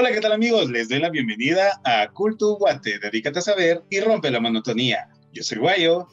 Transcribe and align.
Hola, 0.00 0.12
¿qué 0.12 0.20
tal 0.22 0.32
amigos? 0.32 0.70
Les 0.70 0.88
doy 0.88 0.98
la 0.98 1.10
bienvenida 1.10 1.78
a 1.84 2.08
Culto 2.10 2.56
Guate. 2.56 2.98
Dedícate 3.00 3.40
a 3.40 3.42
saber 3.42 3.82
y 3.90 4.00
rompe 4.00 4.30
la 4.30 4.40
monotonía. 4.40 5.10
Yo 5.30 5.42
soy 5.42 5.58
Guayo. 5.58 6.08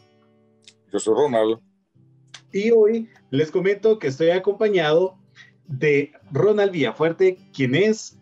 Yo 0.92 1.00
soy 1.00 1.16
Ronald. 1.16 1.62
Y 2.52 2.72
hoy 2.72 3.08
les 3.30 3.50
comento 3.50 3.98
que 3.98 4.08
estoy 4.08 4.32
acompañado 4.32 5.18
de 5.68 6.12
Ronald 6.34 6.74
Villafuerte, 6.74 7.38
quien 7.54 7.76
es 7.76 8.20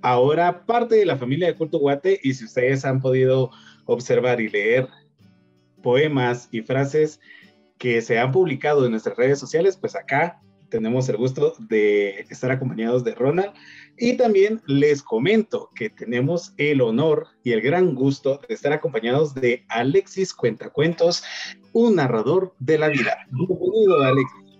ahora 0.00 0.64
parte 0.64 0.94
de 0.94 1.04
la 1.04 1.18
familia 1.18 1.48
de 1.48 1.56
Culto 1.56 1.80
Guate. 1.80 2.18
Y 2.22 2.32
si 2.32 2.46
ustedes 2.46 2.86
han 2.86 3.02
podido 3.02 3.50
observar 3.84 4.40
y 4.40 4.48
leer 4.48 4.88
poemas 5.82 6.48
y 6.50 6.62
frases 6.62 7.20
que 7.76 8.00
se 8.00 8.18
han 8.18 8.32
publicado 8.32 8.86
en 8.86 8.92
nuestras 8.92 9.18
redes 9.18 9.38
sociales, 9.38 9.76
pues 9.76 9.96
acá 9.96 10.40
tenemos 10.70 11.08
el 11.10 11.18
gusto 11.18 11.54
de 11.58 12.26
estar 12.30 12.50
acompañados 12.50 13.04
de 13.04 13.14
Ronald. 13.14 13.52
Y 13.96 14.16
también 14.16 14.60
les 14.66 15.02
comento 15.02 15.70
que 15.74 15.88
tenemos 15.88 16.52
el 16.56 16.80
honor 16.80 17.28
y 17.44 17.52
el 17.52 17.60
gran 17.60 17.94
gusto 17.94 18.40
de 18.48 18.54
estar 18.54 18.72
acompañados 18.72 19.34
de 19.34 19.64
Alexis 19.68 20.34
Cuentacuentos, 20.34 21.22
un 21.72 21.96
narrador 21.96 22.54
de 22.58 22.78
la 22.78 22.88
vida. 22.88 23.16
Bienvenido, 23.30 24.02
Alexis. 24.02 24.58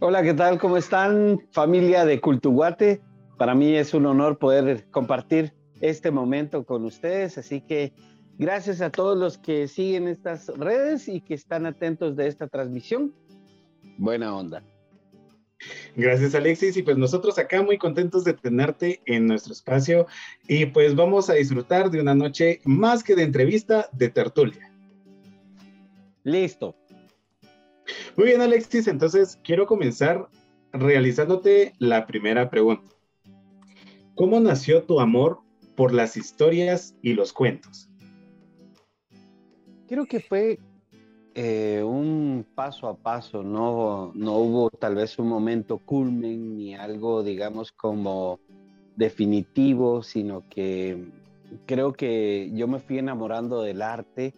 Hola, 0.00 0.22
¿qué 0.22 0.32
tal? 0.32 0.58
¿Cómo 0.58 0.78
están, 0.78 1.40
familia 1.52 2.06
de 2.06 2.20
Cultuguate? 2.20 3.02
Para 3.36 3.54
mí 3.54 3.74
es 3.74 3.92
un 3.92 4.06
honor 4.06 4.38
poder 4.38 4.86
compartir 4.90 5.52
este 5.80 6.10
momento 6.10 6.64
con 6.64 6.84
ustedes, 6.84 7.36
así 7.36 7.60
que 7.60 7.92
gracias 8.38 8.80
a 8.80 8.90
todos 8.90 9.18
los 9.18 9.36
que 9.36 9.68
siguen 9.68 10.08
estas 10.08 10.48
redes 10.48 11.08
y 11.08 11.20
que 11.20 11.34
están 11.34 11.66
atentos 11.66 12.16
de 12.16 12.28
esta 12.28 12.48
transmisión. 12.48 13.14
Buena 13.98 14.34
onda. 14.34 14.62
Gracias 15.96 16.34
Alexis 16.34 16.76
y 16.76 16.82
pues 16.82 16.98
nosotros 16.98 17.38
acá 17.38 17.62
muy 17.62 17.78
contentos 17.78 18.24
de 18.24 18.34
tenerte 18.34 19.00
en 19.06 19.26
nuestro 19.26 19.52
espacio 19.52 20.06
y 20.48 20.66
pues 20.66 20.94
vamos 20.94 21.30
a 21.30 21.34
disfrutar 21.34 21.90
de 21.90 22.00
una 22.00 22.14
noche 22.14 22.60
más 22.64 23.02
que 23.02 23.14
de 23.14 23.22
entrevista, 23.22 23.88
de 23.92 24.08
tertulia. 24.08 24.72
Listo. 26.24 26.74
Muy 28.16 28.26
bien 28.26 28.40
Alexis, 28.40 28.88
entonces 28.88 29.38
quiero 29.44 29.66
comenzar 29.66 30.28
realizándote 30.72 31.74
la 31.78 32.06
primera 32.06 32.50
pregunta. 32.50 32.90
¿Cómo 34.14 34.40
nació 34.40 34.82
tu 34.84 35.00
amor 35.00 35.40
por 35.76 35.92
las 35.92 36.16
historias 36.16 36.94
y 37.02 37.14
los 37.14 37.32
cuentos? 37.32 37.88
Creo 39.88 40.06
que 40.06 40.20
fue 40.20 40.58
eh, 41.34 41.82
un 41.84 42.46
paso 42.54 42.88
a 42.88 42.96
paso, 42.96 43.42
no, 43.42 44.12
no 44.14 44.36
hubo 44.38 44.70
tal 44.70 44.94
vez 44.94 45.18
un 45.18 45.28
momento 45.28 45.78
culmen 45.78 46.56
ni 46.56 46.74
algo, 46.74 47.22
digamos, 47.24 47.72
como 47.72 48.38
definitivo, 48.94 50.02
sino 50.02 50.48
que 50.48 51.08
creo 51.66 51.92
que 51.92 52.50
yo 52.54 52.68
me 52.68 52.78
fui 52.78 52.98
enamorando 52.98 53.62
del 53.62 53.82
arte 53.82 54.32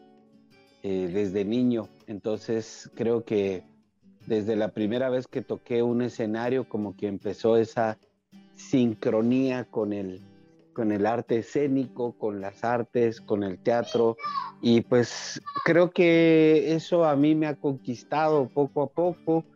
eh, 0.83 1.11
desde 1.12 1.44
niño, 1.44 1.89
entonces 2.06 2.91
creo 2.94 3.24
que 3.24 3.64
desde 4.27 4.56
la 4.56 4.69
primera 4.69 5.11
vez 5.11 5.27
que 5.27 5.42
toqué 5.42 5.83
un 5.83 6.00
escenario, 6.00 6.69
como 6.69 6.97
que 6.97 7.08
empezó 7.08 7.56
esa 7.58 7.98
sincronía 8.55 9.64
con 9.64 9.92
el, 9.92 10.22
con 10.77 10.93
el 10.93 11.07
arte 11.07 11.39
escénico, 11.39 12.13
con 12.19 12.43
las 12.43 12.63
artes, 12.63 13.23
con 13.23 13.43
el 13.43 13.59
teatro. 13.59 14.19
Y 14.61 14.83
pues 14.83 15.41
creo 15.65 15.91
que 15.91 16.75
eso 16.75 17.07
a 17.07 17.17
mí 17.17 17.35
me 17.35 17.47
ha 17.47 17.55
conquistado 17.55 18.47
poco 18.51 18.83
a 18.83 18.89
poco 18.89 19.47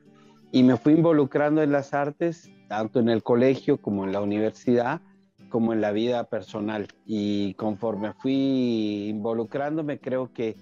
y 0.50 0.62
me 0.62 0.78
fui 0.78 0.94
involucrando 0.94 1.62
en 1.62 1.72
las 1.72 1.92
artes, 1.92 2.50
tanto 2.70 3.00
en 3.00 3.10
el 3.10 3.22
colegio 3.22 3.76
como 3.76 4.04
en 4.04 4.12
la 4.12 4.22
universidad, 4.22 5.02
como 5.50 5.74
en 5.74 5.82
la 5.82 5.92
vida 5.92 6.24
personal. 6.24 6.88
Y 7.04 7.52
conforme 7.52 8.14
fui 8.14 9.08
involucrándome, 9.10 10.00
creo 10.00 10.32
que 10.32 10.56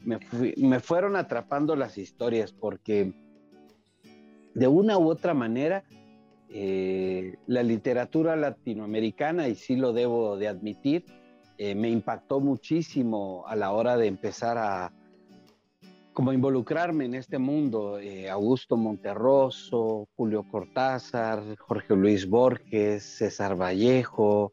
me, 0.00 0.18
me 0.56 0.80
fueron 0.80 1.16
atrapando 1.16 1.76
las 1.76 1.98
historias 1.98 2.50
porque 2.50 3.12
de 4.54 4.68
una 4.68 4.96
u 4.96 5.10
otra 5.10 5.34
manera 5.34 5.84
eh, 6.54 7.36
la 7.46 7.62
literatura 7.62 8.36
latinoamericana, 8.36 9.48
y 9.48 9.54
sí 9.54 9.76
lo 9.76 9.92
debo 9.92 10.36
de 10.36 10.48
admitir, 10.48 11.04
eh, 11.56 11.74
me 11.74 11.88
impactó 11.88 12.40
muchísimo 12.40 13.44
a 13.46 13.56
la 13.56 13.72
hora 13.72 13.96
de 13.96 14.06
empezar 14.06 14.58
a 14.58 14.92
como 16.12 16.32
involucrarme 16.32 17.06
en 17.06 17.14
este 17.14 17.38
mundo. 17.38 17.98
Eh, 17.98 18.28
Augusto 18.28 18.76
Monterroso, 18.76 20.08
Julio 20.14 20.44
Cortázar, 20.50 21.42
Jorge 21.56 21.96
Luis 21.96 22.28
Borges, 22.28 23.02
César 23.02 23.58
Vallejo, 23.58 24.52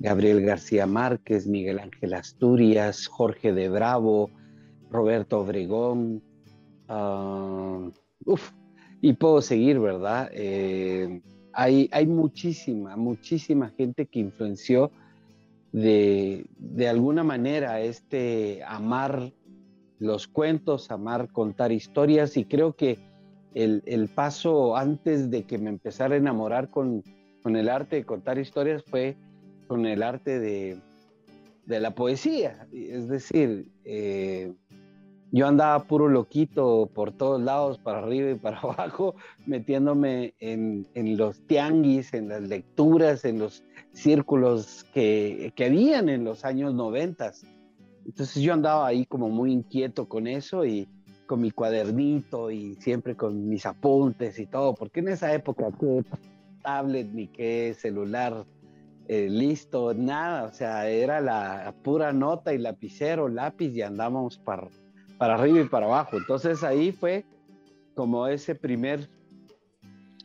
Gabriel 0.00 0.42
García 0.42 0.86
Márquez, 0.86 1.46
Miguel 1.46 1.78
Ángel 1.78 2.14
Asturias, 2.14 3.06
Jorge 3.06 3.52
de 3.52 3.68
Bravo, 3.68 4.30
Roberto 4.90 5.40
Obregón. 5.40 6.22
Uh, 6.88 7.92
y 9.00 9.14
puedo 9.14 9.40
seguir, 9.40 9.78
¿verdad? 9.78 10.30
Eh, 10.32 11.20
hay, 11.52 11.88
hay 11.92 12.06
muchísima, 12.06 12.96
muchísima 12.96 13.70
gente 13.70 14.06
que 14.06 14.20
influenció 14.20 14.90
de, 15.72 16.46
de 16.58 16.88
alguna 16.88 17.24
manera 17.24 17.80
este 17.80 18.62
amar 18.66 19.32
los 19.98 20.26
cuentos, 20.26 20.90
amar 20.90 21.30
contar 21.32 21.72
historias 21.72 22.36
y 22.36 22.44
creo 22.44 22.74
que 22.74 22.98
el, 23.54 23.82
el, 23.86 24.08
paso 24.08 24.76
antes 24.76 25.30
de 25.30 25.42
que 25.42 25.58
me 25.58 25.70
empezara 25.70 26.14
a 26.14 26.18
enamorar 26.18 26.70
con, 26.70 27.02
con, 27.42 27.56
el 27.56 27.68
arte 27.68 27.96
de 27.96 28.04
contar 28.04 28.38
historias 28.38 28.82
fue 28.84 29.16
con 29.66 29.86
el 29.86 30.02
arte 30.02 30.38
de, 30.38 30.78
de 31.66 31.80
la 31.80 31.94
poesía. 31.94 32.66
Es 32.72 33.08
decir, 33.08 33.68
eh, 33.84 34.52
yo 35.32 35.46
andaba 35.46 35.84
puro 35.84 36.08
loquito 36.08 36.90
por 36.92 37.12
todos 37.12 37.40
lados, 37.40 37.78
para 37.78 37.98
arriba 37.98 38.30
y 38.30 38.34
para 38.34 38.58
abajo, 38.60 39.14
metiéndome 39.46 40.34
en, 40.40 40.86
los 41.16 41.40
tianguis, 41.46 42.12
en 42.14 42.28
las 42.28 42.42
lecturas, 42.42 43.24
en 43.24 43.38
los 43.38 43.62
círculos 43.92 44.84
que, 44.92 45.52
que 45.54 45.66
habían 45.66 46.08
en 46.08 46.24
los 46.24 46.44
años 46.44 46.74
noventas. 46.74 47.44
Entonces 48.04 48.42
yo 48.42 48.52
andaba 48.52 48.86
ahí 48.86 49.06
como 49.06 49.28
muy 49.28 49.52
inquieto 49.52 50.08
con 50.08 50.26
eso 50.26 50.64
y 50.64 50.88
con 51.26 51.40
mi 51.40 51.52
cuadernito 51.52 52.50
y 52.50 52.74
siempre 52.76 53.14
con 53.14 53.48
mis 53.48 53.66
apuntes 53.66 54.38
y 54.40 54.46
todo, 54.46 54.74
porque 54.74 54.98
en 54.98 55.08
esa 55.08 55.32
época 55.32 55.68
qué 55.78 56.02
tablet 56.62 57.08
ni 57.12 57.28
qué 57.28 57.72
celular 57.78 58.46
eh, 59.06 59.28
listo, 59.28 59.94
nada, 59.94 60.44
o 60.44 60.52
sea, 60.52 60.88
era 60.88 61.20
la 61.20 61.72
pura 61.84 62.12
nota 62.12 62.52
y 62.52 62.58
lapicero, 62.58 63.28
lápiz 63.28 63.72
y 63.74 63.82
andábamos 63.82 64.38
para 64.38 64.68
para 65.20 65.34
arriba 65.34 65.60
y 65.60 65.64
para 65.64 65.84
abajo. 65.84 66.16
Entonces 66.16 66.64
ahí 66.64 66.92
fue 66.92 67.26
como 67.94 68.26
ese 68.26 68.54
primer 68.54 69.06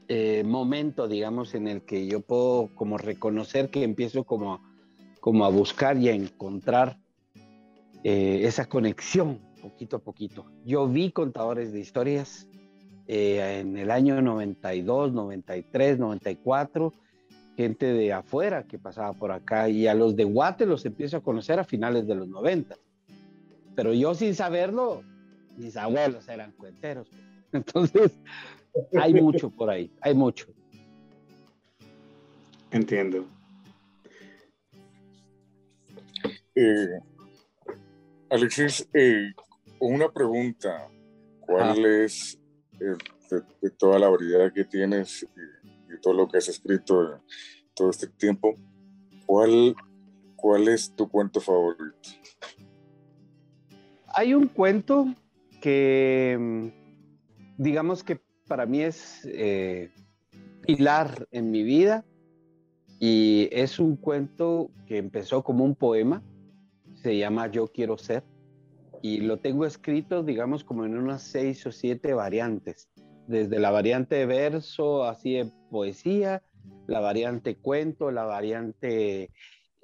eh, 0.08 0.42
momento, 0.46 1.10
digamos, 1.10 1.54
en 1.54 1.68
el 1.68 1.82
que 1.82 2.08
yo 2.08 2.22
puedo 2.22 2.70
como 2.76 2.98
reconocer 2.98 3.70
que 3.70 3.84
empiezo 3.84 4.24
como, 4.24 4.62
como 5.20 5.44
a 5.44 5.50
buscar 5.50 5.98
y 5.98 6.08
a 6.08 6.14
encontrar 6.14 6.98
eh, 8.06 8.44
esa 8.44 8.68
conexión 8.68 9.42
poquito 9.62 9.98
a 9.98 10.00
poquito. 10.00 10.46
Yo 10.64 10.88
vi 10.88 11.12
contadores 11.12 11.74
de 11.74 11.82
historias 11.82 12.48
eh, 13.06 13.60
en 13.60 13.76
el 13.76 13.92
año 13.92 14.22
92, 14.22 15.12
93, 15.12 16.00
94, 16.00 16.94
gente 17.58 17.86
de 17.88 18.14
afuera 18.14 18.64
que 18.64 18.80
pasaba 18.80 19.12
por 19.12 19.34
acá 19.34 19.68
y 19.68 19.88
a 19.88 19.94
los 19.94 20.16
de 20.16 20.24
Guate 20.24 20.66
los 20.66 20.86
empiezo 20.86 21.18
a 21.18 21.22
conocer 21.22 21.60
a 21.60 21.66
finales 21.66 22.08
de 22.08 22.16
los 22.16 22.30
90 22.30 22.78
pero 23.76 23.94
yo 23.94 24.14
sin 24.16 24.34
saberlo, 24.36 25.04
mis 25.58 25.76
abuelos 25.78 26.28
eran 26.28 26.52
cuenteros. 26.54 27.08
Entonces, 27.52 28.12
hay 29.00 29.14
mucho 29.14 29.50
por 29.50 29.70
ahí, 29.70 29.92
hay 30.02 30.14
mucho. 30.14 30.48
Entiendo. 32.72 33.26
Eh, 36.56 37.00
Alexis, 38.30 38.88
eh, 38.94 39.32
una 39.80 40.12
pregunta. 40.12 40.90
¿Cuál 41.42 41.86
es, 41.86 42.40
eh, 42.80 42.98
de, 43.62 43.70
toda 43.72 44.00
la 44.00 44.10
variedad 44.10 44.52
que 44.52 44.66
tienes 44.66 45.24
y, 45.24 45.92
de 45.92 45.98
todo 46.00 46.14
lo 46.14 46.28
que 46.28 46.38
has 46.38 46.48
escrito 46.48 47.22
todo 47.76 47.92
este 47.92 48.08
tiempo, 48.08 48.56
cuál, 49.26 49.76
cuál 50.36 50.68
es 50.70 50.92
tu 50.96 51.08
cuento 51.08 51.40
favorito? 51.40 52.10
Hay 54.16 54.34
un 54.34 54.48
cuento 54.48 55.08
que, 55.62 56.38
mm, 56.40 57.62
digamos 57.62 58.04
que 58.04 58.22
para 58.48 58.66
mí 58.66 58.82
es 58.82 59.28
eh, 59.32 59.92
pilar 60.62 61.28
en 61.32 61.52
mi 61.52 61.64
vida 61.64 62.06
y 63.00 63.50
es 63.52 63.78
un 63.78 63.98
cuento 63.98 64.72
que 64.88 64.98
empezó 64.98 65.44
como 65.44 65.66
un 65.66 65.76
poema, 65.76 66.24
se 66.96 67.18
llama 67.18 67.52
Yo 67.52 67.68
quiero 67.68 67.98
ser 67.98 68.24
y 69.02 69.20
lo 69.20 69.38
tengo 69.38 69.66
escrito, 69.66 70.24
digamos, 70.24 70.64
como 70.64 70.86
en 70.86 70.98
unas 70.98 71.22
seis 71.22 71.66
o 71.66 71.72
siete 71.72 72.14
variantes, 72.14 72.90
desde 73.28 73.60
la 73.60 73.70
variante 73.70 74.16
de 74.16 74.26
verso, 74.26 75.04
así 75.04 75.34
de 75.34 75.52
poesía, 75.70 76.42
la 76.88 77.02
variante 77.02 77.58
cuento, 77.58 78.12
la 78.12 78.24
variante, 78.24 79.30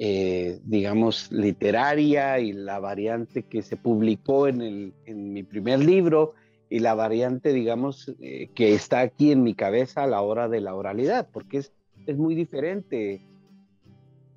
eh, 0.04 0.60
digamos, 0.66 1.32
literaria 1.32 2.40
y 2.40 2.54
la 2.54 2.80
variante 2.80 3.44
que 3.44 3.62
se 3.62 3.78
publicó 3.78 4.48
en, 4.48 4.62
el, 4.64 4.94
en 5.06 5.32
mi 5.32 5.44
primer 5.44 5.78
libro 5.78 6.34
y 6.72 6.80
la 6.80 6.96
variante, 6.96 7.54
digamos, 7.54 8.12
eh, 8.20 8.50
que 8.56 8.74
está 8.74 9.02
aquí 9.02 9.32
en 9.32 9.44
mi 9.44 9.54
cabeza 9.54 10.02
a 10.02 10.08
la 10.08 10.22
hora 10.22 10.50
de 10.50 10.60
la 10.60 10.74
oralidad, 10.74 11.30
porque 11.32 11.60
es, 11.60 11.72
es 12.08 12.18
muy 12.18 12.34
diferente 12.34 13.22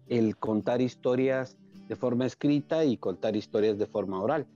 el 0.06 0.36
contar 0.36 0.82
historias 0.82 1.56
de 1.88 1.96
forma 1.96 2.26
escrita 2.26 2.84
y 2.84 2.98
contar 2.98 3.34
historias 3.34 3.78
de 3.78 3.86
forma 3.86 4.20
oral. 4.20 4.46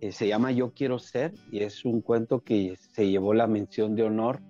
Eh, 0.00 0.12
se 0.12 0.28
llama 0.28 0.50
Yo 0.50 0.72
quiero 0.72 0.98
ser 0.98 1.34
y 1.52 1.58
es 1.58 1.84
un 1.84 2.00
cuento 2.00 2.40
que 2.40 2.78
se 2.94 3.10
llevó 3.10 3.34
la 3.34 3.48
mención 3.48 3.96
de 3.96 4.04
honor 4.04 4.40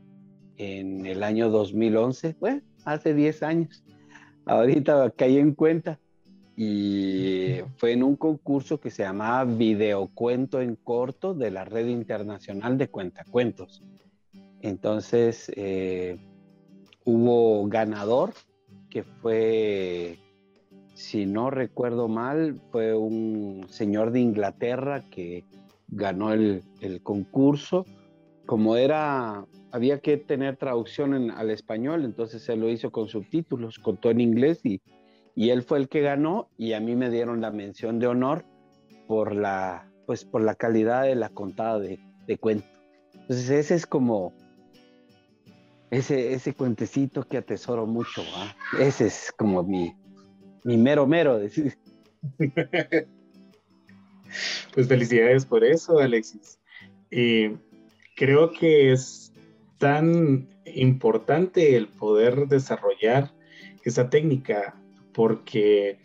en 0.59 1.06
el 1.06 1.25
año 1.25 1.51
2011, 1.51 2.37
bueno, 2.39 2.62
hace 2.85 3.15
10 3.15 3.43
años. 3.43 3.83
Ahorita 4.49 5.11
caí 5.11 5.39
en 5.39 5.55
cuenta 5.55 5.99
y 6.56 7.59
fue 7.77 7.93
en 7.93 8.03
un 8.03 8.17
concurso 8.17 8.81
que 8.81 8.91
se 8.91 9.05
llamaba 9.05 9.45
Videocuento 9.45 10.61
en 10.61 10.75
Corto 10.75 11.35
de 11.35 11.53
la 11.53 11.65
Red 11.65 11.87
Internacional 11.87 12.79
de 12.79 12.89
Cuentacuentos. 12.89 13.83
Entonces 14.61 15.53
eh, 15.55 16.19
hubo 17.05 17.69
ganador 17.69 18.33
que 18.91 19.05
fue 19.05 20.19
si 20.99 21.27
no 21.27 21.49
recuerdo 21.49 22.09
mal, 22.09 22.61
fue 22.73 22.93
un 22.93 23.67
señor 23.71 24.11
de 24.11 24.19
Inglaterra 24.19 25.05
que 25.09 25.44
ganó 25.87 26.33
el, 26.33 26.65
concurso. 27.05 27.87
Como 28.47 28.77
era, 28.77 29.47
había 29.70 30.00
que 30.00 30.17
tener 30.17 30.56
traducción 30.56 31.31
al 31.31 31.50
español, 31.50 32.05
entonces 32.05 32.49
él 32.49 32.61
lo 32.61 32.69
hizo 32.69 32.91
con 32.91 33.09
subtítulos, 33.09 33.79
contó 33.79 34.11
en 34.11 34.20
inglés 34.20 34.61
y, 34.65 34.81
él 35.37 35.62
fue 35.62 35.79
el 35.79 35.88
que 35.88 36.00
ganó 36.00 36.49
y 36.59 36.73
a 36.73 36.81
mí 36.81 36.97
me 36.97 37.11
dieron 37.11 37.41
la 37.41 37.53
mención 37.53 38.00
de 38.00 38.09
honor 38.09 38.44
por 39.06 39.37
la, 39.37 39.88
pues, 40.05 40.25
por 40.25 40.43
la 40.43 40.56
calidad 40.56 41.05
de 41.05 41.15
la 41.15 41.29
contada 41.29 41.79
de, 41.79 42.00
cuento. 42.41 42.67
Entonces 43.15 43.49
ese 43.50 43.76
es 43.76 43.87
como, 43.87 44.32
ese, 45.91 46.32
ese 46.32 46.55
cuentecito 46.55 47.23
que 47.23 47.37
atesoro 47.37 47.87
mucho, 47.87 48.23
ese 48.81 49.06
es 49.06 49.32
como 49.37 49.62
mi, 49.62 49.94
mi 50.65 50.76
mero 50.76 51.06
mero. 51.06 51.38
pues 54.75 54.88
felicidades 54.88 55.47
por 55.47 55.62
eso, 55.65 56.00
Alexis. 56.00 56.59
Y 57.11 57.50
creo 58.17 58.50
que 58.50 58.93
es 58.93 59.28
tan 59.79 60.49
importante 60.65 61.77
el 61.77 61.89
poder 61.89 62.47
desarrollar 62.49 63.33
esa 63.85 64.11
técnica 64.11 64.77
porque, 65.13 65.99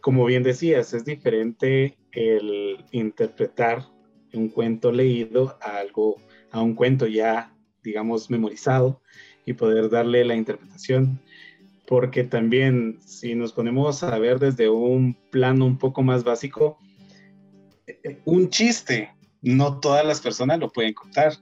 como 0.00 0.24
bien 0.24 0.42
decías, 0.42 0.92
es 0.94 1.04
diferente 1.04 1.96
el 2.12 2.84
interpretar 2.92 3.86
un 4.32 4.48
cuento 4.48 4.92
leído 4.92 5.58
a 5.62 5.78
algo, 5.78 6.16
a 6.50 6.60
un 6.60 6.74
cuento 6.74 7.06
ya, 7.06 7.54
digamos, 7.82 8.30
memorizado 8.30 9.00
y 9.44 9.54
poder 9.54 9.88
darle 9.90 10.24
la 10.24 10.36
interpretación. 10.36 11.20
Porque 11.86 12.22
también 12.24 12.98
si 13.00 13.34
nos 13.34 13.52
ponemos 13.52 14.02
a 14.02 14.18
ver 14.18 14.38
desde 14.38 14.68
un 14.68 15.14
plano 15.30 15.64
un 15.64 15.78
poco 15.78 16.02
más 16.02 16.22
básico, 16.22 16.78
eh, 17.86 18.20
un 18.26 18.50
chiste, 18.50 19.10
no 19.40 19.80
todas 19.80 20.04
las 20.04 20.20
personas 20.20 20.58
lo 20.58 20.70
pueden 20.70 20.92
contar, 20.92 21.32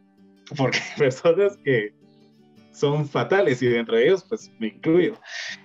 porque 0.56 0.78
hay 0.78 0.98
personas 0.98 1.56
que 1.64 1.94
son 2.72 3.08
fatales 3.08 3.62
y 3.62 3.68
dentro 3.68 3.96
de 3.96 4.06
ellos 4.06 4.24
pues 4.28 4.50
me 4.58 4.68
incluyo. 4.68 5.18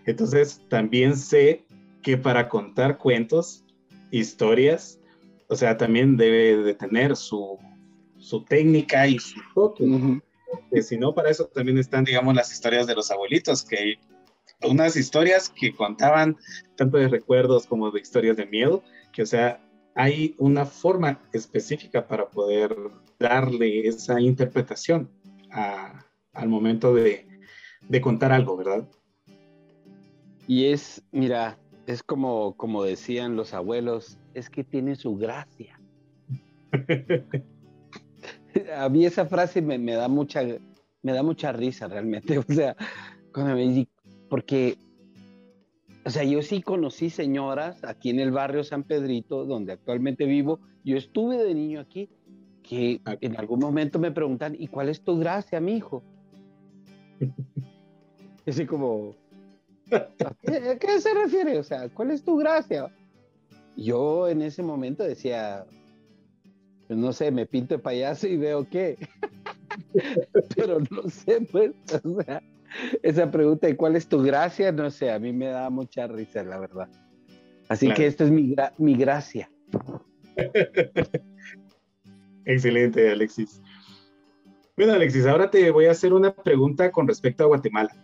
Entonces 0.05 0.61
también 0.69 1.15
sé 1.17 1.65
que 2.01 2.17
para 2.17 2.47
contar 2.47 2.97
cuentos, 2.97 3.63
historias, 4.11 4.99
o 5.47 5.55
sea, 5.55 5.77
también 5.77 6.17
debe 6.17 6.57
de 6.63 6.73
tener 6.73 7.15
su, 7.15 7.59
su 8.17 8.43
técnica 8.45 9.07
y 9.07 9.19
su 9.19 9.39
toque. 9.53 10.21
si 10.81 10.97
no, 10.97 11.13
para 11.13 11.29
eso 11.29 11.45
también 11.47 11.77
están, 11.77 12.03
digamos, 12.03 12.35
las 12.35 12.51
historias 12.51 12.87
de 12.87 12.95
los 12.95 13.11
abuelitos, 13.11 13.63
que 13.63 13.95
unas 14.63 14.95
historias 14.95 15.49
que 15.49 15.73
contaban 15.73 16.37
tanto 16.77 16.97
de 16.97 17.07
recuerdos 17.07 17.65
como 17.65 17.91
de 17.91 17.99
historias 17.99 18.37
de 18.37 18.45
miedo, 18.45 18.83
que 19.11 19.23
o 19.23 19.25
sea, 19.25 19.61
hay 19.95 20.35
una 20.37 20.65
forma 20.65 21.21
específica 21.33 22.07
para 22.07 22.29
poder 22.29 22.75
darle 23.19 23.87
esa 23.87 24.19
interpretación 24.19 25.09
al 25.51 26.47
momento 26.47 26.93
de, 26.93 27.27
contar 28.01 28.31
algo, 28.31 28.55
¿verdad? 28.57 28.87
Y 30.47 30.65
es, 30.65 31.03
mira, 31.11 31.57
es 31.87 32.03
como, 32.03 32.55
como 32.55 32.83
decían 32.83 33.35
los 33.35 33.53
abuelos, 33.53 34.17
es 34.33 34.49
que 34.49 34.63
tiene 34.63 34.95
su 34.95 35.17
gracia. 35.17 35.79
A 38.75 38.89
mí 38.89 39.05
esa 39.05 39.25
frase 39.25 39.61
me, 39.61 39.93
da 39.93 40.07
mucha, 40.07 40.41
me 41.01 41.11
da 41.13 41.23
mucha 41.23 41.51
risa 41.51 41.87
realmente. 41.87 42.37
O 42.39 42.43
sea, 42.47 42.75
cuando 43.33 43.55
me 43.55 43.87
porque, 44.29 44.77
o 46.03 46.09
sea, 46.09 46.23
yo 46.23 46.41
sí 46.41 46.61
conocí 46.61 47.09
señoras 47.09 47.83
aquí 47.83 48.09
en 48.09 48.19
el 48.19 48.31
barrio 48.31 48.63
San 48.63 48.83
Pedrito, 48.83 49.45
donde 49.45 49.73
actualmente 49.73 50.25
vivo. 50.25 50.59
Yo 50.83 50.97
estuve 50.97 51.37
de 51.37 51.53
niño 51.53 51.79
aquí, 51.79 52.09
que 52.63 53.01
en 53.05 53.37
algún 53.37 53.59
momento 53.59 53.99
me 53.99 54.11
preguntan, 54.11 54.55
¿y 54.57 54.67
cuál 54.67 54.89
es 54.89 55.01
tu 55.01 55.19
gracia, 55.19 55.59
mi 55.59 55.75
hijo? 55.77 56.03
Así 58.47 58.65
como, 58.65 59.15
¿a 59.91 60.77
qué, 60.79 60.99
se 60.99 61.13
refiere? 61.13 61.59
O 61.59 61.63
sea, 61.63 61.87
¿cuál 61.89 62.09
es 62.11 62.23
tu 62.23 62.35
gracia? 62.37 62.91
Yo 63.77 64.27
en 64.27 64.41
ese 64.41 64.63
momento 64.63 65.03
decía, 65.03 65.65
pues 66.87 66.97
no 66.97 67.13
sé, 67.13 67.31
me 67.31 67.45
pinto 67.45 67.75
de 67.75 67.79
payaso 67.79 68.27
y 68.27 68.37
veo 68.37 68.67
qué. 68.67 68.97
Pero 70.55 70.79
no 70.89 71.03
sé, 71.09 71.41
pues, 71.51 71.71
o 72.03 72.21
sea, 72.23 72.41
esa 73.03 73.29
pregunta 73.31 73.67
de 73.67 73.75
cuál 73.75 73.95
es 73.95 74.07
tu 74.07 74.21
gracia, 74.21 74.71
no 74.71 74.89
sé, 74.89 75.11
a 75.11 75.19
mí 75.19 75.33
me 75.33 75.47
da 75.47 75.69
mucha 75.69 76.07
risa, 76.07 76.43
la 76.43 76.59
verdad. 76.59 76.89
Así 77.67 77.93
que 77.93 78.05
esta 78.05 78.25
es 78.25 78.31
mi, 78.31 78.55
mi 78.77 78.95
gracia. 78.95 79.49
Excelente, 82.45 83.09
Alexis. 83.09 83.61
Bueno, 84.75 84.93
Alexis, 84.93 85.25
ahora 85.25 85.49
te 85.49 85.71
voy 85.71 85.85
a 85.85 85.91
hacer 85.91 86.13
una 86.13 86.33
pregunta 86.33 86.91
con 86.91 87.07
respecto 87.07 87.43
a 87.43 87.47
Guatemala. 87.47 87.95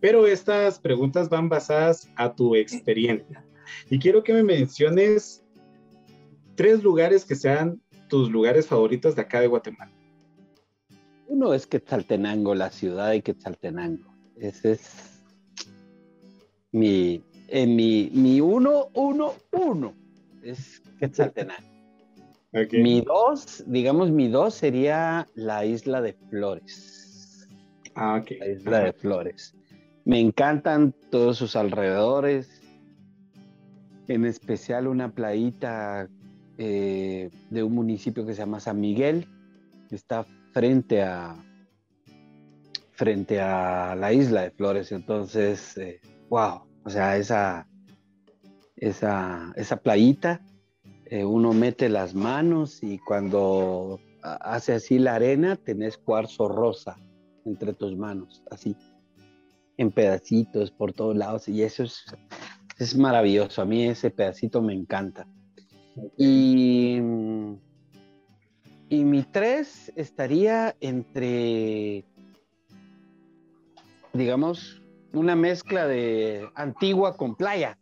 Pero 0.00 0.26
estas 0.26 0.78
preguntas 0.78 1.28
van 1.28 1.48
basadas 1.48 2.08
a 2.16 2.34
tu 2.34 2.54
experiencia. 2.54 3.44
Y 3.90 3.98
quiero 3.98 4.22
que 4.22 4.32
me 4.32 4.42
menciones 4.44 5.44
tres 6.54 6.82
lugares 6.82 7.24
que 7.24 7.34
sean 7.34 7.80
tus 8.08 8.30
lugares 8.30 8.66
favoritos 8.66 9.16
de 9.16 9.22
acá 9.22 9.40
de 9.40 9.48
Guatemala. 9.48 9.92
Uno 11.28 11.52
es 11.52 11.66
Quetzaltenango, 11.66 12.54
la 12.54 12.70
ciudad 12.70 13.10
de 13.10 13.20
Quetzaltenango. 13.22 14.10
Ese 14.36 14.72
es 14.72 15.22
mi, 16.72 17.22
eh, 17.48 17.66
mi, 17.66 18.10
mi 18.14 18.40
uno, 18.40 18.88
uno, 18.94 19.34
uno. 19.52 19.94
Es 20.42 20.82
Quetzaltenango. 20.98 21.68
Mi 22.72 23.02
dos, 23.02 23.62
digamos, 23.66 24.10
mi 24.10 24.28
dos 24.28 24.54
sería 24.54 25.28
la 25.34 25.66
isla 25.66 26.00
de 26.00 26.14
Flores. 26.14 27.46
Ah, 27.94 28.16
ok. 28.22 28.30
La 28.40 28.48
isla 28.48 28.78
de 28.80 28.92
Flores. 28.94 29.54
Me 30.06 30.20
encantan 30.20 30.94
todos 31.10 31.36
sus 31.36 31.56
alrededores. 31.56 32.62
En 34.08 34.24
especial 34.24 34.86
una 34.86 35.12
playita 35.12 36.08
eh, 36.56 37.28
de 37.50 37.62
un 37.62 37.74
municipio 37.74 38.24
que 38.24 38.32
se 38.32 38.38
llama 38.38 38.60
San 38.60 38.80
Miguel. 38.80 39.28
Está 39.90 40.24
frente 40.58 41.04
a, 41.04 41.36
frente 42.90 43.40
a 43.40 43.94
la 43.94 44.12
isla 44.12 44.42
de 44.42 44.50
Flores. 44.50 44.90
Entonces, 44.90 45.80
wow, 46.28 46.56
eh, 46.56 46.80
o 46.82 46.90
sea, 46.90 47.16
esa, 47.16 47.68
esa, 48.74 49.52
esa 49.54 49.76
playita, 49.76 50.44
eh, 51.04 51.24
uno 51.24 51.52
mete 51.52 51.88
las 51.88 52.12
manos 52.12 52.82
y 52.82 52.98
cuando 52.98 54.00
hace 54.22 54.72
así 54.72 54.98
la 54.98 55.14
arena, 55.14 55.54
tenés 55.54 55.96
cuarzo 55.96 56.48
rosa 56.48 56.98
entre 57.44 57.72
tus 57.72 57.96
manos, 57.96 58.42
así, 58.50 58.74
en 59.76 59.92
pedacitos 59.92 60.72
por 60.72 60.92
todos 60.92 61.16
lados. 61.16 61.46
Y 61.46 61.62
eso 61.62 61.84
es, 61.84 62.04
es 62.78 62.96
maravilloso. 62.96 63.62
A 63.62 63.64
mí 63.64 63.84
ese 63.84 64.10
pedacito 64.10 64.60
me 64.60 64.74
encanta. 64.74 65.24
Y 66.16 66.98
y 68.88 69.04
mi 69.04 69.22
tres 69.22 69.92
estaría 69.96 70.74
entre, 70.80 72.04
digamos, 74.12 74.82
una 75.12 75.36
mezcla 75.36 75.86
de 75.86 76.48
antigua 76.54 77.16
con 77.16 77.34
playa. 77.34 77.78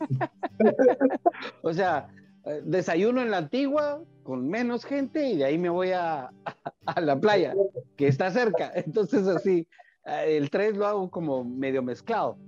o 1.62 1.72
sea, 1.72 2.08
eh, 2.46 2.62
desayuno 2.64 3.20
en 3.20 3.30
la 3.30 3.38
antigua 3.38 4.02
con 4.22 4.48
menos 4.48 4.84
gente 4.84 5.28
y 5.28 5.36
de 5.36 5.44
ahí 5.44 5.58
me 5.58 5.68
voy 5.68 5.90
a, 5.92 6.30
a, 6.86 7.00
la 7.00 7.18
playa, 7.20 7.54
que 7.96 8.08
está 8.08 8.30
cerca. 8.30 8.72
Entonces 8.74 9.26
así, 9.26 9.66
eh, 10.06 10.36
el 10.36 10.50
3 10.50 10.76
lo 10.76 10.86
hago 10.86 11.10
como 11.10 11.44
medio 11.44 11.82
mezclado. 11.82 12.38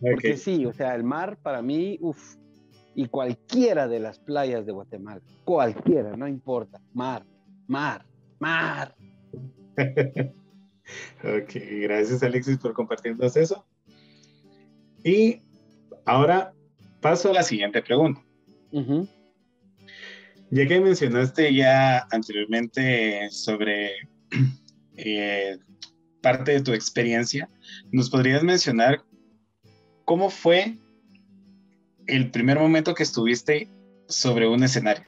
Porque 0.00 0.36
sí, 0.36 0.64
o 0.64 0.72
sea, 0.72 0.94
el 0.94 1.04
mar 1.04 1.36
para 1.42 1.60
mí, 1.60 1.98
uff, 2.00 2.36
y 2.94 3.06
cualquiera 3.06 3.88
de 3.88 4.00
las 4.00 4.18
playas 4.18 4.66
de 4.66 4.72
Guatemala, 4.72 5.20
cualquiera, 5.44 6.16
no 6.16 6.26
importa, 6.26 6.80
mar, 6.92 7.24
mar, 7.66 8.04
mar. 8.38 8.94
ok, 11.24 11.52
gracias 11.82 12.22
Alexis 12.22 12.58
por 12.58 12.72
compartirnos 12.72 13.36
eso. 13.36 13.64
Y 15.04 15.42
ahora 16.04 16.52
paso 17.00 17.30
a 17.30 17.34
la 17.34 17.42
siguiente 17.42 17.82
pregunta. 17.82 18.22
Ya 20.50 20.66
que 20.66 20.80
mencionaste 20.80 21.54
ya 21.54 22.06
anteriormente 22.10 23.30
sobre 23.30 23.92
eh, 24.96 25.56
parte 26.20 26.52
de 26.52 26.60
tu 26.60 26.72
experiencia, 26.72 27.48
¿nos 27.92 28.10
podrías 28.10 28.42
mencionar 28.42 29.02
cómo 30.04 30.28
fue 30.28 30.76
el 32.10 32.30
primer 32.30 32.58
momento 32.58 32.94
que 32.94 33.04
estuviste 33.04 33.68
sobre 34.08 34.48
un 34.48 34.62
escenario? 34.64 35.04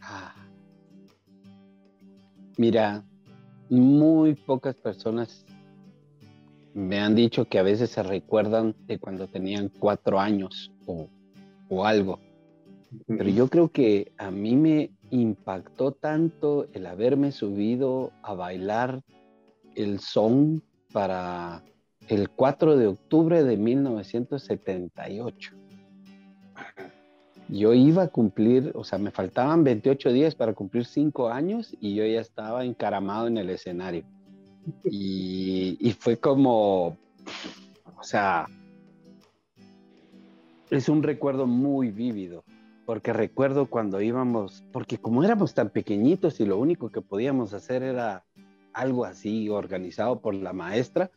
Ah. 0.00 0.34
Mira, 2.56 3.04
muy 3.68 4.34
pocas 4.34 4.76
personas 4.76 5.44
me 6.74 7.00
han 7.00 7.14
dicho 7.14 7.46
que 7.46 7.58
a 7.58 7.62
veces 7.62 7.90
se 7.90 8.02
recuerdan 8.02 8.74
de 8.86 8.98
cuando 8.98 9.26
tenían 9.26 9.70
cuatro 9.78 10.20
años 10.20 10.70
o, 10.86 11.08
algo. 11.84 12.20
Pero 13.06 13.28
yo 13.28 13.48
creo 13.48 13.70
que 13.70 14.12
a 14.18 14.30
mí 14.30 14.54
me 14.54 14.90
impactó 15.10 15.92
tanto 15.92 16.68
el 16.72 16.86
haberme 16.86 17.32
subido 17.32 18.12
a 18.22 18.34
bailar 18.34 19.02
el 19.74 20.00
son 20.00 20.62
para 20.92 21.64
el 22.08 22.30
4 22.30 22.76
de 22.76 22.86
octubre 22.86 23.42
de 23.42 23.56
1978. 23.56 25.52
Yo 27.48 27.74
iba 27.74 28.04
a 28.04 28.08
cumplir, 28.08 28.72
o 28.74 28.82
sea, 28.82 28.98
me 28.98 29.10
faltaban 29.10 29.62
28 29.64 30.12
días 30.12 30.34
para 30.34 30.52
cumplir 30.52 30.84
5 30.84 31.28
años 31.28 31.76
y 31.80 31.94
yo 31.94 32.04
ya 32.04 32.20
estaba 32.20 32.64
encaramado 32.64 33.28
en 33.28 33.38
el 33.38 33.50
escenario. 33.50 34.04
Y, 34.84 35.76
y 35.80 35.92
fue 35.92 36.16
como, 36.16 36.96
o 37.96 38.02
sea, 38.02 38.46
es 40.70 40.88
un 40.88 41.04
recuerdo 41.04 41.46
muy 41.46 41.92
vívido, 41.92 42.42
porque 42.84 43.12
recuerdo 43.12 43.66
cuando 43.66 44.00
íbamos, 44.00 44.64
porque 44.72 44.98
como 44.98 45.22
éramos 45.22 45.54
tan 45.54 45.70
pequeñitos 45.70 46.40
y 46.40 46.46
lo 46.46 46.58
único 46.58 46.90
que 46.90 47.00
podíamos 47.00 47.52
hacer 47.52 47.84
era 47.84 48.24
algo 48.72 49.04
así 49.04 49.48
organizado 49.48 50.20
por 50.20 50.34
la 50.34 50.52
maestra, 50.52 51.10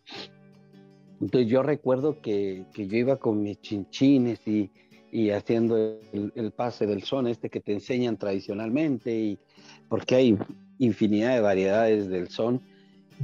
entonces 1.21 1.49
yo 1.49 1.63
recuerdo 1.63 2.21
que, 2.21 2.65
que 2.73 2.87
yo 2.87 2.97
iba 2.97 3.17
con 3.17 3.41
mis 3.43 3.59
chinchines 3.61 4.39
y, 4.47 4.71
y 5.11 5.31
haciendo 5.31 5.77
el, 5.77 6.31
el, 6.35 6.51
pase 6.51 6.85
del 6.85 7.03
son 7.03 7.27
este 7.27 7.49
que 7.49 7.59
te 7.59 7.73
enseñan 7.73 8.17
tradicionalmente, 8.17 9.17
y, 9.17 9.39
porque 9.87 10.15
hay 10.15 10.37
infinidad 10.77 11.35
de 11.35 11.41
variedades 11.41 12.07
del 12.07 12.29
son, 12.29 12.61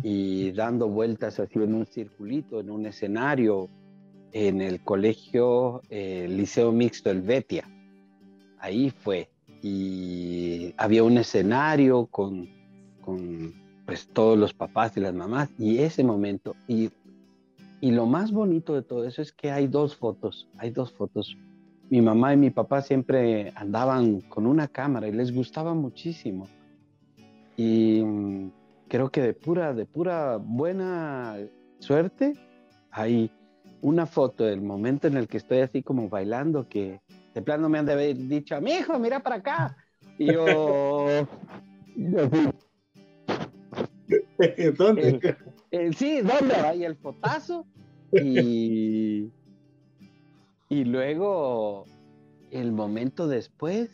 y 0.03 0.51
dando 0.51 0.89
vueltas 0.89 1.39
así 1.39 1.59
en 1.59 1.73
un 1.73 1.85
circulito, 1.85 2.59
en 2.59 2.69
un 2.69 2.85
escenario, 2.85 3.69
en 4.33 4.59
el 4.59 4.81
colegio 4.81 5.81
eh, 5.89 6.27
Liceo 6.29 6.71
Mixto 6.73 7.09
El 7.09 7.21
Betia. 7.21 7.69
Ahí 8.59 8.89
fue. 8.89 9.29
Y 9.61 10.73
había 10.77 11.03
un 11.03 11.17
escenario 11.17 12.07
con, 12.07 12.49
con 13.01 13.53
pues 13.85 14.09
todos 14.09 14.37
los 14.37 14.53
papás 14.53 14.97
y 14.97 14.99
las 14.99 15.13
mamás 15.13 15.49
y 15.57 15.77
ese 15.77 16.03
momento 16.03 16.55
y 16.67 16.89
y 17.81 17.91
lo 17.91 18.05
más 18.05 18.31
bonito 18.31 18.73
de 18.73 18.81
todo 18.81 19.05
eso 19.05 19.21
es 19.21 19.31
que 19.31 19.51
hay 19.51 19.67
dos 19.67 19.95
fotos, 19.95 20.47
hay 20.57 20.71
dos 20.71 20.93
fotos. 20.93 21.37
Mi 21.89 22.01
mamá 22.01 22.33
y 22.33 22.37
mi 22.37 22.49
papá 22.49 22.81
siempre 22.81 23.51
andaban 23.55 24.21
con 24.21 24.47
una 24.47 24.67
cámara 24.67 25.07
y 25.07 25.11
les 25.11 25.33
gustaba 25.33 25.73
muchísimo. 25.73 26.47
Y 27.57 28.01
mm, 28.03 28.51
creo 28.87 29.11
que 29.11 29.21
de 29.21 29.33
pura, 29.33 29.73
de 29.73 29.85
pura 29.85 30.37
buena 30.37 31.37
suerte, 31.79 32.33
hay 32.91 33.29
una 33.81 34.05
foto 34.05 34.45
del 34.45 34.61
momento 34.61 35.07
en 35.07 35.17
el 35.17 35.27
que 35.27 35.37
estoy 35.37 35.59
así 35.59 35.83
como 35.83 36.09
bailando 36.09 36.67
que 36.67 37.01
de 37.33 37.41
plano 37.41 37.69
me 37.69 37.77
han 37.77 37.85
de 37.85 37.93
haber 37.93 38.17
dicho, 38.17 38.59
mi 38.61 38.71
hijo, 38.71 38.97
mira 38.97 39.19
para 39.19 39.35
acá. 39.35 39.77
Y 40.17 40.33
yo... 40.33 41.27
¿Dónde? 44.77 45.37
sí, 45.95 46.21
¿dónde? 46.21 46.55
Ahí 46.55 46.83
el 46.83 46.95
fotazo 46.95 47.65
y, 48.11 49.29
y 50.69 50.83
luego, 50.85 51.85
el 52.51 52.71
momento 52.71 53.27
después, 53.27 53.89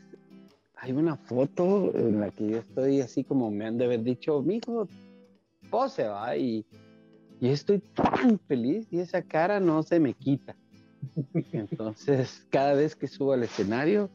hay 0.76 0.92
una 0.92 1.16
foto 1.16 1.92
en 1.96 2.20
la 2.20 2.32
que 2.32 2.50
yo 2.50 2.58
estoy 2.58 3.02
así 3.02 3.24
como 3.24 3.52
me 3.52 3.66
han 3.66 3.78
de 3.78 3.86
haber 3.86 4.04
dicho, 4.04 4.42
mijo, 4.42 4.88
pose, 5.70 6.08
va, 6.08 6.36
y, 6.36 6.66
y 7.40 7.50
estoy 7.50 7.80
tan 7.80 8.40
feliz 8.48 8.88
y 8.92 9.00
esa 9.00 9.22
cara 9.22 9.60
no 9.60 9.84
se 9.84 10.00
me 10.00 10.14
quita. 10.14 10.56
Entonces, 11.52 12.46
cada 12.50 12.74
vez 12.74 12.96
que 12.96 13.08
subo 13.08 13.34
al 13.34 13.44
escenario, 13.44 14.10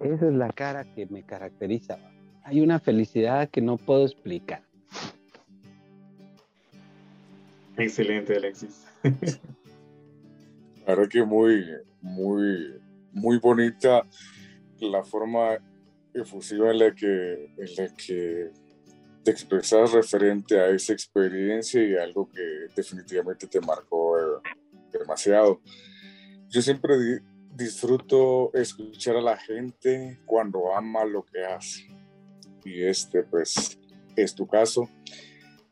esa 0.00 0.28
es 0.28 0.34
la 0.34 0.50
cara 0.50 0.84
que 0.94 1.06
me 1.06 1.22
caracteriza. 1.22 1.98
Hay 2.44 2.60
una 2.60 2.80
felicidad 2.80 3.48
que 3.50 3.60
no 3.60 3.76
puedo 3.76 4.04
explicar. 4.04 4.62
Excelente, 7.76 8.36
Alexis. 8.36 8.84
La 10.86 10.94
verdad 10.94 11.08
que 11.08 11.24
muy, 11.24 11.64
muy, 12.00 12.74
muy 13.12 13.38
bonita 13.38 14.06
la 14.80 15.04
forma 15.04 15.58
efusiva 16.12 16.70
en 16.70 16.78
la 16.78 16.94
que, 16.94 17.54
en 17.56 17.76
la 17.76 17.88
que 17.94 18.50
te 19.24 19.30
expresas 19.30 19.92
referente 19.92 20.58
a 20.58 20.68
esa 20.70 20.92
experiencia 20.92 21.82
y 21.82 21.94
algo 21.94 22.28
que 22.28 22.66
definitivamente 22.74 23.46
te 23.46 23.60
marcó 23.60 24.18
eh, 24.18 24.40
demasiado. 24.92 25.60
Yo 26.48 26.60
siempre 26.60 27.22
disfruto 27.54 28.52
escuchar 28.54 29.16
a 29.16 29.22
la 29.22 29.36
gente 29.36 30.18
cuando 30.26 30.74
ama 30.74 31.04
lo 31.04 31.24
que 31.24 31.44
hace. 31.44 31.86
Y 32.64 32.82
este, 32.82 33.22
pues, 33.22 33.78
es 34.16 34.34
tu 34.34 34.46
caso. 34.46 34.88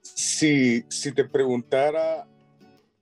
Si, 0.03 0.85
si 0.89 1.13
te 1.13 1.25
preguntara, 1.25 2.27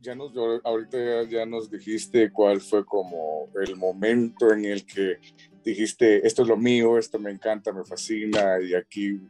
ya 0.01 0.15
nos, 0.15 0.33
ahorita 0.65 1.25
ya, 1.25 1.47
nos 1.47 1.71
dijiste 1.71 2.31
cuál 2.31 2.61
fue 2.61 2.85
como 2.85 3.49
el 3.65 3.77
momento 3.77 4.53
en 4.53 4.65
el 4.65 4.85
que 4.85 5.19
dijiste, 5.65 6.27
esto 6.27 6.43
es 6.43 6.49
lo 6.49 6.57
mío, 6.57 6.99
esto 6.99 7.19
me 7.19 7.31
encanta, 7.31 7.73
me 7.73 7.85
fascina, 7.85 8.61
y 8.61 8.75
aquí 8.75 9.21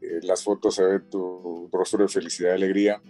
eh, 0.00 0.20
las 0.22 0.42
fotos 0.42 0.74
se 0.74 0.84
ve 0.84 1.00
tu 1.00 1.68
rostro 1.72 2.02
de 2.02 2.08
felicidad 2.08 2.52
y 2.52 2.54
alegría. 2.54 3.02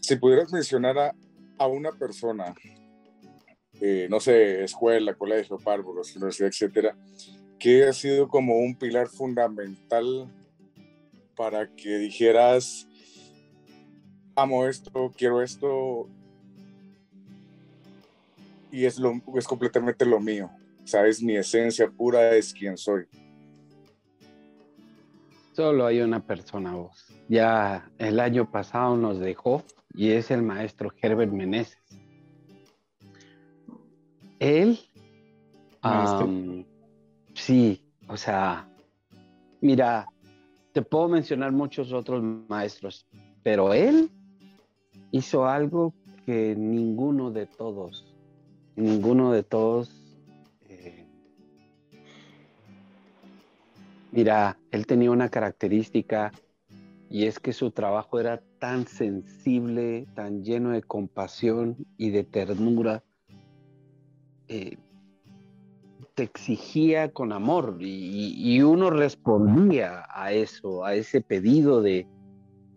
Si 0.00 0.16
pudieras 0.16 0.52
mencionar 0.52 0.98
a, 0.98 1.14
a 1.58 1.66
una 1.66 1.92
persona, 1.92 2.54
eh, 3.80 4.06
no 4.10 4.20
sé, 4.20 4.64
escuela, 4.64 5.14
colegio, 5.14 5.58
párvulos, 5.58 6.14
universidad, 6.16 6.48
etcétera, 6.48 6.96
que 7.58 7.84
ha 7.84 7.92
sido 7.92 8.28
como 8.28 8.58
un 8.58 8.76
pilar 8.76 9.08
fundamental 9.08 10.32
para 11.40 11.66
que 11.74 11.96
dijeras, 11.96 12.86
amo 14.36 14.66
esto, 14.66 15.10
quiero 15.16 15.40
esto, 15.40 16.06
y 18.70 18.84
es, 18.84 18.98
lo, 18.98 19.22
es 19.34 19.46
completamente 19.46 20.04
lo 20.04 20.20
mío. 20.20 20.50
O 20.84 20.86
sea, 20.86 21.06
es 21.06 21.22
mi 21.22 21.34
esencia 21.34 21.88
pura, 21.88 22.36
es 22.36 22.52
quien 22.52 22.76
soy. 22.76 23.06
Solo 25.54 25.86
hay 25.86 26.02
una 26.02 26.22
persona, 26.22 26.74
vos. 26.74 27.06
Ya 27.26 27.90
el 27.96 28.20
año 28.20 28.50
pasado 28.50 28.98
nos 28.98 29.18
dejó 29.18 29.64
y 29.94 30.10
es 30.10 30.30
el 30.30 30.42
maestro 30.42 30.92
Herbert 31.00 31.32
Meneses. 31.32 31.78
Él, 34.38 34.78
sí, 37.32 37.82
o 38.08 38.18
sea, 38.18 38.68
mira, 39.62 40.06
te 40.72 40.82
puedo 40.82 41.08
mencionar 41.08 41.52
muchos 41.52 41.92
otros 41.92 42.22
maestros, 42.48 43.06
pero 43.42 43.72
él 43.72 44.10
hizo 45.10 45.46
algo 45.46 45.94
que 46.26 46.54
ninguno 46.56 47.30
de 47.30 47.46
todos, 47.46 48.14
ninguno 48.76 49.32
de 49.32 49.42
todos, 49.42 49.90
eh, 50.68 51.06
mira, 54.12 54.58
él 54.70 54.86
tenía 54.86 55.10
una 55.10 55.28
característica 55.28 56.32
y 57.08 57.26
es 57.26 57.40
que 57.40 57.52
su 57.52 57.72
trabajo 57.72 58.20
era 58.20 58.40
tan 58.60 58.86
sensible, 58.86 60.06
tan 60.14 60.44
lleno 60.44 60.70
de 60.70 60.82
compasión 60.82 61.76
y 61.96 62.10
de 62.10 62.22
ternura. 62.22 63.02
Eh, 64.46 64.76
exigía 66.20 67.12
con 67.12 67.32
amor 67.32 67.78
y, 67.80 68.60
uno 68.62 68.90
respondía 68.90 70.04
a 70.08 70.32
eso, 70.32 70.84
a 70.84 70.94
ese 70.94 71.20
pedido 71.20 71.82
de, 71.82 72.06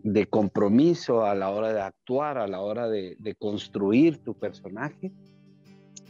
de 0.03 0.27
compromiso 0.27 1.25
a 1.25 1.33
la 1.33 1.49
hora 1.49 1.73
de 1.73 1.81
actuar, 1.81 2.37
a 2.37 2.47
la 2.47 2.59
hora 2.61 2.89
de, 2.89 3.35
construir 3.39 4.17
tu 4.19 4.33
personaje. 4.33 5.11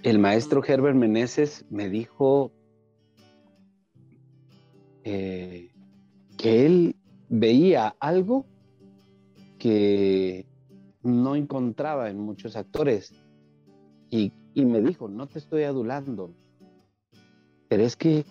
El 0.02 0.20
maestro 0.20 0.64
Herbert 0.66 0.96
Meneses 0.96 1.66
me 1.70 1.90
dijo 1.90 2.52
eh, 5.04 5.72
que 6.38 6.66
él 6.66 6.96
veía 7.30 7.96
algo 8.00 8.46
que 9.60 10.46
no 11.04 11.36
encontraba 11.36 12.10
en 12.10 12.20
muchos 12.20 12.56
actores. 12.56 13.14
Y, 14.10 14.32
y, 14.54 14.66
me 14.66 14.82
dijo, 14.82 15.08
no 15.08 15.28
te 15.28 15.40
estoy 15.40 15.64
adulando, 15.64 16.32
pero 17.74 17.86
es 17.86 17.96
que 17.96 18.24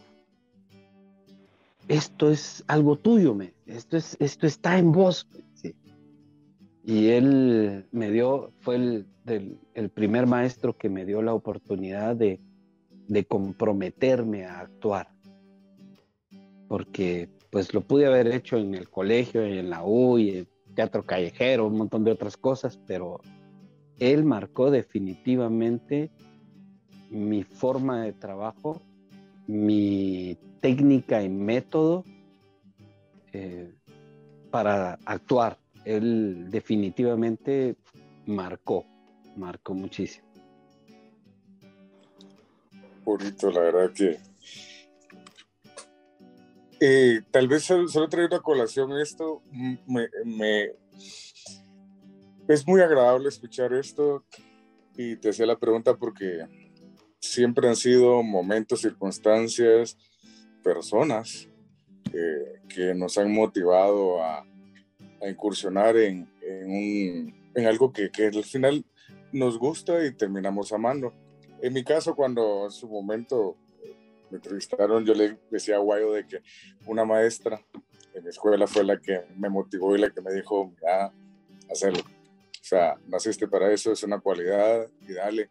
esto 1.89 2.31
es 2.31 2.63
algo 2.69 2.97
tuyo, 2.97 3.35
me, 3.35 3.55
esto, 3.67 3.97
es, 3.97 4.17
esto 4.21 4.47
está 4.47 4.79
en 4.79 4.93
vos. 4.93 5.27
Y 6.85 7.09
él 7.09 7.89
me 7.91 8.13
dio, 8.13 8.53
fue 8.61 8.77
el, 8.77 9.91
primer 9.95 10.29
maestro 10.29 10.79
que 10.79 10.89
me 10.89 11.05
dio 11.05 11.23
la 11.23 11.35
oportunidad 11.35 12.15
de, 12.15 12.39
de 13.09 13.25
comprometerme 13.25 14.45
a 14.45 14.61
actuar. 14.61 15.09
Porque 16.69 17.29
pues 17.51 17.75
lo 17.75 17.81
pude 17.81 18.07
haber 18.07 18.29
hecho 18.29 18.59
en 18.59 18.77
el 18.77 18.89
colegio, 18.89 19.43
en 19.43 19.71
la 19.71 19.83
U, 19.85 20.19
y 20.19 20.39
en 20.39 20.49
teatro 20.77 21.05
callejero, 21.05 21.67
un 21.67 21.79
montón 21.79 22.05
de 22.05 22.13
otras 22.13 22.37
cosas, 22.37 22.79
pero 22.87 23.19
él 23.99 24.23
marcó 24.23 24.71
definitivamente 24.71 26.13
mi 27.11 27.43
forma 27.43 28.05
de 28.05 28.13
trabajo, 28.13 28.81
mi 29.53 30.39
técnica 30.61 31.23
y 31.23 31.29
método 31.29 32.05
eh, 33.33 33.71
para 34.51 34.99
actuar. 35.05 35.59
Él 35.85 36.51
definitivamente 36.51 37.77
marcó, 38.27 38.87
marcó 39.37 39.75
muchísimo. 39.75 40.27
Bonito, 43.05 43.51
la 43.51 43.61
verdad 43.61 43.93
que 43.93 44.19
eh, 46.81 47.21
tal 47.31 47.47
vez 47.47 47.65
solo, 47.65 48.09
traigo 48.09 48.35
una 48.35 48.43
colación 48.43 48.99
esto. 48.99 49.43
Me, 49.87 50.71
es 52.49 52.67
muy 52.67 52.81
agradable 52.81 53.29
escuchar 53.29 53.73
esto 53.75 54.25
y 54.97 55.17
te 55.17 55.31
hacía 55.31 55.47
la 55.47 55.59
pregunta 55.59 55.95
porque 55.95 56.47
siempre 57.23 57.69
han 57.69 57.77
sido 57.77 58.23
momentos, 58.23 58.81
circunstancias, 58.81 59.97
personas 60.63 61.49
eh, 62.13 62.61
que 62.69 62.95
nos 62.95 63.17
han 63.17 63.33
motivado 63.33 64.23
a, 64.23 64.47
incursionar 65.25 65.97
en, 65.97 66.29
en, 66.43 67.67
algo 67.69 67.93
que, 67.93 68.11
que 68.11 68.27
al 68.27 68.43
final 68.43 68.85
nos 69.31 69.57
gusta 69.57 70.05
y 70.05 70.11
terminamos 70.11 70.73
amando. 70.73 71.15
En 71.63 71.73
mi 71.73 71.85
caso, 71.85 72.17
cuando 72.17 72.65
en 72.65 72.73
su 72.73 72.89
momento 72.89 73.57
me 74.31 74.39
entrevistaron, 74.39 75.05
yo 75.05 75.15
le 75.15 75.39
decía 75.49 75.77
a 75.77 75.79
Guayo 75.79 76.13
de 76.13 76.27
que 76.27 76.43
una 76.87 77.05
maestra 77.05 77.65
en 78.15 78.25
mi 78.25 78.31
escuela 78.31 78.67
fue 78.67 78.83
la 78.83 78.99
que 78.99 79.21
me 79.37 79.49
motivó 79.49 79.95
y 79.95 80.01
la 80.01 80.11
que 80.11 80.23
me 80.23 80.35
dijo, 80.35 80.73
a 80.91 81.13
hacerlo. 81.71 82.01
O 82.01 82.65
sea, 82.65 82.97
naciste 83.07 83.47
para 83.47 83.73
eso, 83.73 83.93
es 83.93 84.03
una 84.03 84.19
cualidad 84.19 84.89
y 85.07 85.13
dale. 85.13 85.51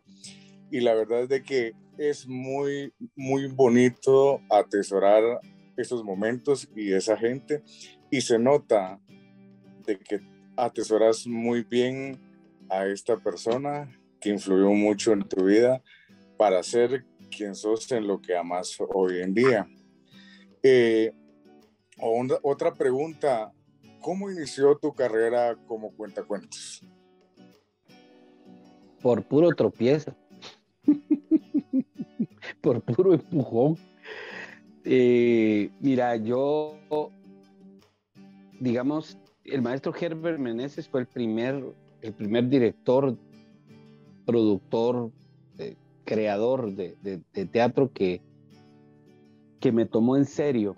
Y 0.72 0.80
la 0.80 0.96
verdad 0.96 1.24
es 1.24 1.30
de 1.30 1.44
que 1.44 1.74
es 1.98 2.28
muy, 2.28 2.94
muy 3.16 3.48
bonito 3.48 4.42
atesorar 4.50 5.40
esos 5.78 6.04
momentos 6.04 6.68
y 6.76 6.94
esa 6.94 7.18
gente. 7.18 7.62
Y 8.10 8.22
se 8.22 8.40
nota 8.40 9.00
de 9.86 10.00
que 10.00 10.22
atesoras 10.56 11.28
muy 11.28 11.64
bien 11.64 12.20
a 12.70 12.86
esta 12.88 13.18
persona 13.18 13.92
que 14.20 14.30
influyó 14.30 14.70
mucho 14.72 15.12
en 15.12 15.24
tu 15.28 15.46
vida 15.46 15.84
para 16.38 16.64
ser 16.64 17.06
quién 17.36 17.56
sos 17.56 17.92
en 17.92 18.08
lo 18.08 18.22
que 18.22 18.36
amas 18.36 18.78
hoy 18.94 19.22
en 19.22 19.34
día. 19.34 19.68
Eh, 20.64 21.12
otra 22.42 22.74
pregunta, 22.74 23.52
¿cómo 24.00 24.30
inició 24.32 24.78
tu 24.78 24.94
carrera 24.94 25.58
como 25.68 25.92
cuentacuentos? 25.92 26.82
Por 29.02 29.24
puro 29.24 29.50
tropiezo, 29.56 30.16
por 32.62 32.82
puro 32.82 33.14
empujón. 33.14 33.78
Eh, 34.84 35.70
mira, 35.80 36.16
yo, 36.16 36.76
digamos, 38.60 39.18
el 39.46 39.62
maestro 39.62 39.94
Herbert 40.00 40.40
Meneses 40.40 40.88
fue 40.88 41.02
el 41.02 41.08
primer, 41.08 41.64
el 42.02 42.14
primer 42.14 42.50
director, 42.50 43.16
productor, 44.26 45.12
creador 46.12 46.74
de, 46.74 47.22
teatro 47.52 47.92
que, 47.94 48.22
que 49.60 49.72
me 49.72 49.86
tomó 49.86 50.18
en 50.18 50.26
serio 50.26 50.76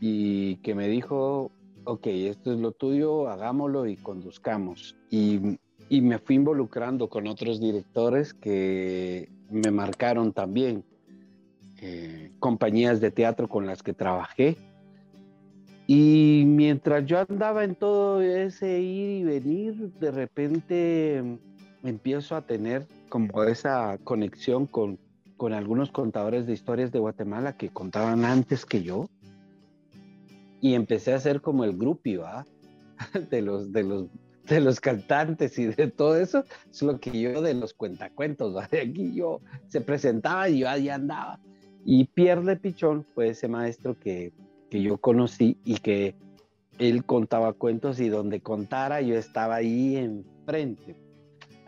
y 0.00 0.56
que 0.56 0.74
me 0.74 0.88
dijo, 0.88 1.52
ok, 1.84 2.06
esto 2.06 2.52
es 2.52 2.58
lo 2.58 2.72
tuyo, 2.72 3.28
hagámoslo 3.28 3.86
y 3.86 3.96
conduzcamos. 3.96 4.96
Y, 5.88 6.00
me 6.00 6.18
fui 6.18 6.36
involucrando 6.36 7.08
con 7.08 7.26
otros 7.26 7.60
directores 7.60 8.34
que 8.34 9.28
me 9.50 9.70
marcaron 9.70 10.32
también, 10.32 10.84
eh, 11.80 12.32
compañías 12.38 13.00
de 13.00 13.10
teatro 13.10 13.48
con 13.48 13.66
las 13.66 13.82
que 13.82 13.94
trabajé. 13.94 14.56
Y 15.86 16.44
mientras 16.46 17.06
yo 17.06 17.20
andaba 17.20 17.64
en 17.64 17.74
todo 17.74 18.20
ese 18.20 18.80
ir 18.80 19.20
y 19.20 19.24
venir, 19.24 19.92
de 19.98 20.10
repente 20.10 21.22
empiezo 21.82 22.36
a 22.36 22.42
tener 22.42 22.86
como 23.08 23.44
esa 23.44 23.98
conexión 24.04 24.66
con, 24.66 24.98
con 25.38 25.54
algunos 25.54 25.90
contadores 25.90 26.46
de 26.46 26.52
historias 26.52 26.92
de 26.92 26.98
Guatemala 26.98 27.56
que 27.56 27.70
contaban 27.70 28.24
antes 28.24 28.66
que 28.66 28.82
yo. 28.82 29.08
Y 30.60 30.74
empecé 30.74 31.14
a 31.14 31.20
ser 31.20 31.40
como 31.40 31.64
el 31.64 31.76
grupio 31.76 32.24
de, 33.30 33.40
los, 33.42 33.72
de, 33.72 33.84
los, 33.84 34.06
de 34.48 34.60
los 34.60 34.80
cantantes 34.80 35.58
y 35.58 35.66
de 35.66 35.88
todo 35.88 36.16
eso. 36.16 36.44
Es 36.70 36.82
lo 36.82 36.98
que 36.98 37.18
yo 37.18 37.42
de 37.42 37.54
los 37.54 37.74
cuentacuentos. 37.74 38.54
de 38.70 38.80
Aquí 38.80 39.14
yo 39.14 39.40
se 39.68 39.80
presentaba 39.80 40.48
y 40.48 40.60
yo 40.60 40.68
ahí 40.68 40.88
andaba. 40.88 41.38
Y 41.84 42.04
Pierre 42.04 42.56
Pichón 42.56 43.04
fue 43.14 43.28
ese 43.28 43.48
maestro 43.48 43.98
que, 43.98 44.32
que 44.70 44.82
yo 44.82 44.98
conocí 44.98 45.58
y 45.64 45.76
que 45.76 46.14
él 46.78 47.04
contaba 47.04 47.52
cuentos 47.52 48.00
y 48.00 48.08
donde 48.08 48.40
contara 48.40 49.00
yo 49.00 49.16
estaba 49.16 49.56
ahí 49.56 49.96
enfrente 49.96 51.08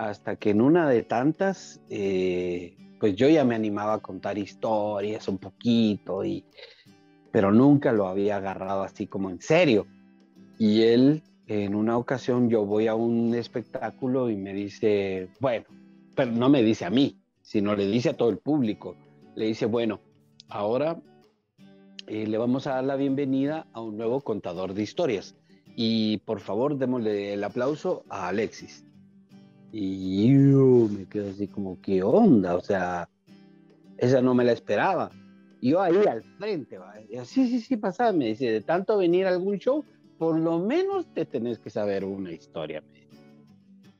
hasta 0.01 0.37
que 0.37 0.51
en 0.51 0.63
una 0.63 0.89
de 0.89 1.03
tantas, 1.03 1.79
eh, 1.91 2.75
pues 2.99 3.15
yo 3.17 3.29
ya 3.29 3.45
me 3.45 3.55
animaba 3.55 3.95
a 3.95 3.99
contar 3.99 4.39
historias 4.39 5.29
un 5.29 5.37
poquito, 5.37 6.25
y, 6.25 6.43
pero 7.31 7.53
nunca 7.53 7.93
lo 7.93 8.07
había 8.07 8.37
agarrado 8.37 8.83
así 8.83 9.07
como 9.07 9.29
en 9.29 9.43
serio. 9.43 9.87
Y 10.59 10.85
él, 10.85 11.23
en 11.51 11.75
una 11.75 11.99
ocasión, 11.99 12.49
yo 12.49 12.65
voy 12.65 12.87
a 12.87 12.95
un 12.95 13.35
espectáculo 13.35 14.31
y 14.31 14.37
me 14.37 14.55
dice, 14.55 15.31
bueno, 15.41 15.65
pero 16.15 16.31
no 16.31 16.49
me 16.49 16.63
dice 16.63 16.85
a 16.85 16.91
mí, 16.91 17.19
sino 17.43 17.75
le 17.75 17.89
dice 17.89 18.11
a 18.11 18.17
todo 18.17 18.31
el 18.31 18.39
público, 18.39 18.95
le 19.35 19.47
dice, 19.47 19.67
bueno, 19.67 19.99
ahora 20.49 21.03
eh, 22.07 22.29
le 22.29 22.39
vamos 22.39 22.69
a 22.69 22.75
dar 22.75 22.85
la 22.85 22.95
bienvenida 22.95 23.67
a 23.73 23.81
un 23.81 23.97
nuevo 23.97 24.21
contador 24.21 24.75
de 24.75 24.83
historias. 24.83 25.35
Y 25.75 26.19
por 26.19 26.39
favor, 26.39 26.79
démosle 26.79 27.35
el 27.35 27.43
aplauso 27.43 28.05
a 28.09 28.29
Alexis. 28.29 28.85
Y 29.73 30.33
yo 30.33 30.89
me 30.89 31.07
quedo 31.07 31.31
así 31.31 31.49
como, 31.49 31.81
¿qué 31.81 32.05
onda? 32.05 32.55
O 32.55 32.61
sea, 32.61 33.09
esa 33.99 34.23
no 34.23 34.35
me 34.35 34.45
la 34.45 34.53
esperaba. 34.53 35.11
yo 35.61 35.83
ahí 35.83 35.97
al 36.07 36.23
frente, 36.39 36.79
¿va? 36.79 36.95
sí, 37.25 37.49
sí, 37.49 37.61
sí, 37.61 37.77
pasaba. 37.77 38.13
Me 38.13 38.27
dice, 38.27 38.53
de 38.53 38.61
tanto 38.61 38.99
venir 38.99 39.27
a 39.27 39.31
algún 39.31 39.59
show, 39.59 39.85
por 40.21 40.39
lo 40.39 40.59
menos 40.59 41.07
te 41.15 41.25
tenés 41.25 41.59
que 41.59 41.71
saber 41.71 42.05
una 42.05 42.31
historia. 42.31 42.83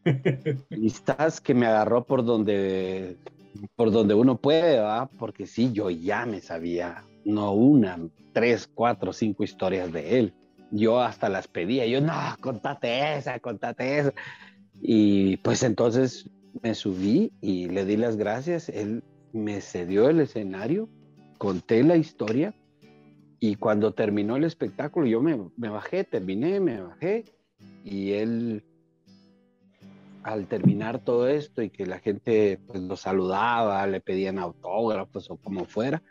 y 0.69 0.87
estás 0.87 1.41
que 1.41 1.55
me 1.55 1.65
agarró 1.65 2.05
por 2.05 2.27
donde, 2.27 3.17
por 3.75 3.91
donde 3.91 4.13
uno 4.13 4.37
puede, 4.37 4.79
¿va? 4.81 5.07
Porque 5.19 5.47
sí, 5.47 5.73
yo 5.73 5.89
ya 5.89 6.27
me 6.27 6.43
sabía, 6.43 7.05
no 7.25 7.55
una, 7.55 7.99
tres, 8.35 8.69
cuatro, 8.75 9.15
cinco 9.15 9.45
historias 9.45 9.91
de 9.95 10.19
él. 10.19 10.35
Yo 10.71 11.01
hasta 11.01 11.31
las 11.31 11.49
pedía, 11.49 11.87
yo, 11.87 12.03
no, 12.03 12.13
contate 12.43 13.17
esa, 13.17 13.41
contate 13.41 14.01
esa. 14.01 14.13
Y 14.75 15.39
pues 15.39 15.63
entonces 15.63 16.29
me 16.63 16.75
subí 16.75 17.33
y 17.41 17.71
le 17.71 17.87
di 17.87 17.97
las 17.97 18.19
gracias. 18.19 18.69
Él 18.69 19.03
me 19.33 19.63
cedió 19.63 20.11
el 20.11 20.21
escenario, 20.21 20.91
conté 21.39 21.83
la 21.83 21.97
historia 21.97 22.53
y 23.41 23.57
cuando 23.57 23.93
terminó 23.93 24.37
el 24.37 24.45
espectáculo 24.45 25.07
yo 25.07 25.21
me, 25.21 25.37
bajé, 25.69 26.05
terminé, 26.05 26.61
me 26.61 26.81
bajé 26.81 27.25
y 27.85 28.13
él 28.13 28.65
al 30.23 30.47
terminar 30.47 31.03
todo 31.03 31.27
esto 31.29 31.63
y 31.63 31.71
que 31.71 31.87
la 31.87 31.99
gente 31.99 32.61
pues 32.67 32.83
lo 32.83 32.97
saludaba, 32.97 33.87
le 33.87 34.01
pedían 34.01 34.39
autógrafos 34.39 35.31
o 35.31 35.37
como 35.37 35.65
fuera, 35.65 36.03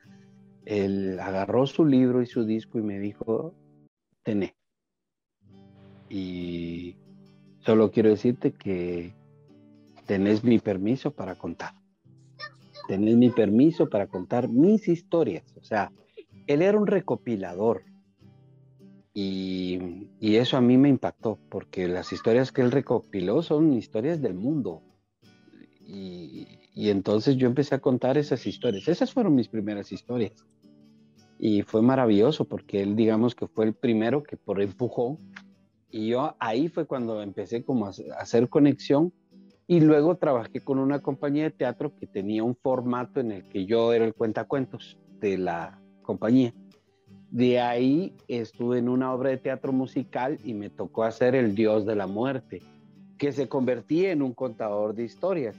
él 0.65 1.19
agarró 1.19 1.67
su 1.67 1.85
libro 1.85 2.21
y 2.21 2.25
su 2.25 2.43
disco 2.43 2.79
y 2.79 2.81
me 2.81 2.99
dijo, 2.99 3.53
tené. 4.23 4.55
Y 6.09 6.97
Solo 7.59 7.91
quiero 7.91 8.09
decirte 8.09 8.53
que 8.53 9.13
tenés 10.05 10.43
mi 10.43 10.59
permiso 10.59 11.11
para 11.11 11.35
contar. 11.35 11.73
Tenés 12.87 13.15
mi 13.15 13.29
permiso 13.29 13.89
para 13.89 14.07
contar 14.07 14.47
mis 14.47 14.87
historias. 14.87 15.43
O 15.57 15.63
sea, 15.63 15.91
él 16.49 16.63
era 16.63 16.77
un 16.77 16.87
recopilador. 16.87 17.83
Y, 19.13 20.07
eso 20.19 20.57
a 20.57 20.61
mí 20.61 20.77
me 20.77 20.89
impactó, 20.89 21.37
porque 21.49 21.87
las 21.87 22.11
historias 22.11 22.51
que 22.51 22.61
él 22.61 22.71
recopiló 22.71 23.41
son 23.43 23.73
historias 23.73 24.21
del 24.21 24.33
mundo. 24.33 24.81
Y, 25.85 26.47
y 26.73 26.89
entonces 26.89 27.35
yo 27.37 27.47
empecé 27.47 27.75
a 27.75 27.79
contar 27.79 28.17
esas 28.17 28.47
historias. 28.47 28.87
Esas 28.87 29.13
fueron 29.13 29.35
mis 29.35 29.47
primeras 29.47 29.91
historias. 29.91 30.33
Y 31.37 31.61
fue 31.61 31.81
maravilloso 31.81 32.45
porque 32.45 32.81
él, 32.81 32.95
digamos 32.95 33.35
que 33.35 33.47
fue 33.47 33.65
el 33.65 33.73
primero 33.73 34.23
que 34.23 34.35
por 34.35 34.61
empujó. 34.61 35.19
Y 35.91 36.09
yo 36.09 36.35
ahí 36.39 36.67
fue 36.67 36.85
cuando 36.87 37.21
empecé 37.21 37.63
como 37.63 37.85
a 37.85 37.91
hacer 38.17 38.49
conexión. 38.49 39.13
Y 39.67 39.81
luego 39.81 40.17
trabajé 40.17 40.61
con 40.61 40.79
una 40.79 40.99
compañía 40.99 41.43
de 41.43 41.51
teatro 41.51 41.93
que 41.95 42.07
tenía 42.07 42.43
un 42.43 42.55
formato 42.55 43.19
en 43.19 43.31
el 43.33 43.43
que 43.43 43.67
yo 43.67 43.93
era 43.93 44.03
el 44.03 44.15
cuentacuentos 44.15 44.97
de 45.19 45.37
la 45.37 45.79
compañía. 46.09 46.55
De 47.29 47.59
ahí 47.59 48.15
estuve 48.27 48.79
en 48.79 48.89
una 48.89 49.13
obra 49.13 49.29
de 49.29 49.37
teatro 49.37 49.71
musical 49.71 50.39
y 50.43 50.55
me 50.55 50.71
tocó 50.71 51.03
hacer 51.03 51.35
El 51.35 51.53
Dios 51.53 51.85
de 51.85 51.95
la 51.95 52.07
Muerte, 52.07 52.63
que 53.19 53.31
se 53.31 53.47
convertía 53.47 54.11
en 54.11 54.23
un 54.23 54.33
contador 54.33 54.95
de 54.95 55.03
historias. 55.03 55.55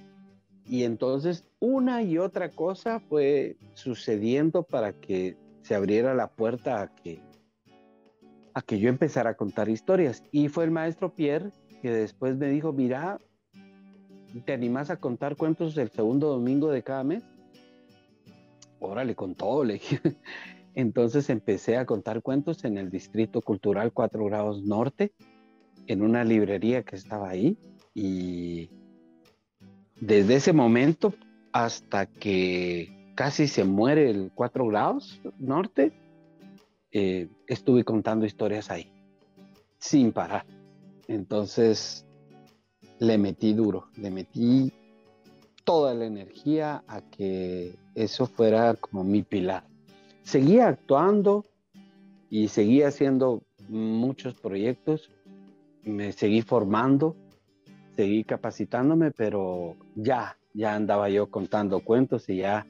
Y 0.66 0.82
entonces 0.82 1.44
una 1.60 2.02
y 2.02 2.18
otra 2.18 2.48
cosa 2.48 2.98
fue 2.98 3.58
sucediendo 3.74 4.64
para 4.64 4.92
que 4.92 5.36
se 5.62 5.76
abriera 5.76 6.16
la 6.16 6.26
puerta 6.26 6.82
a 6.82 6.88
que, 6.96 7.20
a 8.52 8.60
que 8.60 8.80
yo 8.80 8.88
empezara 8.88 9.30
a 9.30 9.36
contar 9.36 9.68
historias. 9.68 10.24
Y 10.32 10.48
fue 10.48 10.64
el 10.64 10.72
maestro 10.72 11.14
Pierre 11.14 11.52
que 11.80 11.92
después 11.92 12.36
me 12.36 12.48
dijo, 12.48 12.72
mira, 12.72 13.20
¿te 14.44 14.52
animas 14.52 14.90
a 14.90 14.96
contar 14.96 15.36
cuentos 15.36 15.78
el 15.78 15.90
segundo 15.90 16.26
domingo 16.26 16.72
de 16.72 16.82
cada 16.82 17.04
mes? 17.04 17.22
Órale, 18.80 19.14
con 19.14 19.34
todo, 19.34 19.62
le 19.62 19.74
dije. 19.74 20.00
Entonces 20.74 21.30
empecé 21.30 21.76
a 21.76 21.86
contar 21.86 22.22
cuentos 22.22 22.64
en 22.64 22.78
el 22.78 22.90
Distrito 22.90 23.42
Cultural 23.42 23.92
4 23.92 24.24
Grados 24.24 24.62
Norte, 24.62 25.12
en 25.86 26.02
una 26.02 26.24
librería 26.24 26.82
que 26.82 26.96
estaba 26.96 27.28
ahí. 27.28 27.56
Y 27.94 28.70
desde 30.00 30.36
ese 30.36 30.52
momento 30.52 31.14
hasta 31.52 32.06
que 32.06 33.12
casi 33.14 33.48
se 33.48 33.64
muere 33.64 34.10
el 34.10 34.32
4 34.34 34.66
grados 34.68 35.20
norte, 35.38 35.92
eh, 36.92 37.28
estuve 37.46 37.84
contando 37.84 38.24
historias 38.24 38.70
ahí, 38.70 38.90
sin 39.78 40.12
parar. 40.12 40.46
Entonces 41.06 42.06
le 42.98 43.18
metí 43.18 43.52
duro, 43.52 43.88
le 43.96 44.10
metí 44.10 44.72
toda 45.70 45.94
la 45.94 46.04
energía 46.04 46.82
a 46.88 47.00
que 47.00 47.76
eso 47.94 48.26
fuera 48.26 48.74
como 48.74 49.04
mi 49.04 49.22
pilar. 49.22 49.62
Seguía 50.24 50.66
actuando 50.66 51.44
y 52.28 52.48
seguía 52.48 52.88
haciendo 52.88 53.44
muchos 53.68 54.34
proyectos, 54.34 55.12
me 55.84 56.10
seguí 56.10 56.42
formando, 56.42 57.14
seguí 57.94 58.24
capacitándome, 58.24 59.12
pero 59.12 59.76
ya, 59.94 60.36
ya 60.54 60.74
andaba 60.74 61.08
yo 61.08 61.30
contando 61.30 61.78
cuentos 61.84 62.28
y 62.28 62.38
ya 62.38 62.66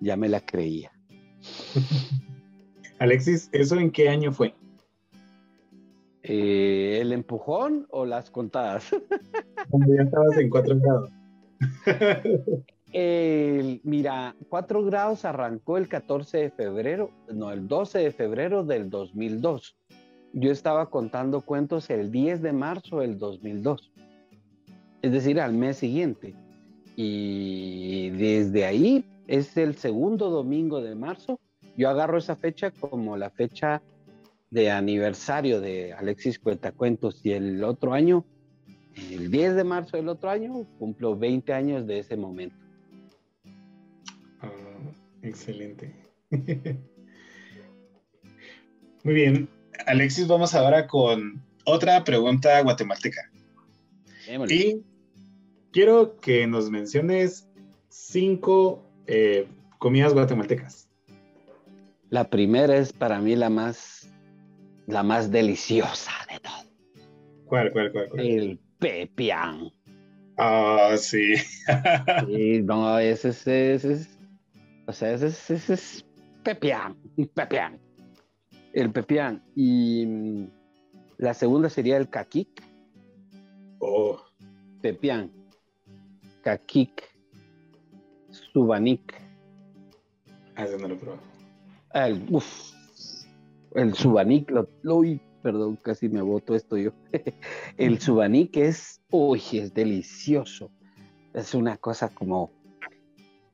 ya 0.00 0.16
me 0.16 0.28
la 0.28 0.40
creía. 0.40 0.90
Alexis, 2.98 3.48
¿eso 3.52 3.76
en 3.76 3.92
qué 3.92 4.08
año 4.08 4.32
fue? 4.32 4.56
Eh, 6.24 6.98
¿El 7.00 7.12
empujón 7.12 7.86
o 7.90 8.04
las 8.04 8.28
contadas? 8.28 8.90
Cuando 9.70 9.94
ya 9.94 10.02
estabas 10.02 10.36
en 10.36 10.50
cuatro 10.50 10.76
grados. 10.80 11.17
mira, 13.82 14.36
cuatro 14.48 14.84
grados 14.84 15.24
arrancó 15.24 15.78
el 15.78 15.88
14 15.88 16.38
de 16.38 16.50
febrero, 16.50 17.10
no, 17.32 17.52
el 17.52 17.68
12 17.68 17.98
de 17.98 18.12
febrero 18.12 18.64
del 18.64 18.90
2002. 18.90 19.76
Yo 20.32 20.52
estaba 20.52 20.90
contando 20.90 21.40
cuentos 21.40 21.90
el 21.90 22.10
10 22.10 22.42
de 22.42 22.52
marzo 22.52 23.00
del 23.00 23.18
2002, 23.18 23.92
es 25.02 25.12
decir, 25.12 25.40
al 25.40 25.54
mes 25.54 25.78
siguiente. 25.78 26.34
Y 26.96 28.10
desde 28.10 28.66
ahí 28.66 29.04
es 29.26 29.56
el 29.56 29.76
segundo 29.76 30.30
domingo 30.30 30.80
de 30.80 30.94
marzo. 30.94 31.40
Yo 31.76 31.88
agarro 31.88 32.18
esa 32.18 32.36
fecha 32.36 32.72
como 32.72 33.16
la 33.16 33.30
fecha 33.30 33.80
de 34.50 34.70
aniversario 34.70 35.60
de 35.60 35.92
Alexis 35.92 36.38
Cuentacuentos 36.38 37.24
y 37.24 37.32
el 37.32 37.62
otro 37.62 37.92
año, 37.92 38.24
el 39.10 39.30
10 39.30 39.56
de 39.56 39.64
marzo 39.64 39.96
del 39.96 40.08
otro 40.08 40.30
año, 40.30 40.66
cumplo 40.78 41.16
20 41.16 41.52
años 41.52 41.86
de 41.86 41.98
ese 41.98 42.16
momento. 42.16 42.56
Ah, 44.40 44.50
excelente. 45.22 45.94
Muy 49.04 49.14
bien. 49.14 49.48
Alexis, 49.86 50.26
vamos 50.26 50.54
ahora 50.54 50.86
con 50.86 51.42
otra 51.64 52.02
pregunta 52.04 52.60
guatemalteca. 52.62 53.30
Y 54.48 54.82
quiero 55.72 56.18
que 56.20 56.46
nos 56.46 56.70
menciones 56.70 57.48
cinco 57.88 58.84
eh, 59.06 59.46
comidas 59.78 60.12
guatemaltecas? 60.12 60.88
La 62.10 62.28
primera 62.28 62.76
es 62.76 62.92
para 62.92 63.20
mí 63.20 63.36
la 63.36 63.50
más, 63.50 64.10
la 64.86 65.02
más 65.02 65.30
deliciosa 65.30 66.12
de 66.30 66.40
todo. 66.40 67.04
¿Cuál, 67.46 67.72
cuál, 67.72 67.92
cuál? 67.92 68.20
El 68.20 68.60
pepián. 68.78 69.72
Ah, 70.36 70.94
sí. 70.96 71.34
sí, 72.26 72.62
no, 72.62 72.98
ese 72.98 73.30
es, 73.30 73.46
ese 73.46 73.92
es, 73.92 74.18
o 74.86 74.92
sea, 74.92 75.12
ese 75.12 75.26
es, 75.28 75.50
ese 75.50 75.74
es 75.74 76.06
pepián, 76.42 76.96
pepián. 77.34 77.78
El 78.72 78.92
pepián. 78.92 79.42
Y 79.54 80.06
mm, 80.06 80.50
la 81.18 81.34
segunda 81.34 81.68
sería 81.68 81.96
el 81.96 82.08
caquic. 82.08 82.62
Oh. 83.80 84.20
Pepián. 84.80 85.32
Caquic 86.42 87.02
Subanik. 88.30 89.14
Ah, 90.56 90.66
no 90.80 90.88
lo 90.88 90.98
probado. 90.98 91.22
El, 91.94 92.26
uf, 92.30 92.72
el 93.74 93.94
Subanik, 93.94 94.50
lo, 94.50 94.68
uy, 94.84 95.20
perdón, 95.42 95.76
casi 95.76 96.08
me 96.08 96.22
boto 96.22 96.54
esto 96.54 96.76
yo. 96.76 96.92
el 97.76 98.00
Subanik 98.00 98.56
es, 98.56 99.00
uy, 99.10 99.42
es 99.52 99.74
delicioso. 99.74 100.70
Es 101.34 101.54
una 101.54 101.76
cosa 101.76 102.08
como 102.08 102.50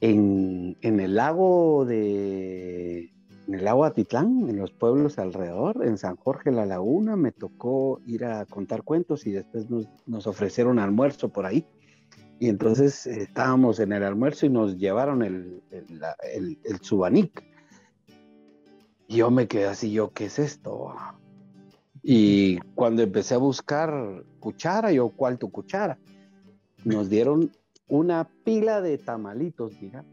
en, 0.00 0.76
en 0.80 1.00
el 1.00 1.14
lago 1.14 1.84
de 1.84 3.14
en 3.46 3.54
el 3.54 3.64
lago 3.64 3.84
Atitlán, 3.84 4.48
en 4.48 4.56
los 4.56 4.72
pueblos 4.72 5.18
alrededor, 5.18 5.86
en 5.86 5.98
San 5.98 6.16
Jorge 6.16 6.50
la 6.50 6.66
Laguna, 6.66 7.16
me 7.16 7.32
tocó 7.32 8.00
ir 8.06 8.24
a 8.24 8.46
contar 8.46 8.82
cuentos 8.82 9.26
y 9.26 9.32
después 9.32 9.68
nos, 9.68 9.86
nos 10.06 10.26
ofrecieron 10.26 10.78
almuerzo 10.78 11.28
por 11.28 11.44
ahí. 11.46 11.66
Y 12.40 12.48
entonces 12.48 13.06
eh, 13.06 13.22
estábamos 13.22 13.80
en 13.80 13.92
el 13.92 14.02
almuerzo 14.02 14.46
y 14.46 14.50
nos 14.50 14.76
llevaron 14.76 15.22
el, 15.22 15.62
el, 15.70 16.58
el, 16.64 16.80
subanic. 16.80 17.44
Yo 19.08 19.30
me 19.30 19.46
quedé 19.46 19.66
así, 19.66 19.92
yo, 19.92 20.12
¿qué 20.12 20.26
es 20.26 20.38
esto? 20.38 20.94
Y 22.06 22.58
cuando 22.74 23.02
empecé 23.02 23.34
a 23.34 23.38
buscar 23.38 24.22
cuchara, 24.38 24.92
yo, 24.92 25.08
¿cuál 25.08 25.38
tu 25.38 25.50
cuchara? 25.50 25.98
Nos 26.84 27.08
dieron 27.08 27.50
una 27.88 28.28
pila 28.44 28.82
de 28.82 28.98
tamalitos, 28.98 29.72
mira. 29.80 30.04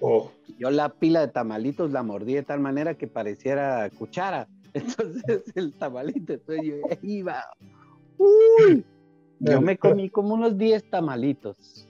Oh. 0.00 0.30
Yo 0.58 0.70
la 0.70 0.90
pila 0.90 1.22
de 1.22 1.28
tamalitos 1.28 1.90
la 1.90 2.02
mordí 2.02 2.34
de 2.34 2.42
tal 2.42 2.60
manera 2.60 2.94
que 2.98 3.06
pareciera 3.06 3.88
cuchara. 3.88 4.46
Entonces 4.74 5.44
el 5.54 5.72
tamalito, 5.72 6.34
entonces 6.34 6.66
yo 6.66 6.76
iba, 7.00 7.42
¡Uy! 8.18 8.84
Yo 9.38 9.62
me 9.62 9.78
comí 9.78 10.10
como 10.10 10.34
unos 10.34 10.58
10 10.58 10.90
tamalitos 10.90 11.88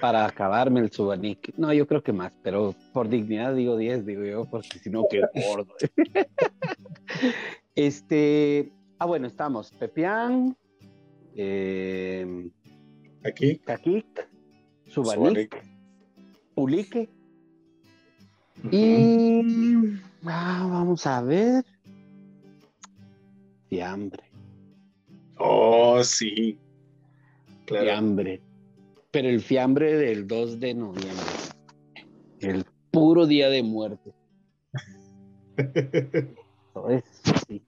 para 0.00 0.24
acabarme 0.24 0.80
el 0.80 0.90
subanic. 0.90 1.52
No, 1.58 1.74
yo 1.74 1.86
creo 1.86 2.02
que 2.02 2.14
más, 2.14 2.32
pero 2.42 2.74
por 2.94 3.10
dignidad 3.10 3.54
digo 3.54 3.76
10, 3.76 4.06
digo 4.06 4.24
yo, 4.24 4.46
porque 4.46 4.78
si 4.78 4.88
no 4.88 5.04
quedo 5.10 5.28
gordo. 5.34 5.74
este, 7.74 8.72
ah, 8.98 9.06
bueno, 9.06 9.26
estamos. 9.26 9.70
Pepián, 9.72 10.56
eh, 11.34 12.50
aquí, 13.24 13.58
Caquic, 13.58 14.28
Subanic, 14.86 15.64
Pulique. 16.54 17.08
Y 18.70 19.42
ah, 20.24 20.68
vamos 20.70 21.06
a 21.06 21.22
ver. 21.22 21.64
Fiambre. 23.68 24.24
Oh, 25.38 26.02
sí. 26.04 26.58
Fiambre. 27.66 28.42
Pero 29.10 29.28
el 29.28 29.40
fiambre 29.40 29.96
del 29.96 30.26
2 30.26 30.60
de 30.60 30.74
noviembre. 30.74 31.24
El 32.40 32.64
puro 32.90 33.26
día 33.26 33.48
de 33.48 33.62
muerte. 33.62 34.12
sí. 37.48 37.64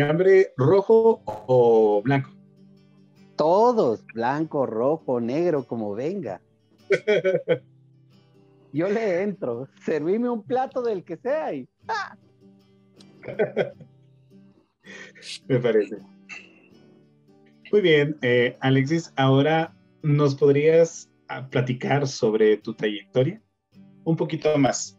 hambre 0.00 0.52
rojo 0.56 1.22
o 1.24 2.02
blanco? 2.02 2.30
Todos, 3.36 4.04
blanco, 4.06 4.66
rojo, 4.66 5.20
negro, 5.20 5.64
como 5.64 5.94
venga. 5.94 6.40
Yo 8.72 8.88
le 8.88 9.22
entro, 9.22 9.68
servime 9.84 10.30
un 10.30 10.42
plato 10.42 10.82
del 10.82 11.02
que 11.02 11.16
sea 11.16 11.52
y 11.52 11.68
Me 15.48 15.58
parece. 15.58 15.98
Muy 17.72 17.80
bien, 17.80 18.16
eh, 18.22 18.56
Alexis, 18.60 19.12
ahora 19.16 19.74
nos 20.02 20.34
podrías 20.34 21.10
ah, 21.28 21.48
platicar 21.48 22.06
sobre 22.06 22.56
tu 22.56 22.74
trayectoria 22.74 23.40
un 24.04 24.16
poquito 24.16 24.56
más. 24.58 24.98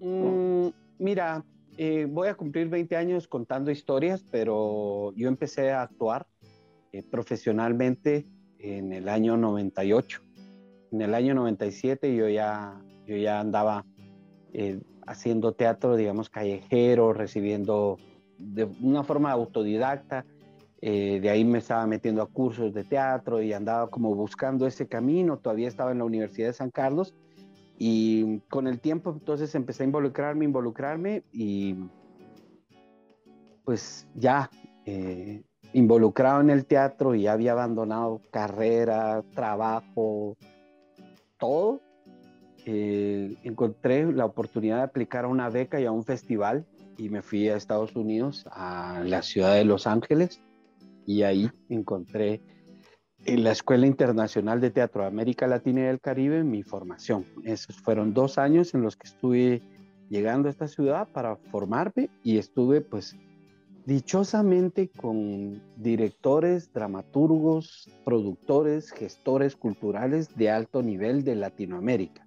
Mm, 0.00 0.68
mira, 0.98 1.44
eh, 1.76 2.06
voy 2.08 2.28
a 2.28 2.34
cumplir 2.34 2.68
20 2.68 2.96
años 2.96 3.26
contando 3.26 3.70
historias, 3.70 4.24
pero 4.30 5.12
yo 5.16 5.28
empecé 5.28 5.72
a 5.72 5.82
actuar 5.82 6.26
eh, 6.92 7.02
profesionalmente 7.02 8.26
en 8.58 8.92
el 8.92 9.08
año 9.08 9.36
98. 9.36 10.22
En 10.92 11.02
el 11.02 11.14
año 11.14 11.34
97 11.34 12.14
yo 12.14 12.28
ya, 12.28 12.80
yo 13.06 13.16
ya 13.16 13.40
andaba 13.40 13.84
eh, 14.52 14.80
haciendo 15.06 15.52
teatro, 15.52 15.96
digamos, 15.96 16.30
callejero, 16.30 17.12
recibiendo 17.12 17.98
de 18.38 18.68
una 18.80 19.02
forma 19.02 19.32
autodidacta. 19.32 20.24
de 20.80 21.30
ahí 21.30 21.44
me 21.44 21.58
estaba 21.58 21.86
metiendo 21.86 22.22
a 22.22 22.26
cursos 22.26 22.72
de 22.74 22.84
teatro 22.84 23.40
y 23.42 23.52
andaba 23.52 23.90
como 23.90 24.14
buscando 24.14 24.66
ese 24.66 24.86
camino. 24.86 25.38
Todavía 25.38 25.66
estaba 25.68 25.92
en 25.92 25.98
la 25.98 26.04
Universidad 26.04 26.48
de 26.48 26.52
San 26.52 26.70
Carlos 26.70 27.14
y 27.78 28.38
con 28.48 28.66
el 28.66 28.80
tiempo 28.80 29.10
entonces 29.10 29.54
empecé 29.54 29.82
a 29.82 29.86
involucrarme, 29.86 30.44
involucrarme 30.44 31.24
y 31.32 31.76
pues 33.64 34.06
ya 34.14 34.50
eh, 34.84 35.42
involucrado 35.72 36.40
en 36.40 36.50
el 36.50 36.66
teatro 36.66 37.14
y 37.14 37.26
había 37.26 37.52
abandonado 37.52 38.20
carrera, 38.30 39.22
trabajo, 39.34 40.36
todo. 41.38 41.80
Eh, 42.66 43.36
encontré 43.42 44.10
la 44.10 44.24
oportunidad 44.24 44.78
de 44.78 44.82
aplicar 44.84 45.26
a 45.26 45.28
una 45.28 45.50
beca 45.50 45.80
y 45.80 45.84
a 45.84 45.92
un 45.92 46.04
festival 46.04 46.64
y 46.96 47.10
me 47.10 47.20
fui 47.20 47.48
a 47.48 47.56
Estados 47.56 47.94
Unidos, 47.94 48.46
a 48.50 49.02
la 49.04 49.20
ciudad 49.22 49.54
de 49.54 49.64
Los 49.64 49.86
Ángeles 49.86 50.40
y 51.06 51.22
ahí 51.22 51.50
encontré 51.68 52.40
en 53.26 53.44
la 53.44 53.52
Escuela 53.52 53.86
Internacional 53.86 54.60
de 54.60 54.70
Teatro 54.70 55.02
de 55.02 55.08
América 55.08 55.46
Latina 55.46 55.80
y 55.80 55.84
del 55.84 56.00
Caribe 56.00 56.44
mi 56.44 56.62
formación. 56.62 57.24
Esos 57.44 57.76
fueron 57.76 58.12
dos 58.12 58.38
años 58.38 58.74
en 58.74 58.82
los 58.82 58.96
que 58.96 59.08
estuve 59.08 59.62
llegando 60.10 60.48
a 60.48 60.50
esta 60.50 60.68
ciudad 60.68 61.08
para 61.08 61.36
formarme 61.36 62.10
y 62.22 62.38
estuve 62.38 62.80
pues 62.80 63.16
dichosamente 63.86 64.88
con 64.88 65.62
directores, 65.76 66.72
dramaturgos, 66.72 67.90
productores, 68.04 68.90
gestores 68.90 69.56
culturales 69.56 70.36
de 70.36 70.50
alto 70.50 70.82
nivel 70.82 71.24
de 71.24 71.36
Latinoamérica. 71.36 72.26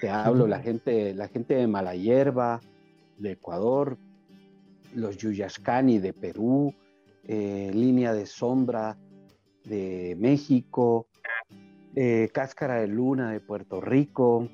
Te 0.00 0.10
hablo 0.10 0.46
la 0.46 0.60
gente, 0.60 1.14
la 1.14 1.28
gente 1.28 1.54
de 1.54 1.66
Malayerba, 1.66 2.60
de 3.18 3.32
Ecuador, 3.32 3.98
los 4.94 5.16
Yuyascani 5.16 5.98
de 5.98 6.12
Perú, 6.12 6.72
eh, 7.24 7.70
Línea 7.74 8.12
de 8.12 8.26
Sombra 8.26 8.96
de 9.68 10.16
México, 10.18 11.06
eh, 11.94 12.28
Cáscara 12.32 12.76
de 12.76 12.88
Luna 12.88 13.32
de 13.32 13.40
Puerto 13.40 13.80
Rico, 13.80 14.48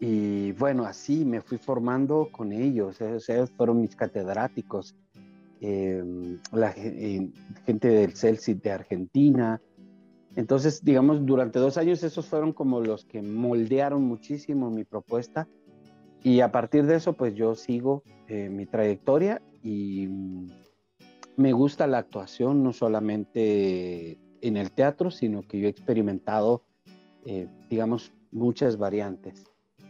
y 0.00 0.52
bueno, 0.52 0.84
así 0.84 1.24
me 1.24 1.40
fui 1.40 1.58
formando 1.58 2.28
con 2.30 2.52
ellos, 2.52 3.00
ellos 3.00 3.50
fueron 3.56 3.80
mis 3.80 3.96
catedráticos, 3.96 4.94
em, 5.60 6.38
la 6.52 6.72
eh, 6.76 7.30
gente 7.66 7.88
del 7.88 8.14
CELSIT 8.14 8.62
de 8.62 8.70
Argentina. 8.70 9.60
Entonces, 10.36 10.84
digamos, 10.84 11.26
durante 11.26 11.58
dos 11.58 11.78
años 11.78 12.04
esos 12.04 12.26
fueron 12.26 12.52
como 12.52 12.80
los 12.80 13.04
que 13.04 13.22
moldearon 13.22 14.02
muchísimo 14.04 14.70
mi 14.70 14.84
propuesta 14.84 15.48
y 16.22 16.40
a 16.40 16.50
partir 16.52 16.86
de 16.86 16.96
eso, 16.96 17.12
pues 17.14 17.34
yo 17.34 17.54
sigo 17.54 18.02
eh, 18.28 18.48
mi 18.48 18.66
trayectoria 18.66 19.40
y 19.62 20.06
mm, 20.08 20.46
me 21.36 21.52
gusta 21.52 21.86
la 21.86 21.98
actuación, 21.98 22.62
no 22.62 22.72
solamente 22.72 24.18
en 24.42 24.56
el 24.56 24.70
teatro, 24.70 25.10
sino 25.10 25.42
que 25.42 25.60
yo 25.60 25.66
he 25.66 25.70
experimentado, 25.70 26.62
eh, 27.24 27.48
digamos, 27.68 28.12
muchas 28.30 28.76
variantes. 28.78 29.44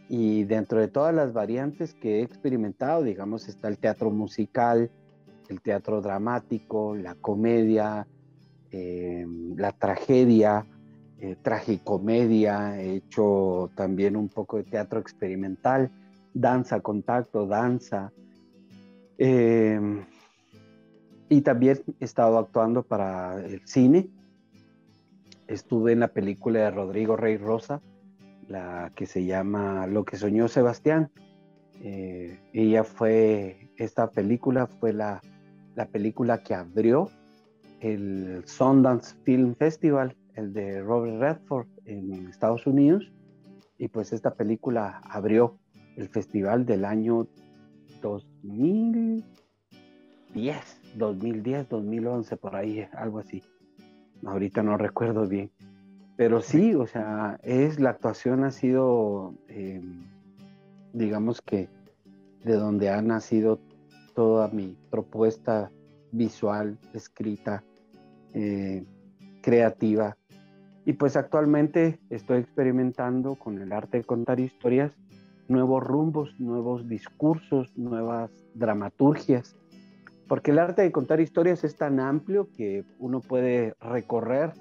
Y 0.09 0.45
dentro 0.45 0.81
de 0.81 0.89
todas 0.89 1.15
las 1.15 1.33
variantes 1.33 1.95
que 1.95 2.21
he 2.21 2.23
experimentado, 2.23 3.03
digamos, 3.03 3.49
está 3.49 3.69
el 3.69 3.79
teatro 3.79 4.11
musical, 4.11 4.91
el 5.49 5.61
teatro 5.61 6.01
dramático, 6.01 6.95
la 6.95 7.15
comedia, 7.15 8.07
eh, 8.71 9.27
la 9.57 9.73
tragedia, 9.73 10.67
eh, 11.21 11.37
tragicomedia, 11.43 12.81
he 12.81 12.97
hecho 12.97 13.71
también 13.75 14.17
un 14.17 14.29
poco 14.29 14.57
de 14.57 14.65
teatro 14.65 15.01
experimental, 15.01 15.91
danza, 16.33 16.81
contacto, 16.81 17.47
danza. 17.47 18.13
y 21.31 21.41
también 21.43 21.83
he 22.01 22.05
estado 22.05 22.39
actuando 22.39 22.85
para 22.85 23.45
el 23.45 23.61
cine, 23.67 24.09
estuve 25.49 25.93
en 25.93 26.01
la 26.01 26.09
película 26.09 26.61
de 26.61 26.71
Rodrigo 26.71 27.17
Rey 27.17 27.39
Rosa, 27.39 27.81
la 28.47 28.93
que 28.95 29.07
se 29.07 29.25
llama 29.25 29.87
Lo 29.87 30.05
que 30.05 30.19
soñó 30.19 30.49
Sebastián. 30.49 31.11
Eh, 31.83 32.39
ella 32.53 32.85
fue, 32.85 33.71
esta 33.77 34.11
película 34.11 34.67
fue 34.67 34.93
la, 34.93 35.23
película 35.93 36.43
que 36.43 36.55
abrió 36.55 37.09
el 37.81 38.43
Sundance 38.47 39.17
Film 39.25 39.55
Festival, 39.55 40.17
el 40.35 40.53
de 40.53 40.83
Robert 40.83 41.21
Redford 41.21 41.69
en 41.85 42.27
Estados 42.29 42.67
Unidos. 42.67 43.13
Y 43.79 43.87
pues 43.89 44.13
esta 44.13 44.35
película 44.35 45.01
abrió 45.05 45.59
el 45.97 46.09
festival 46.09 46.67
del 46.67 46.85
año 46.85 47.29
2010, 48.03 50.81
2010, 50.97 51.69
2011, 51.69 52.37
por 52.37 52.57
ahí, 52.57 52.85
algo 52.93 53.21
así 53.21 53.41
ahorita 54.27 54.63
no 54.63 54.77
recuerdo 54.77 55.27
bien. 55.27 55.51
Pero 56.17 56.41
sí, 56.41 56.75
o 56.75 56.87
sea, 56.87 57.39
es 57.43 57.79
la 57.79 57.91
actuación 57.91 58.45
ha 58.45 58.51
sido, 58.51 59.35
eh, 59.49 59.81
digamos 60.93 61.41
que, 61.41 61.69
de 62.45 62.55
donde 62.55 62.91
ha 62.91 63.01
nacido 63.03 63.61
toda 64.15 64.49
mi 64.49 64.77
propuesta 64.91 65.71
visual, 66.11 66.79
escrita, 66.93 67.63
eh, 68.35 68.85
creativa. 69.43 70.17
Y 70.85 70.95
pues 70.95 71.17
actualmente 71.17 72.01
estoy 72.11 72.39
experimentando 72.39 73.37
con 73.37 73.59
el 73.59 73.73
arte 73.73 73.99
de 73.99 74.05
contar 74.05 74.41
historias, 74.41 74.93
nuevos 75.47 75.85
rumbos, 75.85 76.35
nuevos 76.41 76.89
discursos, 76.89 77.77
nuevas 77.77 78.31
dramaturgias 78.55 79.57
porque 80.29 80.51
el 80.51 80.59
arte 80.59 80.83
de 80.83 80.93
contar 80.93 81.21
historias 81.21 81.65
es 81.65 81.77
tan 81.77 81.99
amplio 81.99 82.51
que 82.53 82.85
uno 82.99 83.21
puede 83.21 83.75
recorrer 83.81 84.53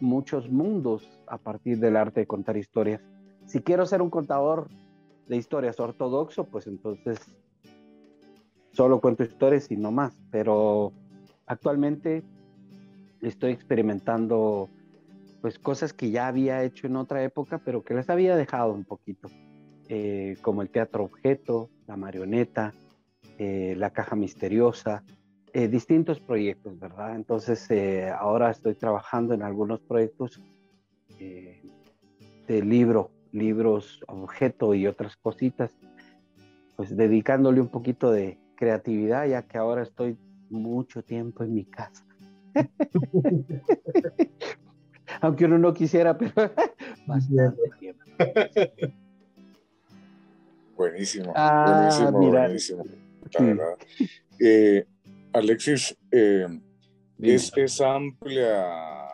muchos 0.00 0.48
mundos 0.48 1.06
a 1.26 1.36
partir 1.36 1.78
del 1.80 1.96
arte 1.96 2.20
de 2.20 2.26
contar 2.26 2.56
historias. 2.56 3.02
Si 3.44 3.60
quiero 3.60 3.84
ser 3.86 4.02
un 4.02 4.10
contador 4.10 4.68
de 5.26 5.36
historias 5.36 5.80
ortodoxo, 5.80 6.44
pues 6.44 6.68
entonces 6.68 7.18
solo 8.72 9.00
cuento 9.00 9.24
historias 9.24 9.70
y 9.72 9.76
no 9.76 9.90
más. 9.90 10.16
Pero 10.30 10.92
actualmente 11.46 12.22
estoy 13.20 13.50
experimentando 13.52 14.68
pues 15.40 15.58
cosas 15.58 15.92
que 15.92 16.10
ya 16.10 16.28
había 16.28 16.62
hecho 16.62 16.86
en 16.86 16.96
otra 16.96 17.24
época, 17.24 17.58
pero 17.58 17.82
que 17.82 17.94
les 17.94 18.08
había 18.10 18.36
dejado 18.36 18.72
un 18.74 18.84
poquito, 18.84 19.28
eh, 19.88 20.36
como 20.42 20.62
el 20.62 20.68
teatro 20.68 21.04
objeto, 21.04 21.70
la 21.88 21.96
marioneta, 21.96 22.74
eh, 23.42 23.74
la 23.74 23.88
caja 23.88 24.16
misteriosa, 24.16 25.02
eh, 25.54 25.66
distintos 25.66 26.20
proyectos, 26.20 26.78
¿verdad? 26.78 27.16
Entonces 27.16 27.70
eh, 27.70 28.10
ahora 28.10 28.50
estoy 28.50 28.74
trabajando 28.74 29.32
en 29.32 29.42
algunos 29.42 29.80
proyectos 29.80 30.38
de 31.18 32.62
libro, 32.62 33.10
libros 33.32 34.04
objeto 34.08 34.74
y 34.74 34.86
otras 34.86 35.16
cositas, 35.16 35.74
pues 36.76 36.94
dedicándole 36.94 37.62
un 37.62 37.68
poquito 37.68 38.12
de 38.12 38.38
creatividad, 38.56 39.26
ya 39.26 39.40
que 39.40 39.56
ahora 39.56 39.84
estoy 39.84 40.18
mucho 40.50 41.02
tiempo 41.02 41.42
en 41.42 41.54
mi 41.54 41.64
casa. 41.64 42.04
Aunque 45.22 45.46
uno 45.46 45.56
no 45.56 45.72
quisiera, 45.72 46.18
pero 46.18 46.34
bastante 47.06 47.70
tiempo. 47.78 48.02
Buenísimo, 50.76 51.32
ah, 51.34 51.64
buenísimo, 51.66 52.30
buenísimo 52.30 52.84
la 53.38 53.44
verdad. 53.44 53.78
Eh, 54.38 54.84
Alexis, 55.32 55.96
eh, 56.10 56.46
es, 57.18 57.80
amplia 57.80 59.06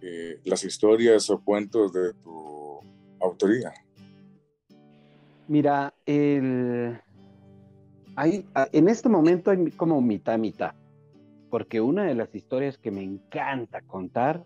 eh, 0.00 0.40
las 0.44 0.64
historias 0.64 1.28
o 1.30 1.42
cuentos 1.42 1.92
de 1.92 2.14
tu 2.14 2.80
autoría. 3.20 3.72
Mira, 5.48 5.92
el, 6.06 6.98
hay, 8.14 8.46
en 8.72 8.88
este 8.88 9.08
momento 9.08 9.50
hay 9.50 9.70
como 9.72 10.00
mitad 10.00 10.38
mitad, 10.38 10.74
porque 11.50 11.80
una 11.80 12.04
de 12.04 12.14
las 12.14 12.34
historias 12.34 12.78
que 12.78 12.90
me 12.90 13.02
encanta 13.02 13.80
contar 13.82 14.44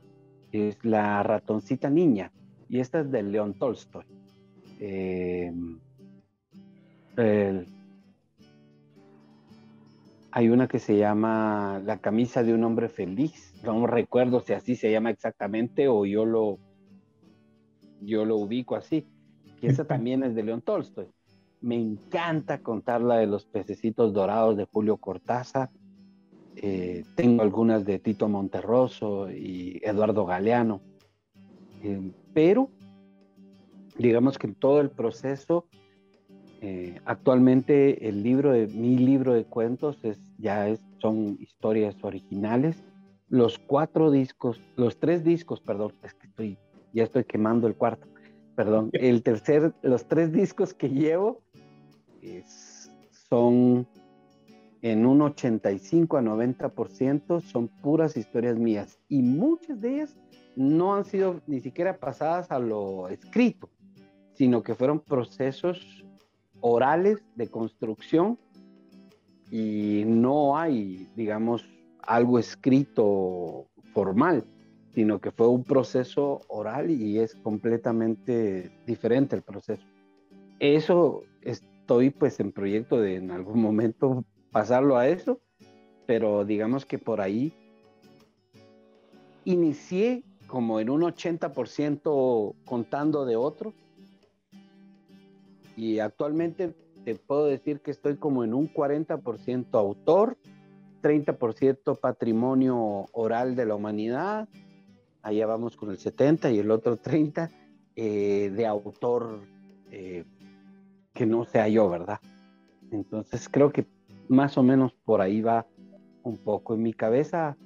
es 0.50 0.82
la 0.84 1.22
ratoncita 1.22 1.90
niña, 1.90 2.32
y 2.68 2.80
esta 2.80 3.00
es 3.00 3.10
de 3.10 3.22
León 3.22 3.54
Tolstoy. 3.54 4.04
Em, 4.80 5.78
hay 10.36 10.48
una 10.48 10.66
que 10.66 10.80
se 10.80 10.98
llama 10.98 11.80
La 11.84 11.98
camisa 11.98 12.42
de 12.42 12.52
un 12.52 12.64
hombre 12.64 12.88
feliz. 12.88 13.54
No 13.62 13.86
recuerdo 13.86 14.40
si 14.40 14.52
así 14.52 14.74
se 14.74 14.90
llama 14.90 15.10
exactamente 15.10 15.86
o 15.86 16.04
yo 16.06 16.24
lo, 16.24 16.58
yo 18.00 18.24
lo 18.24 18.38
ubico 18.38 18.74
así. 18.74 19.06
Y 19.62 19.68
esa 19.68 19.84
también 19.84 20.24
es 20.24 20.34
de 20.34 20.42
León 20.42 20.60
Tolstoy. 20.60 21.06
Me 21.60 21.76
encanta 21.76 22.58
contar 22.62 23.00
la 23.00 23.18
de 23.18 23.28
los 23.28 23.46
pececitos 23.46 24.12
dorados 24.12 24.56
de 24.56 24.64
Julio 24.64 24.96
Cortázar. 24.96 25.70
Eh, 26.56 27.04
tengo 27.14 27.42
algunas 27.42 27.84
de 27.84 28.00
Tito 28.00 28.28
Monterroso 28.28 29.30
y 29.30 29.80
Eduardo 29.84 30.26
Galeano. 30.26 30.80
Eh, 31.84 32.10
pero 32.32 32.70
digamos 33.96 34.36
que 34.36 34.48
en 34.48 34.56
todo 34.56 34.80
el 34.80 34.90
proceso, 34.90 35.68
eh, 36.66 36.98
actualmente 37.04 38.08
el 38.08 38.22
libro 38.22 38.52
de 38.52 38.68
mi 38.68 38.96
libro 38.96 39.34
de 39.34 39.44
cuentos 39.44 39.98
es, 40.02 40.18
ya 40.38 40.66
es, 40.66 40.80
son 40.98 41.36
historias 41.38 41.94
originales. 42.02 42.82
Los 43.28 43.58
cuatro 43.58 44.10
discos, 44.10 44.62
los 44.74 44.96
tres 44.98 45.24
discos, 45.24 45.60
perdón, 45.60 45.92
es 46.02 46.14
que 46.14 46.26
estoy, 46.26 46.58
ya 46.94 47.04
estoy 47.04 47.24
quemando 47.24 47.66
el 47.66 47.74
cuarto, 47.74 48.06
perdón. 48.56 48.88
El 48.94 49.22
tercer, 49.22 49.74
los 49.82 50.06
tres 50.06 50.32
discos 50.32 50.72
que 50.72 50.88
llevo 50.88 51.42
son 53.28 53.86
en 54.80 55.04
un 55.04 55.20
85 55.20 56.16
a 56.16 56.22
90% 56.22 57.42
son 57.42 57.68
puras 57.68 58.16
historias 58.16 58.58
mías 58.58 58.98
y 59.10 59.20
muchas 59.20 59.82
de 59.82 59.96
ellas 59.96 60.16
no 60.56 60.94
han 60.94 61.04
sido 61.04 61.42
ni 61.46 61.60
siquiera 61.60 61.98
pasadas 61.98 62.50
a 62.50 62.58
lo 62.58 63.10
escrito 63.10 63.68
sino 64.34 64.62
que 64.62 64.74
fueron 64.74 65.00
procesos 65.00 66.03
orales 66.66 67.22
de 67.36 67.48
construcción 67.48 68.38
y 69.50 70.04
no 70.06 70.56
hay, 70.56 71.10
digamos, 71.14 71.68
algo 72.00 72.38
escrito 72.38 73.66
formal, 73.92 74.46
sino 74.94 75.20
que 75.20 75.30
fue 75.30 75.46
un 75.46 75.62
proceso 75.62 76.40
oral 76.48 76.90
y 76.90 77.18
es 77.18 77.34
completamente 77.34 78.70
diferente 78.86 79.36
el 79.36 79.42
proceso. 79.42 79.84
Eso 80.58 81.24
estoy 81.42 82.08
pues 82.08 82.40
en 82.40 82.50
proyecto 82.50 82.98
de 82.98 83.16
en 83.16 83.30
algún 83.30 83.60
momento 83.60 84.24
pasarlo 84.50 84.96
a 84.96 85.06
eso, 85.06 85.42
pero 86.06 86.46
digamos 86.46 86.86
que 86.86 86.98
por 86.98 87.20
ahí 87.20 87.52
inicié 89.44 90.24
como 90.46 90.80
en 90.80 90.88
un 90.88 91.02
80% 91.02 92.54
contando 92.64 93.26
de 93.26 93.36
otros 93.36 93.74
y 95.76 95.98
actualmente 95.98 96.74
te 97.04 97.14
puedo 97.16 97.46
decir 97.46 97.80
que 97.80 97.90
estoy 97.90 98.16
como 98.16 98.44
en 98.44 98.54
un 98.54 98.72
40% 98.72 99.78
autor, 99.78 100.38
30% 101.02 101.98
patrimonio 102.00 103.06
oral 103.12 103.56
de 103.56 103.66
la 103.66 103.74
humanidad, 103.74 104.48
allá 105.22 105.46
vamos 105.46 105.76
con 105.76 105.90
el 105.90 105.98
70 105.98 106.50
y 106.50 106.58
el 106.58 106.70
otro 106.70 106.96
30 106.96 107.50
eh, 107.96 108.50
de 108.54 108.66
autor 108.66 109.40
eh, 109.90 110.24
que 111.12 111.26
no 111.26 111.44
sea 111.44 111.68
yo, 111.68 111.88
¿verdad? 111.88 112.20
Entonces 112.90 113.48
creo 113.48 113.72
que 113.72 113.86
más 114.28 114.56
o 114.56 114.62
menos 114.62 114.92
por 115.04 115.20
ahí 115.20 115.40
va 115.40 115.66
un 116.22 116.38
poco. 116.38 116.74
En 116.74 116.82
mi 116.82 116.92
cabeza, 116.92 117.56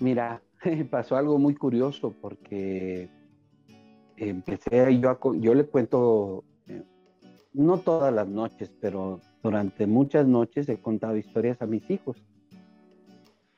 mira, 0.00 0.42
pasó 0.90 1.16
algo 1.16 1.38
muy 1.38 1.54
curioso 1.54 2.14
porque 2.20 3.08
empecé 4.20 4.98
yo, 4.98 5.10
a, 5.10 5.18
yo 5.36 5.54
le 5.54 5.64
cuento, 5.64 6.44
eh, 6.66 6.82
no 7.52 7.78
todas 7.78 8.12
las 8.12 8.28
noches, 8.28 8.72
pero 8.80 9.20
durante 9.42 9.86
muchas 9.86 10.26
noches 10.26 10.68
he 10.68 10.78
contado 10.78 11.16
historias 11.16 11.60
a 11.62 11.66
mis 11.66 11.88
hijos. 11.90 12.16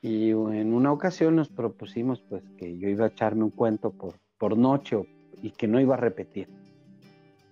Y 0.01 0.31
en 0.31 0.73
una 0.73 0.91
ocasión 0.91 1.35
nos 1.35 1.49
propusimos 1.49 2.21
pues 2.21 2.43
que 2.57 2.77
yo 2.77 2.89
iba 2.89 3.05
a 3.05 3.09
echarme 3.09 3.43
un 3.43 3.51
cuento 3.51 3.91
por, 3.91 4.15
por 4.37 4.57
noche 4.57 4.97
y 5.43 5.51
que 5.51 5.67
no 5.67 5.79
iba 5.79 5.93
a 5.93 5.99
repetir. 5.99 6.47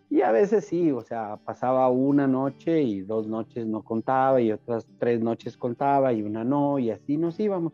Y 0.09 0.21
a 0.21 0.31
veces 0.31 0.65
sí, 0.65 0.91
o 0.91 1.01
sea, 1.01 1.37
pasaba 1.37 1.87
una 1.89 2.27
noche 2.27 2.81
y 2.81 3.01
dos 3.01 3.27
noches 3.27 3.67
no 3.67 3.83
contaba 3.83 4.41
y 4.41 4.51
otras 4.51 4.87
tres 4.97 5.21
noches 5.21 5.55
contaba 5.55 6.11
y 6.13 6.23
una 6.23 6.43
no 6.43 6.79
y 6.79 6.89
así 6.89 7.17
nos 7.17 7.39
íbamos. 7.39 7.73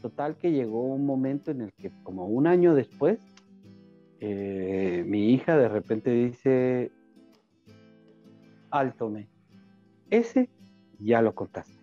Total 0.00 0.36
que 0.36 0.52
llegó 0.52 0.82
un 0.82 1.04
momento 1.04 1.50
en 1.50 1.60
el 1.62 1.72
que 1.74 1.90
como 2.02 2.26
un 2.26 2.46
año 2.46 2.74
después 2.74 3.18
eh, 4.20 5.04
mi 5.06 5.32
hija 5.32 5.56
de 5.56 5.68
repente 5.68 6.10
dice, 6.10 6.90
me 9.10 9.28
ese 10.10 10.48
ya 10.98 11.22
lo 11.22 11.34
contaste. 11.34 11.78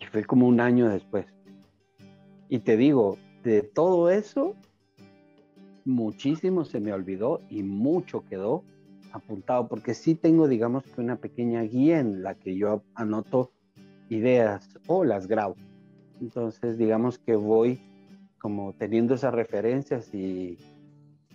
Y 0.00 0.06
fue 0.06 0.24
como 0.24 0.46
un 0.46 0.60
año 0.60 0.88
después. 0.88 1.26
Y 2.48 2.60
te 2.60 2.76
digo, 2.76 3.18
de 3.42 3.62
todo 3.62 4.10
eso, 4.10 4.54
muchísimo 5.84 6.64
se 6.64 6.80
me 6.80 6.92
olvidó 6.92 7.40
y 7.50 7.62
mucho 7.62 8.24
quedó 8.24 8.62
apuntado, 9.12 9.68
porque 9.68 9.94
sí 9.94 10.14
tengo, 10.14 10.48
digamos 10.48 10.84
que 10.84 11.00
una 11.00 11.16
pequeña 11.16 11.62
guía 11.62 12.00
en 12.00 12.22
la 12.22 12.34
que 12.34 12.56
yo 12.56 12.82
anoto 12.94 13.52
ideas 14.08 14.68
o 14.86 15.04
las 15.04 15.26
grabo. 15.26 15.56
Entonces, 16.20 16.78
digamos 16.78 17.18
que 17.18 17.36
voy 17.36 17.80
como 18.44 18.74
teniendo 18.74 19.14
esas 19.14 19.32
referencias 19.32 20.12
y, 20.12 20.58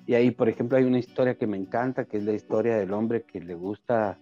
y, 0.06 0.14
ahí, 0.14 0.30
por 0.30 0.48
ejemplo, 0.48 0.78
hay 0.78 0.84
una 0.84 1.00
historia 1.00 1.34
que 1.34 1.48
me 1.48 1.58
encanta, 1.58 2.06
que 2.06 2.18
es 2.18 2.24
la 2.24 2.34
historia 2.34 2.78
del 2.78 2.94
hombre 2.94 3.24
que 3.24 3.42
le 3.42 3.56
gusta 3.56 4.20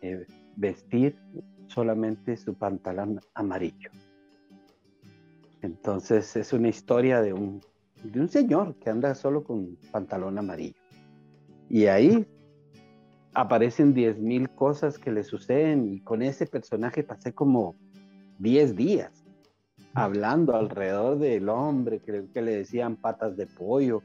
eh, 0.00 0.26
vestir 0.56 1.18
solamente 1.66 2.38
su 2.38 2.54
pantalón 2.54 3.20
amarillo. 3.34 3.90
Entonces 5.60 6.34
es 6.34 6.54
una 6.54 6.68
historia 6.68 7.20
de 7.20 7.34
un, 7.34 7.60
de 8.02 8.18
un 8.18 8.30
señor 8.30 8.76
que 8.76 8.88
anda 8.88 9.14
solo 9.14 9.44
con 9.44 9.76
pantalón 9.92 10.38
amarillo. 10.38 10.80
Y 11.68 11.88
ahí 11.88 12.26
aparecen 13.34 13.94
10.000 13.94 14.48
cosas 14.54 14.98
que 14.98 15.12
le 15.12 15.24
suceden 15.24 15.92
y 15.92 16.00
con 16.00 16.22
ese 16.22 16.46
personaje 16.46 17.02
pasé 17.02 17.34
como 17.34 17.74
10 18.38 18.76
días 18.76 19.23
hablando 19.94 20.56
alrededor 20.56 21.18
del 21.18 21.48
hombre, 21.48 22.00
que, 22.00 22.42
le 22.42 22.56
decían 22.56 22.96
patas 22.96 23.36
de 23.36 23.46
pollo, 23.46 24.02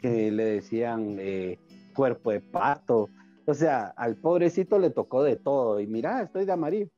que 0.00 0.30
le 0.30 0.44
decían 0.44 1.16
eh, 1.18 1.58
cuerpo 1.94 2.30
de 2.30 2.40
pato. 2.40 3.10
O 3.44 3.54
sea, 3.54 3.86
al 3.96 4.16
pobrecito 4.16 4.78
le 4.78 4.90
tocó 4.90 5.24
de 5.24 5.36
todo. 5.36 5.80
Y 5.80 5.86
mira, 5.86 6.22
estoy 6.22 6.44
de 6.44 6.52
amarillo. 6.52 6.88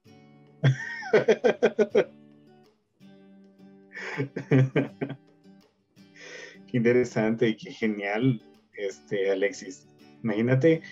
qué 6.67 6.77
interesante 6.77 7.49
y 7.49 7.57
qué 7.57 7.73
genial, 7.73 8.43
este, 8.75 9.31
Alexis. 9.31 9.89
Imagínate 10.23 10.83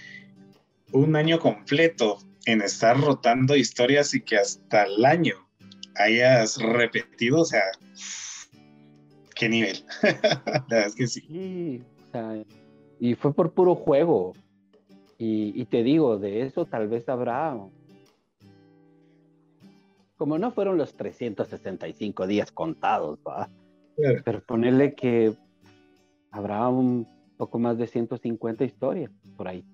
un 0.93 1.17
año 1.17 1.39
completo 1.39 2.19
en 2.47 2.63
estar 2.63 2.99
rotando 2.99 3.55
historias 3.57 4.15
y 4.15 4.23
que 4.23 4.37
hasta 4.37 4.85
el 4.85 5.05
año 5.05 5.52
hayas 5.97 6.61
repetido, 6.61 7.41
o 7.41 7.45
sea, 7.45 7.63
qué 9.35 9.49
nivel. 9.49 9.85
La 10.03 10.65
verdad 10.69 10.87
es 10.87 10.95
que 10.95 11.07
sí. 11.07 11.83
y 13.01 13.15
fue 13.15 13.35
por 13.35 13.53
puro 13.53 13.75
juego. 13.75 14.35
Y, 15.25 15.67
te 15.67 15.85
digo, 15.85 16.19
de 16.19 16.43
eso 16.43 16.67
tal 16.67 16.89
vez 16.89 17.09
habrá. 17.09 17.57
Como 20.17 20.37
no 20.37 20.51
fueron 20.51 20.77
los 20.79 20.95
365 20.97 22.27
días 22.27 22.51
contados, 22.51 23.21
¿va? 23.25 23.49
Pero 24.25 24.43
ponerle 24.43 24.95
que 24.95 25.33
habrá 26.33 26.69
un 26.69 27.07
poco 27.37 27.61
más 27.61 27.79
de 27.79 27.87
150 27.87 28.65
historias 28.65 29.13
por 29.37 29.47
ahí. 29.47 29.65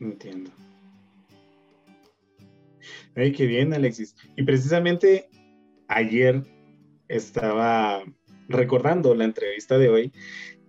Entiendo. 0.00 0.50
Ay, 3.16 3.32
qué 3.32 3.46
bien, 3.46 3.72
Alexis. 3.74 4.16
Y 4.36 4.42
precisamente 4.42 5.28
ayer 5.88 6.42
estaba 7.08 8.02
recordando 8.48 9.14
la 9.14 9.24
entrevista 9.24 9.78
de 9.78 9.88
hoy 9.88 10.12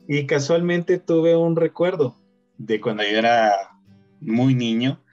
y 0.07 0.25
casualmente 0.25 0.99
tuve 0.99 1.35
un 1.35 1.55
recuerdo 1.55 2.15
de 2.57 2.79
cuando 2.79 3.03
yo 3.03 3.17
era 3.17 3.53
muy 4.21 4.55
niño. 4.55 5.03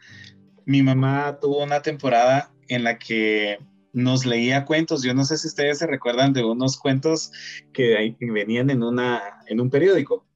Mi 0.65 0.83
mamá 0.83 1.39
tuvo 1.41 1.63
una 1.63 1.83
temporada 1.83 2.53
en 2.69 2.85
la 2.85 2.99
que 2.99 3.59
nos 3.93 4.27
leía 4.27 4.65
cuentos. 4.65 5.03
Yo 5.03 5.15
no 5.15 5.25
sé 5.25 5.39
si 5.39 5.49
ustedes 5.49 5.79
se 5.79 5.87
recuerdan 5.87 6.33
de 6.33 6.45
unos 6.45 6.77
cuentos 6.77 7.33
que 7.73 8.17
venían 8.21 8.71
en, 8.71 8.83
una, 8.83 9.21
en 9.47 9.61
un 9.61 9.71
periódico. 9.71 10.27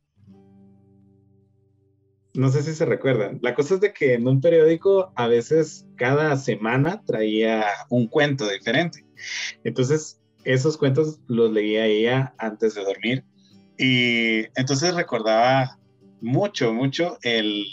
No 2.36 2.50
sé 2.50 2.62
si 2.62 2.74
se 2.74 2.84
recuerdan. 2.84 3.38
La 3.42 3.54
cosa 3.54 3.74
es 3.74 3.80
de 3.80 3.92
que 3.92 4.14
en 4.14 4.26
un 4.28 4.40
periódico 4.40 5.12
a 5.16 5.26
veces 5.26 5.86
cada 5.96 6.36
semana 6.36 7.02
traía 7.06 7.64
un 7.88 8.06
cuento 8.06 8.48
diferente. 8.48 9.04
Entonces, 9.64 10.20
esos 10.44 10.76
cuentos 10.76 11.18
los 11.26 11.52
leía 11.52 11.86
ella 11.86 12.34
antes 12.38 12.74
de 12.74 12.84
dormir. 12.84 13.24
Y 13.78 14.44
entonces 14.54 14.94
recordaba 14.94 15.78
mucho, 16.20 16.72
mucho 16.72 17.18
el, 17.22 17.64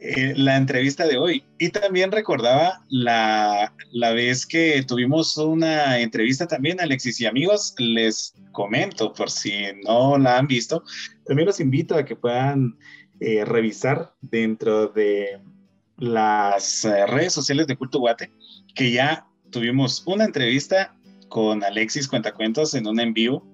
eh, 0.00 0.34
la 0.36 0.56
entrevista 0.56 1.06
de 1.06 1.18
hoy. 1.18 1.44
Y 1.58 1.70
también 1.70 2.12
recordaba 2.12 2.84
la, 2.88 3.74
la, 3.90 4.12
vez 4.12 4.46
que 4.46 4.84
tuvimos 4.86 5.36
una 5.36 5.98
entrevista 5.98 6.46
también, 6.46 6.80
Alexis 6.80 7.20
y 7.20 7.26
amigos, 7.26 7.74
les 7.78 8.34
comento 8.52 9.12
por 9.12 9.28
si 9.28 9.52
no 9.84 10.16
la 10.16 10.38
han 10.38 10.46
visto, 10.46 10.84
también 11.26 11.46
los 11.46 11.58
invito 11.58 11.96
a 11.96 12.04
que 12.04 12.14
puedan 12.14 12.78
eh, 13.20 13.44
revisar 13.44 14.14
dentro 14.20 14.88
de 14.88 15.40
las 15.96 16.84
eh, 16.84 17.06
redes 17.06 17.32
sociales 17.32 17.66
de 17.66 17.76
Culto 17.76 17.98
Guate, 17.98 18.30
que 18.74 18.92
ya 18.92 19.26
tuvimos 19.50 20.04
una 20.06 20.24
entrevista 20.24 20.96
con 21.28 21.64
Alexis 21.64 22.06
Cuentacuentos 22.06 22.74
en 22.74 22.86
un 22.86 23.00
en 23.00 23.12
vivo. 23.12 23.44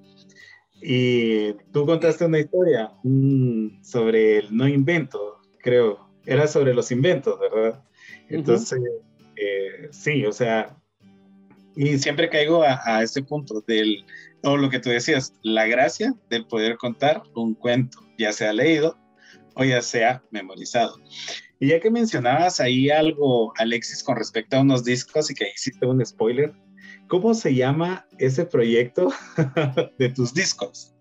Y 0.83 1.55
tú 1.73 1.87
contaste 1.87 2.27
una 2.27 2.41
historia 2.41 2.93
sobre 3.83 4.39
el 4.39 4.55
no 4.55 4.69
invento, 4.69 5.39
creo. 5.63 6.11
Era 6.27 6.47
sobre 6.47 6.75
los 6.75 6.91
inventos, 6.91 7.39
¿verdad? 7.41 7.83
Entonces, 8.29 8.79
eh, 9.37 9.89
sí, 9.91 10.27
o 10.27 10.33
sea, 10.33 10.77
y 11.75 11.99
siempre 11.99 12.29
caigo 12.29 12.63
a, 12.63 12.81
a 12.85 13.03
este 13.03 13.23
punto 13.23 13.65
del, 13.67 14.05
o 14.43 14.59
lo 14.59 14.69
que 14.69 14.79
tú 14.79 14.91
decías, 14.91 15.33
la 15.43 15.67
gracia 15.67 16.15
del 16.29 16.47
poder 16.47 16.77
contar 16.77 17.23
un 17.35 17.55
cuento, 17.55 17.99
ya 18.19 18.33
sea 18.33 18.53
leído 18.53 18.99
o 19.55 19.65
ya 19.65 19.83
sea 19.83 20.23
memorizado. 20.31 20.97
Y 21.61 21.69
ya 21.69 21.81
que 21.81 21.91
mencionabas 21.91 22.61
ahí 22.61 22.91
algo, 22.91 23.53
Alexis, 23.59 24.03
con 24.03 24.17
respecto 24.17 24.57
a 24.57 24.61
unos 24.61 24.85
discos 24.85 25.31
y 25.31 25.35
que 25.35 25.51
hiciste 25.55 25.87
un 25.87 26.05
spoiler, 26.05 26.53
¿cómo 27.09 27.35
se 27.35 27.55
llama 27.55 28.07
ese 28.19 28.45
proyecto 28.45 29.09
de 29.99 30.09
tus 30.11 30.35
discos? 30.35 30.95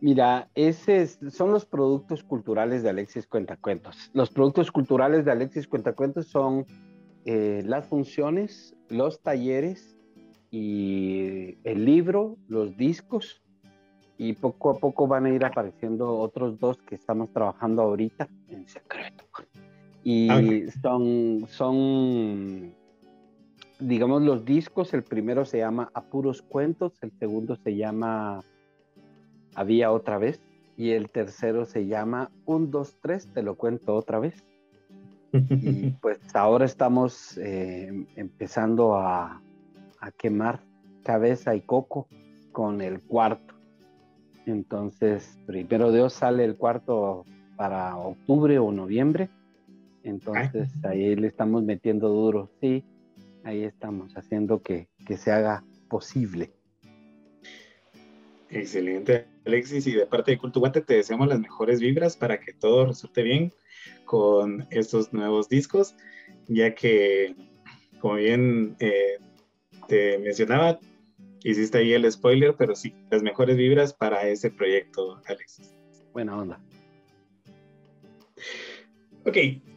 Mira, 0.00 0.48
ese 0.54 1.06
son 1.30 1.52
los 1.52 1.66
productos 1.66 2.22
culturales 2.22 2.82
de 2.82 2.90
Alexis 2.90 3.26
Cuentacuentos. 3.26 4.10
Los 4.14 4.30
productos 4.30 4.72
culturales 4.72 5.24
de 5.24 5.32
Alexis 5.32 5.68
Cuentacuentos 5.68 6.26
son 6.26 6.66
eh, 7.26 7.62
las 7.66 7.86
funciones, 7.86 8.74
los 8.88 9.20
talleres 9.20 9.98
y 10.50 11.58
el 11.64 11.84
libro, 11.84 12.38
los 12.48 12.76
discos 12.78 13.39
y 14.20 14.34
poco 14.34 14.68
a 14.68 14.74
poco 14.74 15.06
van 15.06 15.24
a 15.24 15.30
ir 15.30 15.46
apareciendo 15.46 16.18
otros 16.18 16.60
dos 16.60 16.76
que 16.82 16.94
estamos 16.94 17.32
trabajando 17.32 17.80
ahorita 17.80 18.28
en 18.50 18.68
secreto. 18.68 19.24
Y 20.04 20.28
son, 20.82 21.46
son, 21.48 22.74
digamos, 23.78 24.20
los 24.20 24.44
discos, 24.44 24.92
el 24.92 25.04
primero 25.04 25.46
se 25.46 25.56
llama 25.56 25.90
Apuros 25.94 26.42
Cuentos, 26.42 26.92
el 27.00 27.12
segundo 27.12 27.56
se 27.56 27.76
llama 27.76 28.44
Había 29.54 29.90
otra 29.90 30.18
vez 30.18 30.38
y 30.76 30.90
el 30.90 31.08
tercero 31.08 31.64
se 31.64 31.86
llama 31.86 32.30
Un, 32.44 32.70
dos, 32.70 32.98
tres, 33.00 33.26
te 33.32 33.42
lo 33.42 33.54
cuento 33.54 33.96
otra 33.96 34.18
vez. 34.18 34.44
y 35.32 35.92
pues 36.02 36.18
ahora 36.34 36.66
estamos 36.66 37.38
eh, 37.38 38.04
empezando 38.16 38.96
a, 38.96 39.40
a 39.98 40.10
quemar 40.10 40.60
cabeza 41.04 41.54
y 41.54 41.62
coco 41.62 42.06
con 42.52 42.82
el 42.82 43.00
cuarto 43.00 43.59
entonces, 44.50 45.38
primero 45.46 45.92
Dios 45.92 46.12
sale 46.12 46.44
el 46.44 46.56
cuarto 46.56 47.24
para 47.56 47.96
octubre 47.96 48.58
o 48.58 48.72
noviembre. 48.72 49.28
Entonces, 50.02 50.70
ahí 50.84 51.14
le 51.14 51.26
estamos 51.26 51.62
metiendo 51.62 52.08
duro. 52.08 52.50
Sí, 52.60 52.84
ahí 53.44 53.64
estamos 53.64 54.16
haciendo 54.16 54.62
que, 54.62 54.88
se 55.16 55.30
haga 55.30 55.64
posible. 55.88 56.52
Excelente, 58.48 59.26
Alexis. 59.44 59.86
Y 59.86 59.92
de 59.92 60.06
parte 60.06 60.32
de 60.32 60.38
Culto 60.38 60.60
Guate 60.60 60.80
te 60.80 60.94
deseamos 60.94 61.28
las 61.28 61.40
mejores 61.40 61.80
vibras 61.80 62.16
para 62.16 62.40
que 62.40 62.52
todo 62.52 62.86
resulte 62.86 63.22
bien 63.22 63.52
con 64.04 64.66
estos 64.70 65.12
nuevos 65.12 65.48
discos, 65.48 65.94
ya 66.48 66.74
que, 66.74 67.36
como 68.00 68.14
bien 68.14 68.76
eh, 68.80 69.18
te 69.86 70.18
mencionaba, 70.18 70.80
hiciste 71.42 71.78
ahí 71.78 71.92
el 71.92 72.10
spoiler, 72.10 72.54
pero 72.56 72.74
sí, 72.74 72.94
las 73.10 73.22
mejores 73.22 73.56
vibras 73.56 73.92
para 73.94 74.26
ese 74.28 74.50
proyecto, 74.50 75.20
Alexis. 75.26 75.74
Buena 76.12 76.36
onda. 76.36 76.60
Ok, 79.26 79.36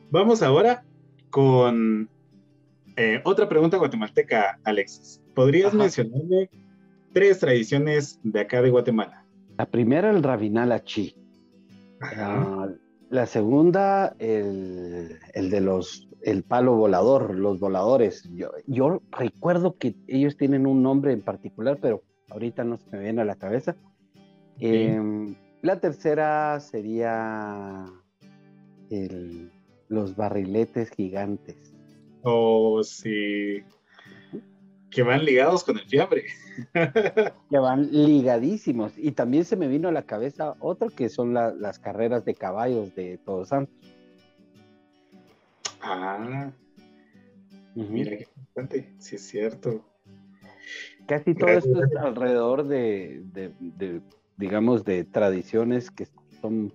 vamos 0.09 0.41
ahora 0.41 0.83
con 1.29 2.09
eh, 2.95 3.21
otra 3.23 3.49
pregunta 3.49 3.77
guatemalteca, 3.77 4.59
Alexis. 4.63 5.21
¿Podrías 5.33 5.73
mencionarme 5.73 6.49
tres 7.11 7.39
tradiciones 7.39 8.19
de 8.23 8.39
acá 8.39 8.61
de 8.61 8.69
Guatemala? 8.69 9.25
La 9.57 9.65
primera, 9.65 10.09
el 10.09 10.23
Rabinal 10.23 10.71
Achi. 10.71 11.15
Ah, 12.01 12.69
la 13.09 13.25
segunda, 13.25 14.15
el, 14.19 15.19
el, 15.33 15.49
de 15.49 15.61
los 15.61 16.07
el 16.23 16.43
palo 16.43 16.75
volador, 16.75 17.35
los 17.35 17.59
voladores. 17.59 18.29
Yo, 18.67 19.01
recuerdo 19.11 19.77
que 19.77 19.95
ellos 20.07 20.37
tienen 20.37 20.65
un 20.65 20.81
nombre 20.81 21.13
en 21.13 21.21
particular, 21.21 21.77
pero 21.81 22.03
ahorita 22.29 22.63
no 22.63 22.77
se 22.77 22.89
me 22.91 23.03
viene 23.03 23.21
a 23.21 23.25
la 23.25 23.35
cabeza. 23.35 23.75
Em, 24.59 25.35
la 25.61 25.79
tercera 25.79 26.59
sería 26.59 27.85
los 29.89 30.15
barriletes 30.15 30.91
gigantes. 30.91 31.73
Oh, 32.21 32.83
sí. 32.83 33.61
Que 34.91 35.03
van 35.03 35.25
ligados 35.25 35.63
con 35.63 35.77
el 35.77 35.85
fiambre. 35.85 36.25
que 37.49 37.57
van 37.57 37.91
ligadísimos. 37.91 38.93
Y 38.97 39.11
también 39.11 39.43
se 39.43 39.55
me 39.55 39.67
vino 39.67 39.89
a 39.89 39.91
la 39.91 40.03
cabeza 40.03 40.55
otro 40.59 40.89
que 40.89 41.09
son 41.09 41.33
las 41.33 41.79
carreras 41.79 42.23
de 42.23 42.35
caballos 42.35 42.93
de 42.95 43.17
Todos 43.17 43.49
Santos. 43.49 43.75
Ah, 45.83 46.51
mira 47.75 48.17
qué 48.17 48.27
importante, 48.37 48.93
sí 48.99 49.17
es 49.17 49.27
cierto. 49.27 49.85
Casi 51.07 51.35
todo 51.35 51.49
esto 51.49 51.83
es 51.83 51.95
alrededor 51.97 52.65
de, 52.65 53.21
digamos, 54.37 54.85
de 54.85 55.03
tradiciones 55.03 55.91
que 55.91 56.07
son, 56.41 56.73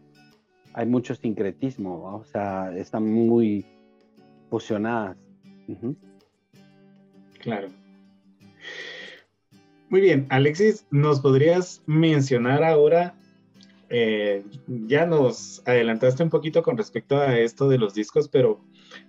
hay 0.74 0.86
mucho 0.86 1.14
sincretismo, 1.14 2.16
o 2.16 2.24
sea, 2.24 2.76
están 2.76 3.11
muy 3.11 3.64
fusionadas. 4.50 5.16
Claro. 7.40 7.68
Muy 9.88 10.02
bien, 10.02 10.26
Alexis, 10.28 10.86
¿nos 10.90 11.20
podrías 11.20 11.82
mencionar 11.86 12.62
ahora 12.62 13.14
eh, 13.90 14.44
ya 14.66 15.06
nos 15.06 15.62
adelantaste 15.66 16.22
un 16.22 16.28
poquito 16.28 16.62
con 16.62 16.76
respecto 16.76 17.18
a 17.18 17.38
esto 17.38 17.68
de 17.68 17.78
los 17.78 17.94
discos, 17.94 18.28
pero 18.28 18.61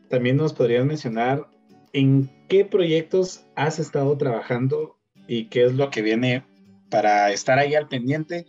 también 0.10 0.38
nos 0.38 0.54
podrías 0.54 0.86
mencionar 0.86 1.48
en 1.94 2.30
qué 2.48 2.66
proyectos 2.66 3.46
has 3.56 3.80
estado 3.80 4.18
trabajando 4.18 4.98
y 5.28 5.46
qué 5.46 5.66
es 5.66 5.76
lo 5.76 5.90
que 5.90 6.02
viene 6.02 6.44
para 6.90 7.32
estar 7.32 7.60
ahí 7.60 7.76
al 7.76 7.88
pendiente 7.88 8.46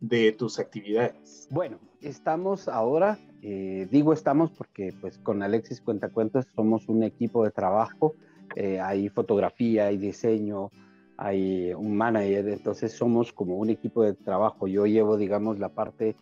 de 0.00 0.32
tus 0.32 0.58
actividades. 0.58 1.46
Bueno, 1.50 1.78
estamos 2.00 2.68
ahora, 2.68 3.18
eh, 3.42 3.86
digo 3.90 4.12
estamos 4.12 4.50
porque 4.50 4.94
pues 5.00 5.18
con 5.18 5.42
Alexis 5.42 5.80
Cuentacuentos 5.80 6.46
somos 6.54 6.88
un 6.88 7.02
equipo 7.02 7.44
de 7.44 7.50
trabajo, 7.50 8.14
eh, 8.56 8.80
hay 8.80 9.08
fotografía, 9.08 9.86
hay 9.86 9.98
diseño, 9.98 10.70
hay 11.16 11.72
un 11.74 11.96
manager, 11.96 12.48
entonces 12.48 12.92
somos 12.92 13.32
como 13.32 13.56
un 13.56 13.70
equipo 13.70 14.02
de 14.02 14.14
trabajo. 14.14 14.66
Yo 14.66 14.86
llevo, 14.86 15.16
digamos, 15.16 15.58
la 15.58 15.68
parte 15.68 16.16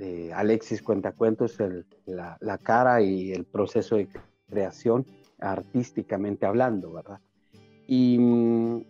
de 0.00 0.32
Alexis 0.32 0.82
Cuentacuentos, 0.82 1.60
el, 1.60 1.84
la, 2.06 2.38
la, 2.40 2.56
cara 2.56 3.02
y 3.02 3.32
el 3.32 3.44
proceso 3.44 3.96
de 3.96 4.08
creación 4.48 5.04
artísticamente 5.38 6.46
hablando, 6.46 6.92
¿verdad? 6.94 7.20
Y 7.86 8.18
mm, 8.18 8.84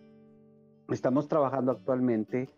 estamos 0.89 1.27
trabajando 1.27 1.73
actualmente 1.73 2.49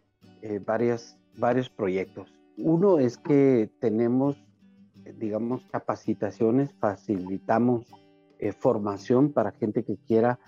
eh, 0.43 0.59
varios 0.63 1.69
proyectos. 1.69 2.31
Uno 2.57 2.99
es 2.99 3.17
que 3.17 3.71
tenemos, 3.79 4.37
digamos, 5.17 5.65
capacitaciones, 5.71 6.73
facilitamos 6.73 7.87
eh, 8.37 8.51
formación 8.51 9.33
para 9.33 9.51
gente 9.51 9.83
que 9.83 9.97
quiera 9.97 10.39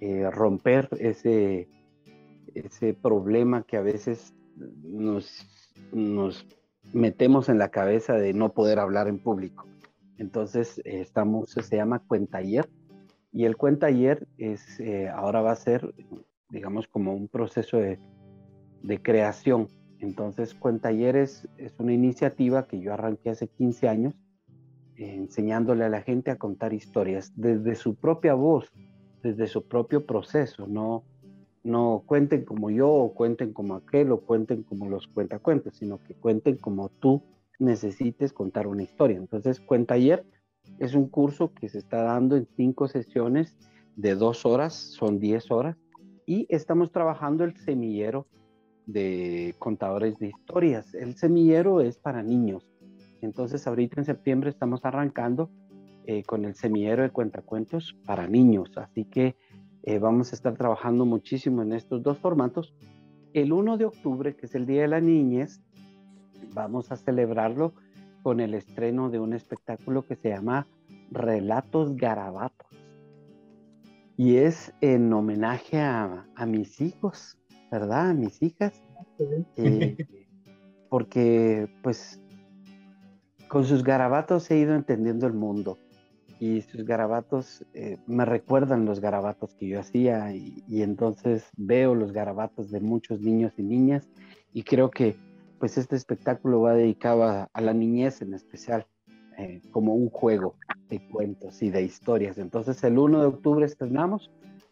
eh, 0.00 0.28
romper 0.30 0.90
ese, 1.00 1.70
ese 2.54 2.92
problema 2.92 3.62
que 3.62 3.78
a 3.78 3.82
veces 3.82 4.34
nos, 4.56 5.46
nos 5.92 6.46
metemos 6.92 7.48
en 7.48 7.58
la 7.58 7.70
cabeza 7.70 8.14
de 8.14 8.32
no 8.32 8.52
poder 8.52 8.78
hablar 8.78 9.08
en 9.08 9.18
público. 9.18 9.66
Entonces, 10.18 10.80
estamos, 10.84 11.50
se 11.50 11.76
llama 11.76 12.00
Cuentayer, 12.00 12.68
y 13.36 13.44
el 13.44 13.58
Cuentayer 13.58 14.26
es, 14.38 14.80
eh, 14.80 15.08
ahora 15.08 15.42
va 15.42 15.52
a 15.52 15.56
ser, 15.56 15.94
digamos, 16.48 16.88
como 16.88 17.12
un 17.12 17.28
proceso 17.28 17.76
de, 17.76 17.98
de 18.82 19.02
creación 19.02 19.68
Entonces, 19.98 20.54
Cuentayeres 20.54 21.46
es 21.58 21.74
una 21.78 21.92
iniciativa 21.92 22.66
que 22.66 22.80
yo 22.80 22.94
arranqué 22.94 23.30
hace 23.30 23.48
15 23.48 23.88
años, 23.88 24.14
enseñándole 24.96 25.84
a 25.84 25.90
la 25.90 26.00
gente 26.00 26.30
a 26.30 26.36
contar 26.36 26.72
historias 26.72 27.32
desde 27.36 27.74
su 27.74 27.94
propia 27.94 28.32
voz, 28.32 28.72
desde 29.22 29.46
su 29.46 29.66
propio 29.68 30.06
proceso, 30.06 30.66
no, 30.66 31.04
no 31.66 32.04
cuenten 32.06 32.44
como 32.44 32.70
yo 32.70 32.88
o 32.88 33.12
cuenten 33.12 33.52
como 33.52 33.74
aquel 33.74 34.12
o 34.12 34.20
cuenten 34.20 34.62
como 34.62 34.88
los 34.88 35.08
cuentacuentos, 35.08 35.76
sino 35.76 35.98
que 35.98 36.14
cuenten 36.14 36.56
como 36.56 36.88
tú 36.88 37.22
necesites 37.58 38.32
contar 38.32 38.68
una 38.68 38.84
historia. 38.84 39.16
Entonces, 39.16 39.60
Cuentayer 39.60 40.24
es 40.78 40.94
un 40.94 41.08
curso 41.08 41.52
que 41.52 41.68
se 41.68 41.78
está 41.78 42.02
dando 42.02 42.36
en 42.36 42.46
cinco 42.56 42.86
sesiones 42.86 43.56
de 43.96 44.14
dos 44.14 44.46
horas, 44.46 44.74
son 44.74 45.18
diez 45.18 45.50
horas, 45.50 45.76
y 46.24 46.46
estamos 46.50 46.92
trabajando 46.92 47.42
el 47.42 47.56
semillero 47.56 48.26
de 48.86 49.54
contadores 49.58 50.18
de 50.20 50.28
historias. 50.28 50.94
El 50.94 51.16
semillero 51.16 51.80
es 51.80 51.98
para 51.98 52.22
niños. 52.22 52.70
Entonces 53.22 53.66
ahorita 53.66 54.00
en 54.00 54.04
septiembre 54.04 54.50
estamos 54.50 54.84
arrancando 54.84 55.50
eh, 56.04 56.22
con 56.22 56.44
el 56.44 56.54
semillero 56.54 57.02
de 57.02 57.10
cuentacuentos 57.10 57.96
para 58.04 58.28
niños. 58.28 58.70
Así 58.76 59.04
que 59.04 59.34
eh, 59.86 60.00
vamos 60.00 60.32
a 60.32 60.36
estar 60.36 60.56
trabajando 60.56 61.06
muchísimo 61.06 61.62
en 61.62 61.72
estos 61.72 62.02
dos 62.02 62.18
formatos. 62.18 62.74
El 63.32 63.52
1 63.52 63.76
de 63.76 63.84
octubre, 63.84 64.34
que 64.34 64.46
es 64.46 64.54
el 64.56 64.66
Día 64.66 64.82
de 64.82 64.88
la 64.88 65.00
Niñez, 65.00 65.62
vamos 66.52 66.90
a 66.90 66.96
celebrarlo 66.96 67.72
con 68.24 68.40
el 68.40 68.54
estreno 68.54 69.10
de 69.10 69.20
un 69.20 69.32
espectáculo 69.32 70.04
que 70.04 70.16
se 70.16 70.30
llama 70.30 70.66
Relatos 71.12 71.96
Garabatos. 71.96 72.66
Y 74.16 74.38
es 74.38 74.74
en 74.80 75.12
homenaje 75.12 75.78
a, 75.80 76.26
mis 76.48 76.80
hijos, 76.80 77.38
¿verdad? 77.70 78.10
A 78.10 78.14
mis 78.14 78.42
hijas. 78.42 78.82
Eh, 79.56 79.96
porque 80.90 81.68
pues 81.82 82.20
con 83.46 83.64
sus 83.64 83.84
garabatos 83.84 84.50
he 84.50 84.58
ido 84.58 84.74
entendiendo 84.74 85.28
el 85.28 85.32
mundo 85.32 85.78
y 86.38 86.60
sus 86.62 86.84
garabatos 86.84 87.64
eh, 87.72 87.98
me 88.06 88.24
recuerdan 88.24 88.84
los 88.84 89.00
garabatos 89.00 89.54
que 89.54 89.68
yo 89.68 89.80
hacía 89.80 90.34
y, 90.34 90.82
entonces 90.82 91.48
veo 91.56 91.94
los 91.94 92.12
garabatos 92.12 92.70
de 92.70 92.80
muchos 92.80 93.20
niños 93.20 93.54
y 93.56 93.62
niñas 93.62 94.08
y 94.52 94.62
creo 94.62 94.90
que 94.90 95.16
pues 95.58 95.78
este 95.78 95.96
espectáculo 95.96 96.60
va 96.60 96.74
dedicado 96.74 97.24
a, 97.24 97.48
la 97.60 97.72
niñez 97.72 98.20
en 98.20 98.34
especial 98.34 98.86
eh, 99.38 99.62
como 99.70 99.94
un 99.94 100.10
juego 100.10 100.56
de 100.90 101.06
cuentos 101.08 101.62
y 101.62 101.70
de 101.70 101.82
historias. 101.82 102.36
Entonces 102.36 102.82
el 102.84 102.98
1 102.98 103.20
de 103.20 103.26
octubre 103.26 103.64
estrenamos, 103.64 104.30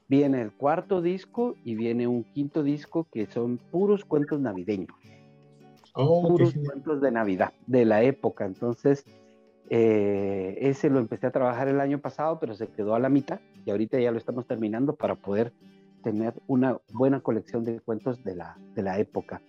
viene 0.09 0.43
el 0.43 0.53
cuarto 0.53 1.01
disco 1.01 1.55
y 1.65 1.75
viene 1.75 2.07
un 2.07 2.25
quinto 2.25 2.62
disco 2.62 3.07
que 3.11 3.27
son 3.27 3.59
puros 3.71 4.05
cuentos 4.05 4.41
navideños. 4.41 4.95
Oh, 5.95 6.29
puros 6.29 6.55
cuentos 6.67 7.01
de 7.01 7.12
Navidad, 7.12 7.53
de 7.67 7.85
la 7.85 8.03
época. 8.03 8.45
Entonces, 8.45 9.05
eh, 9.71 10.59
ese 10.61 10.91
lo 10.91 10.99
empecé 10.99 11.27
a 11.27 11.31
trabajar 11.31 11.69
el 11.69 11.81
año 11.81 11.99
pasado, 11.99 12.39
pero 12.39 12.55
se 12.55 12.69
quedó 12.69 12.95
a 12.95 12.99
la 12.99 13.09
mitad 13.09 13.41
y 13.65 13.71
ahorita 13.71 13.99
ya 13.99 14.11
lo 14.11 14.19
estamos 14.19 14.47
terminando 14.47 14.95
para 14.95 15.15
poder 15.15 15.53
tener 16.03 16.35
una 16.47 16.79
buena 16.93 17.21
colección 17.21 17.65
de 17.65 17.81
cuentos 17.81 18.23
de 18.25 18.37
la, 18.37 18.59
de 18.75 18.83
la 18.83 18.99
época. 18.99 19.41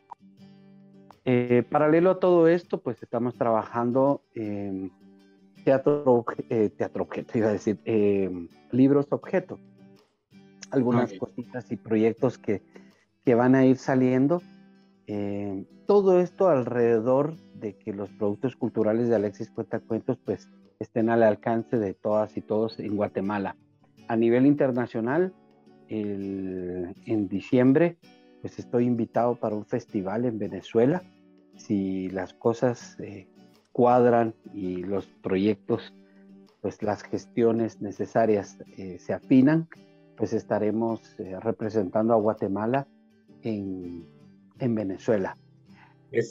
Eh, 1.25 1.63
paralelo 1.69 2.11
a 2.11 2.19
todo 2.19 2.47
esto, 2.47 2.81
pues 2.81 3.01
estamos 3.03 3.35
trabajando 3.35 4.21
en 4.33 4.91
teatro, 5.65 6.23
eh, 6.49 6.69
teatro 6.69 7.03
objeto, 7.03 7.37
iba 7.37 7.49
a 7.49 7.53
decir, 7.53 7.79
libros 8.71 9.07
objeto. 9.09 9.59
Algunas 10.71 11.13
cositas 11.13 11.71
y 11.71 11.77
proyectos 11.77 12.37
que, 12.37 12.61
que, 13.23 13.35
van 13.35 13.55
a 13.55 13.65
ir 13.65 13.77
saliendo. 13.77 14.41
todo 15.87 16.19
esto 16.19 16.47
alrededor 16.47 17.35
de 17.59 17.75
que 17.77 17.93
los 17.93 18.09
productos 18.11 18.55
culturales 18.55 19.09
de 19.09 19.15
Alexis 19.15 19.49
Cuentacuentos 19.49 20.17
pues 20.23 20.49
estén 20.79 21.09
al 21.09 21.23
alcance 21.23 21.77
de 21.77 21.93
todas 21.93 22.35
y 22.37 22.41
todos 22.41 22.79
en 22.79 22.95
Guatemala. 22.95 23.55
A 24.07 24.15
nivel 24.15 24.45
internacional, 24.45 25.33
en 25.87 27.27
diciembre 27.27 27.97
pues 28.45 28.59
estoy 28.59 28.85
invitado 28.85 29.33
para 29.37 29.55
un 29.55 29.65
festival 29.65 30.23
en 30.23 30.37
Venezuela. 30.37 31.01
Si 31.55 32.09
las 32.09 32.35
cosas 32.35 32.95
eh, 32.99 33.27
cuadran 33.71 34.35
y 34.53 34.83
los 34.83 35.07
proyectos, 35.07 35.95
pues 36.61 36.83
las 36.83 37.01
gestiones 37.01 37.81
necesarias 37.81 38.59
eh, 38.77 38.99
se 38.99 39.13
afinan, 39.13 39.67
pues 40.15 40.31
estaremos 40.31 41.19
eh, 41.19 41.39
representando 41.39 42.13
a 42.13 42.17
Guatemala 42.17 42.87
en, 43.41 44.05
en 44.59 44.75
Venezuela. 44.75 45.35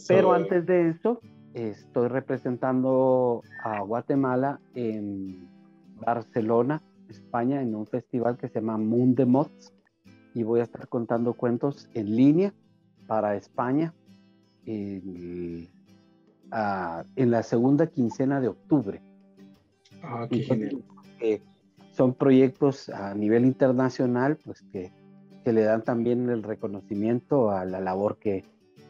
Pero 0.09 0.33
antes 0.33 0.67
de 0.67 0.91
eso, 0.91 1.21
estoy 1.53 2.09
representando 2.09 3.43
a 3.63 3.81
Guatemala 3.81 4.61
en 4.75 5.49
Barcelona, 6.01 6.83
España, 7.09 7.63
en 7.63 7.75
un 7.75 7.87
festival 7.87 8.37
que 8.37 8.49
se 8.49 8.61
llama 8.61 8.79
Moon 8.79 9.15
de 9.15 9.27
Mods 9.27 9.73
y 10.35 10.43
voy 10.43 10.61
a 10.61 10.65
estar 10.65 10.89
contando 10.89 11.35
cuentos 11.35 11.89
en 11.95 12.17
línea 12.17 12.53
para 13.07 13.37
España 13.37 13.95
en, 14.67 15.69
la 17.17 17.43
segunda 17.43 17.87
quincena 17.87 18.41
de 18.41 18.49
octubre. 18.49 19.01
Ah, 20.03 20.27
qué 20.31 20.39
genial. 20.41 20.83
son 21.93 22.15
proyectos 22.15 22.89
a 22.89 23.15
nivel 23.15 23.45
internacional, 23.45 24.37
pues 24.45 24.63
que, 24.73 24.93
que 25.45 25.53
le 25.53 25.63
dan 25.63 25.83
también 25.83 26.29
el 26.31 26.43
reconocimiento 26.43 27.51
a 27.51 27.65
la 27.65 27.81
labor 27.81 28.19
que, 28.19 28.45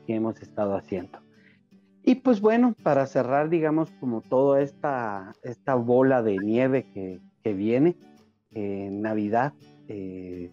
que 0.06 0.14
hemos 0.14 0.40
estado 0.40 0.76
haciendo. 0.76 1.18
Y 2.02 2.16
pues 2.16 2.40
bueno, 2.40 2.74
para 2.82 3.06
cerrar, 3.06 3.48
digamos, 3.48 3.90
como 3.98 4.20
toda 4.20 4.60
esta, 4.60 5.32
esta 5.42 5.74
bola 5.74 6.22
de 6.22 6.36
nieve 6.36 6.86
que, 6.92 7.20
que 7.42 7.54
viene, 7.54 7.96
en 8.54 9.02
Navidad, 9.02 9.52
eh, 9.88 10.50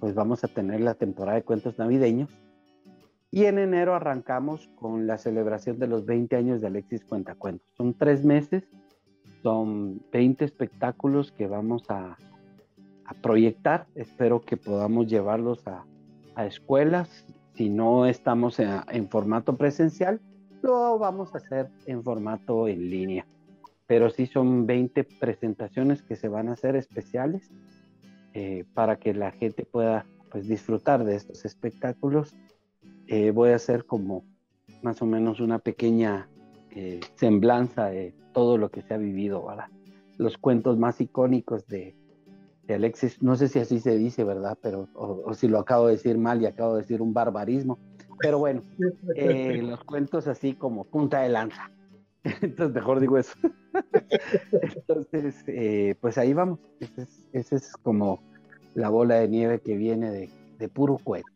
pues 0.00 0.14
vamos 0.14 0.44
a 0.44 0.48
tener 0.48 0.80
la 0.80 0.94
temporada 0.94 1.36
de 1.36 1.44
cuentos 1.44 1.78
navideños. 1.78 2.30
Y 3.30 3.46
en 3.46 3.58
enero 3.58 3.94
arrancamos 3.94 4.68
con 4.76 5.06
la 5.06 5.18
celebración 5.18 5.78
de 5.78 5.88
los 5.88 6.06
20 6.06 6.36
años 6.36 6.60
de 6.60 6.68
Alexis 6.68 7.04
Cuentacuentos. 7.04 7.66
Son 7.76 7.94
tres 7.94 8.24
meses, 8.24 8.64
son 9.42 10.00
20 10.12 10.44
espectáculos 10.44 11.32
que 11.32 11.46
vamos 11.46 11.84
a, 11.88 12.16
a 13.04 13.14
proyectar. 13.22 13.86
Espero 13.94 14.40
que 14.40 14.56
podamos 14.56 15.08
llevarlos 15.08 15.66
a, 15.66 15.84
a 16.36 16.46
escuelas, 16.46 17.26
si 17.54 17.70
no 17.70 18.06
estamos 18.06 18.58
en, 18.58 19.08
formato 19.08 19.56
presencial, 19.56 20.20
lo 20.62 20.98
vamos 20.98 21.34
a 21.34 21.38
hacer 21.38 21.68
en 21.86 22.02
formato 22.02 22.68
en 22.68 22.90
línea. 22.90 23.26
Pero 23.86 24.10
sí 24.10 24.26
son 24.26 24.66
20 24.66 25.04
presentaciones 25.04 26.02
que 26.02 26.16
se 26.16 26.28
van 26.28 26.48
a 26.48 26.52
hacer 26.52 26.74
especiales 26.74 27.50
eh, 28.32 28.64
para 28.74 28.96
que 28.96 29.14
la 29.14 29.30
gente 29.30 29.64
pueda 29.64 30.06
pues, 30.30 30.48
disfrutar 30.48 31.04
de 31.04 31.16
estos 31.16 31.44
espectáculos. 31.44 32.34
Eh, 33.06 33.30
voy 33.30 33.50
a 33.50 33.56
hacer 33.56 33.84
como 33.84 34.24
más 34.82 35.00
o 35.02 35.06
menos 35.06 35.40
una 35.40 35.58
pequeña 35.58 36.28
eh, 36.70 37.00
semblanza 37.14 37.86
de 37.86 38.14
todo 38.32 38.58
lo 38.58 38.70
que 38.70 38.82
se 38.82 38.94
ha 38.94 38.98
vivido, 38.98 39.46
¿verdad? 39.46 39.68
Los 40.18 40.38
cuentos 40.38 40.78
más 40.78 41.00
icónicos 41.00 41.66
de, 41.66 41.94
de 42.66 42.74
Alexis, 42.74 43.22
no 43.22 43.36
sé 43.36 43.48
si 43.48 43.58
así 43.58 43.80
se 43.80 43.96
dice, 43.96 44.24
¿verdad? 44.24 44.58
Pero, 44.62 44.88
o, 44.94 45.34
si 45.34 45.48
lo 45.48 45.58
acabo 45.58 45.86
de 45.86 45.92
decir 45.92 46.16
mal 46.18 46.40
y 46.40 46.46
acabo 46.46 46.74
de 46.74 46.82
decir 46.82 47.02
un 47.02 47.12
barbarismo, 47.12 47.78
pero 48.20 48.38
bueno, 48.38 48.62
eh, 49.16 49.60
los 49.62 49.84
cuentos 49.84 50.26
así 50.26 50.54
como 50.54 50.84
punta 50.84 51.20
de 51.20 51.28
lanza. 51.28 51.70
Entonces, 52.24 52.74
mejor 52.74 53.00
digo 53.00 53.18
eso. 53.18 53.34
Entonces, 54.62 55.44
eh, 55.46 55.94
pues 56.00 56.16
ahí 56.16 56.32
vamos. 56.32 56.58
Esa 57.32 57.56
es, 57.56 57.72
como 57.82 58.22
la 58.74 58.88
bola 58.88 59.16
de 59.16 59.28
nieve 59.28 59.60
que 59.60 59.76
viene 59.76 60.10
de, 60.10 60.30
de 60.58 60.68
puro 60.68 60.98
cuento. 61.02 61.28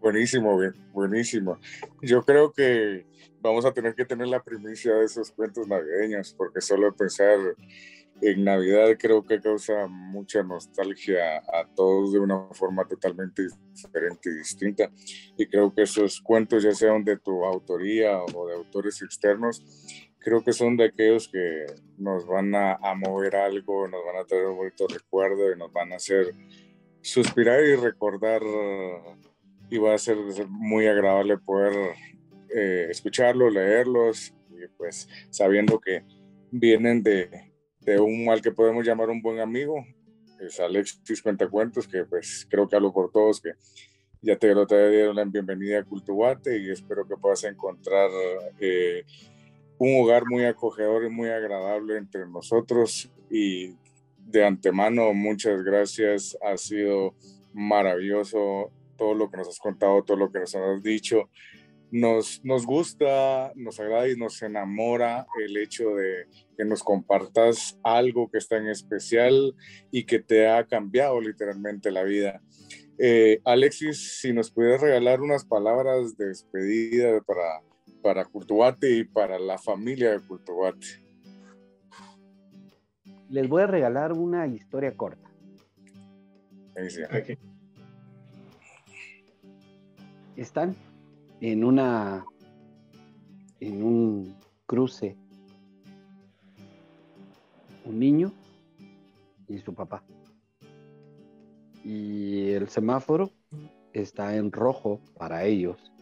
Buenísimo, 0.00 0.56
bien, 0.56 0.72
buenísimo. 0.92 1.58
Yo 2.00 2.22
creo 2.22 2.52
que 2.52 3.04
vamos 3.40 3.64
a 3.64 3.72
tener 3.72 3.94
que 3.94 4.04
tener 4.04 4.28
la 4.28 4.42
primicia 4.42 4.94
de 4.94 5.04
esos 5.04 5.30
cuentos 5.32 5.66
navideños, 5.68 6.34
porque 6.36 6.60
solo 6.60 6.94
pensar 6.94 7.38
en 8.22 8.44
Navidad 8.44 8.96
creo 8.98 9.22
que 9.22 9.40
causa 9.40 9.86
mucha 9.86 10.42
nostalgia 10.42 11.38
a 11.38 11.66
todos 11.74 12.12
de 12.12 12.18
una 12.18 12.48
forma 12.52 12.86
totalmente 12.86 13.46
diferente 13.72 14.30
y 14.30 14.38
distinta. 14.38 14.90
Y 15.36 15.46
creo 15.46 15.74
que 15.74 15.82
esos 15.82 16.20
cuentos, 16.20 16.62
ya 16.62 16.72
sean 16.72 17.04
de 17.04 17.18
tu 17.18 17.44
autoría 17.44 18.18
o 18.22 18.48
de 18.48 18.54
autores 18.54 19.02
externos, 19.02 19.62
creo 20.18 20.42
que 20.42 20.52
son 20.52 20.76
de 20.76 20.86
aquellos 20.86 21.28
que 21.28 21.66
nos 21.98 22.26
van 22.26 22.54
a, 22.54 22.78
mover 22.96 23.36
algo, 23.36 23.86
nos 23.86 24.04
van 24.04 24.16
a 24.16 24.24
traer 24.24 24.46
un 24.46 24.56
bonito 24.56 24.86
recuerdo 24.88 25.52
y 25.52 25.58
nos 25.58 25.72
van 25.72 25.92
a 25.92 25.96
hacer 25.96 26.32
suspirar 27.02 27.62
y 27.64 27.76
recordar. 27.76 28.42
Y 29.68 29.78
va 29.78 29.94
a 29.94 29.98
ser, 29.98 30.16
muy 30.48 30.86
agradable 30.86 31.38
poder 31.38 31.74
eh, 32.54 32.86
escucharlos, 32.88 33.52
leerlos, 33.52 34.32
y 34.50 34.66
pues 34.76 35.08
sabiendo 35.30 35.78
que 35.80 36.04
vienen 36.50 37.02
de, 37.02 37.45
un 38.00 38.24
mal 38.24 38.42
que 38.42 38.50
podemos 38.50 38.84
llamar 38.84 39.08
un 39.10 39.22
buen 39.22 39.40
amigo, 39.40 39.84
es 40.40 40.60
Alexis 40.60 41.22
Cuentacuentos, 41.22 41.86
que 41.86 42.04
pues 42.04 42.46
creo 42.50 42.68
que 42.68 42.76
hablo 42.76 42.92
por 42.92 43.10
todos, 43.10 43.40
que 43.40 43.52
ya 44.22 44.36
te, 44.36 44.54
te 44.66 44.90
dieron 44.90 45.16
la 45.16 45.24
bienvenida 45.24 45.78
a 45.78 45.84
Cultuguate 45.84 46.58
y 46.58 46.70
espero 46.70 47.06
que 47.06 47.16
puedas 47.16 47.44
encontrar 47.44 48.10
eh, 48.60 49.04
un 49.78 50.02
hogar 50.02 50.24
muy 50.26 50.44
acogedor 50.44 51.04
y 51.04 51.10
muy 51.10 51.28
agradable 51.28 51.96
entre 51.96 52.26
nosotros 52.26 53.10
y 53.30 53.74
de 54.18 54.44
antemano 54.44 55.12
muchas 55.14 55.62
gracias, 55.62 56.36
ha 56.42 56.56
sido 56.56 57.14
maravilloso 57.52 58.70
todo 58.96 59.14
lo 59.14 59.30
que 59.30 59.36
nos 59.36 59.48
has 59.48 59.58
contado, 59.58 60.02
todo 60.02 60.16
lo 60.16 60.30
que 60.30 60.40
nos 60.40 60.54
has 60.54 60.82
dicho. 60.82 61.30
Nos, 61.90 62.44
nos 62.44 62.66
gusta, 62.66 63.52
nos 63.54 63.78
agrada 63.78 64.08
y 64.08 64.16
nos 64.16 64.42
enamora 64.42 65.26
el 65.44 65.56
hecho 65.56 65.94
de 65.94 66.26
que 66.56 66.64
nos 66.64 66.82
compartas 66.82 67.78
algo 67.82 68.28
que 68.28 68.38
está 68.38 68.56
en 68.56 68.68
especial 68.68 69.54
y 69.90 70.04
que 70.04 70.18
te 70.18 70.48
ha 70.48 70.66
cambiado 70.66 71.20
literalmente 71.20 71.90
la 71.90 72.02
vida. 72.02 72.42
Eh, 72.98 73.40
Alexis, 73.44 74.20
si 74.20 74.32
nos 74.32 74.50
pudieras 74.50 74.80
regalar 74.80 75.20
unas 75.20 75.44
palabras 75.44 76.16
de 76.16 76.28
despedida 76.28 77.20
para, 77.20 77.62
para 78.02 78.24
Cultuate 78.24 78.90
y 78.90 79.04
para 79.04 79.38
la 79.38 79.58
familia 79.58 80.12
de 80.12 80.26
Cultuate. 80.26 80.86
Les 83.28 83.48
voy 83.48 83.62
a 83.62 83.66
regalar 83.66 84.12
una 84.12 84.46
historia 84.46 84.96
corta. 84.96 85.28
Están 90.36 90.76
en 91.40 91.64
una 91.64 92.24
en 93.60 93.82
un 93.82 94.36
cruce 94.66 95.16
un 97.84 97.98
niño 97.98 98.32
y 99.48 99.58
su 99.58 99.74
papá. 99.74 100.02
Y 101.84 102.50
el 102.50 102.68
semáforo 102.68 103.30
está 103.92 104.36
en 104.36 104.50
rojo 104.50 105.00
para 105.16 105.44
ellos 105.44 105.92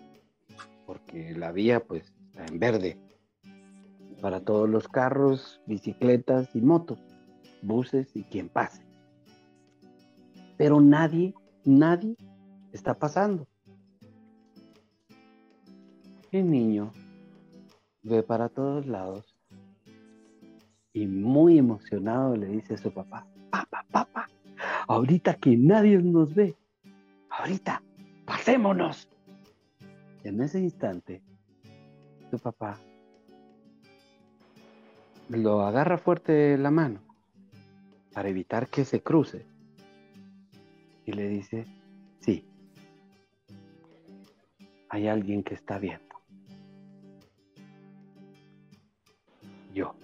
porque 0.87 1.35
la 1.35 1.53
vía 1.53 1.85
pues 1.85 2.13
está 2.27 2.47
en 2.47 2.59
verde 2.59 2.99
para 4.21 4.41
todos 4.41 4.69
los 4.69 4.89
carros, 4.89 5.61
bicicletas 5.67 6.55
y 6.55 6.63
motos, 6.63 6.99
buses 7.61 8.09
y 8.15 8.25
quien 8.25 8.49
pase. 8.49 8.83
Pero 10.57 10.81
nadie, 10.81 11.35
nadie 11.65 12.17
está 12.73 12.99
pasando. 12.99 13.47
El 16.35 16.51
niño 16.51 16.93
ve 18.03 18.25
para 18.25 18.49
todos 18.49 18.89
lados 18.89 19.37
y 20.93 21.07
muy 21.07 21.59
emocionado 21.59 22.35
le 22.35 22.49
dice 22.49 22.75
a 22.75 22.77
su 22.77 22.91
papá, 22.91 23.25
papá, 23.51 23.87
papá, 23.89 24.27
ahorita 24.89 25.35
que 25.35 25.57
nadie 25.57 25.97
nos 25.99 26.35
ve, 26.35 26.57
ahorita, 27.31 27.81
pasémonos 28.25 29.09
en 30.25 30.41
ese 30.41 30.59
instante, 30.59 31.23
su 32.33 32.41
papá 32.41 32.81
lo 35.29 35.61
agarra 35.61 35.99
fuerte 35.99 36.59
la 36.59 36.73
mano 36.73 36.99
para 38.13 38.29
evitar 38.29 38.67
que 38.67 38.85
se 38.85 39.01
cruce 39.05 39.47
y 41.07 41.13
le 41.13 41.29
dice, 41.29 41.65
sí, 42.19 42.45
hay 44.89 45.07
alguien 45.07 45.45
que 45.45 45.55
está 45.55 45.79
viendo. 45.79 46.14
Yo. 49.75 49.95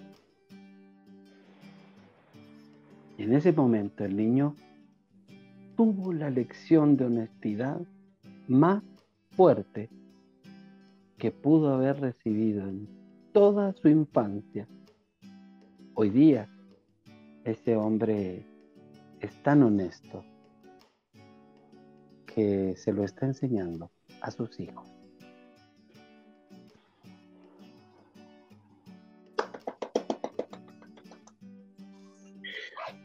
Y 3.17 3.23
en 3.23 3.33
ese 3.33 3.53
momento 3.53 4.03
el 4.03 4.17
niño 4.17 4.55
tuvo 5.77 6.11
la 6.11 6.29
lección 6.29 6.97
de 6.97 7.05
honestidad 7.05 7.81
más 8.47 8.83
fuerte 9.31 9.89
que 11.17 11.31
pudo 11.31 11.73
haber 11.73 12.01
recibido 12.01 12.67
en 12.67 12.87
toda 13.31 13.73
su 13.73 13.87
infancia. 13.87 14.67
Hoy 15.93 16.09
día, 16.09 16.49
ese 17.45 17.75
hombre 17.75 18.45
es 19.21 19.41
tan 19.43 19.63
honesto 19.63 20.25
que 22.25 22.75
se 22.75 22.91
lo 22.91 23.03
está 23.03 23.25
enseñando 23.25 23.89
a 24.21 24.31
sus 24.31 24.59
hijos. 24.59 24.90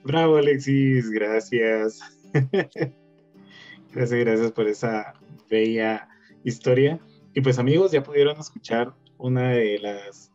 Bravo, 0.06 0.36
Alexis, 0.36 1.10
gracias. 1.10 1.98
gracias, 3.92 4.20
gracias 4.20 4.52
por 4.52 4.68
esa 4.68 5.14
bella 5.50 6.08
historia. 6.44 7.00
Y 7.34 7.40
pues 7.40 7.58
amigos, 7.58 7.90
ya 7.90 8.04
pudieron 8.04 8.38
escuchar 8.38 8.94
una 9.18 9.50
de 9.50 9.80
las 9.80 10.30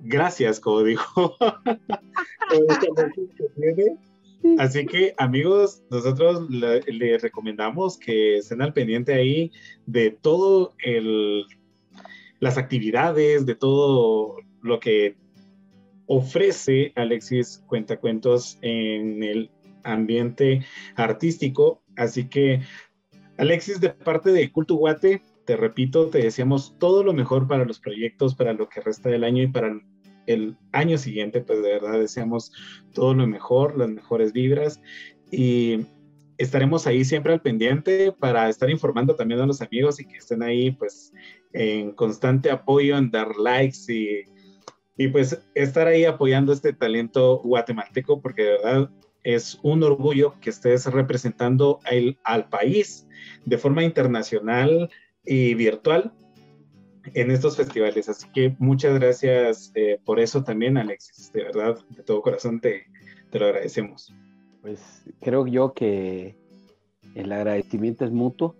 gracias, 0.00 0.58
como 0.58 0.82
dijo. 0.82 1.36
Así 4.58 4.84
que 4.84 5.14
amigos, 5.16 5.84
nosotros 5.88 6.50
les 6.50 7.22
recomendamos 7.22 7.98
que 7.98 8.38
estén 8.38 8.62
al 8.62 8.72
pendiente 8.72 9.14
ahí 9.14 9.52
de 9.86 10.10
todo 10.10 10.74
el 10.82 11.44
las 12.40 12.58
actividades, 12.58 13.46
de 13.46 13.54
todo 13.54 14.38
lo 14.60 14.80
que 14.80 15.21
ofrece 16.12 16.92
Alexis 16.94 17.64
Cuentacuentos 17.66 18.58
en 18.60 19.22
el 19.22 19.50
ambiente 19.82 20.62
artístico. 20.94 21.82
Así 21.96 22.28
que 22.28 22.60
Alexis, 23.38 23.80
de 23.80 23.88
parte 23.90 24.30
de 24.30 24.52
Culto 24.52 24.74
Guate, 24.74 25.22
te 25.46 25.56
repito, 25.56 26.10
te 26.10 26.18
deseamos 26.18 26.76
todo 26.78 27.02
lo 27.02 27.14
mejor 27.14 27.48
para 27.48 27.64
los 27.64 27.80
proyectos, 27.80 28.34
para 28.34 28.52
lo 28.52 28.68
que 28.68 28.82
resta 28.82 29.08
del 29.08 29.24
año 29.24 29.42
y 29.42 29.46
para 29.46 29.80
el 30.26 30.58
año 30.72 30.98
siguiente, 30.98 31.40
pues 31.40 31.62
de 31.62 31.72
verdad 31.72 31.98
deseamos 31.98 32.52
todo 32.92 33.14
lo 33.14 33.26
mejor, 33.26 33.78
las 33.78 33.88
mejores 33.88 34.34
vibras 34.34 34.82
y 35.30 35.86
estaremos 36.36 36.86
ahí 36.86 37.06
siempre 37.06 37.32
al 37.32 37.40
pendiente 37.40 38.12
para 38.12 38.50
estar 38.50 38.68
informando 38.68 39.16
también 39.16 39.40
a 39.40 39.46
los 39.46 39.62
amigos 39.62 39.98
y 39.98 40.04
que 40.04 40.18
estén 40.18 40.42
ahí 40.42 40.72
pues 40.72 41.12
en 41.54 41.92
constante 41.92 42.50
apoyo, 42.50 42.98
en 42.98 43.10
dar 43.10 43.34
likes 43.36 43.92
y, 43.92 44.31
y 44.96 45.08
pues 45.08 45.42
estar 45.54 45.86
ahí 45.86 46.04
apoyando 46.04 46.52
este 46.52 46.72
talento 46.72 47.38
guatemalteco 47.38 48.20
porque 48.20 48.42
de 48.42 48.50
verdad 48.52 48.90
es 49.22 49.58
un 49.62 49.82
orgullo 49.82 50.34
que 50.40 50.50
estés 50.50 50.86
representando 50.86 51.80
al 52.24 52.48
país 52.48 53.06
de 53.44 53.58
forma 53.58 53.84
internacional 53.84 54.90
y 55.24 55.54
virtual 55.54 56.12
en 57.14 57.30
estos 57.30 57.56
festivales. 57.56 58.08
Así 58.08 58.28
que 58.32 58.54
muchas 58.58 58.94
gracias 58.98 59.72
eh, 59.74 59.98
por 60.04 60.20
eso 60.20 60.42
también, 60.42 60.76
Alexis. 60.76 61.32
De 61.32 61.44
verdad, 61.44 61.78
de 61.90 62.02
todo 62.02 62.22
corazón 62.22 62.60
te, 62.60 62.86
te 63.30 63.38
lo 63.38 63.46
agradecemos. 63.46 64.12
Pues 64.60 65.04
creo 65.20 65.46
yo 65.46 65.72
que 65.72 66.36
el 67.14 67.32
agradecimiento 67.32 68.04
es 68.04 68.12
mutuo 68.12 68.56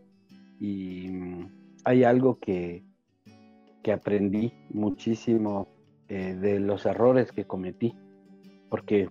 y 0.60 1.08
mm, 1.08 1.50
hay 1.84 2.04
algo 2.04 2.38
que, 2.38 2.84
que 3.82 3.92
aprendí 3.92 4.52
muchísimo 4.70 5.68
eh, 6.14 6.34
de 6.34 6.60
los 6.60 6.84
errores 6.84 7.32
que 7.32 7.46
cometí, 7.46 7.94
porque 8.68 9.08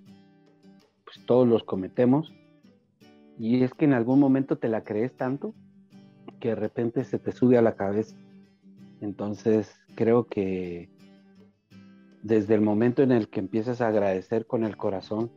pues, 1.03 1.25
todos 1.25 1.47
los 1.47 1.63
cometemos 1.63 2.31
y 3.39 3.63
es 3.63 3.73
que 3.73 3.85
en 3.85 3.93
algún 3.93 4.19
momento 4.19 4.59
te 4.59 4.67
la 4.67 4.83
crees 4.83 5.11
tanto 5.17 5.55
que 6.39 6.49
de 6.49 6.55
repente 6.55 7.03
se 7.03 7.17
te 7.17 7.31
sube 7.31 7.57
a 7.57 7.63
la 7.63 7.75
cabeza. 7.75 8.15
Entonces 9.01 9.75
creo 9.95 10.27
que 10.27 10.91
desde 12.21 12.53
el 12.53 12.61
momento 12.61 13.01
en 13.01 13.11
el 13.11 13.29
que 13.29 13.39
empiezas 13.39 13.81
a 13.81 13.87
agradecer 13.87 14.45
con 14.45 14.63
el 14.63 14.77
corazón 14.77 15.31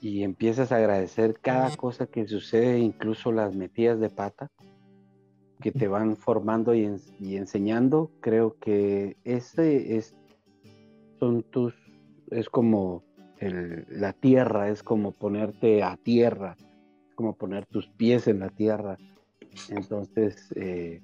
y 0.00 0.22
empiezas 0.22 0.72
a 0.72 0.76
agradecer 0.76 1.38
cada 1.38 1.76
cosa 1.76 2.06
que 2.06 2.26
sucede, 2.26 2.78
incluso 2.78 3.30
las 3.30 3.54
metidas 3.54 4.00
de 4.00 4.08
pata, 4.08 4.50
que 5.60 5.72
te 5.72 5.88
van 5.88 6.16
formando 6.16 6.74
y, 6.74 6.84
enseñando, 7.36 8.10
creo 8.20 8.56
que 8.58 9.16
ese 9.24 9.96
es, 9.96 10.14
son 11.18 11.42
tus, 11.42 11.74
es 12.30 12.48
como 12.48 13.02
la 13.40 14.12
tierra, 14.12 14.68
es 14.68 14.82
como 14.82 15.12
ponerte 15.12 15.82
a 15.82 15.96
tierra, 15.96 16.56
como 17.14 17.36
poner 17.36 17.66
tus 17.66 17.88
pies 17.88 18.28
en 18.28 18.40
la 18.40 18.50
tierra. 18.50 18.96
Entonces, 19.70 20.52
eh, 20.56 21.02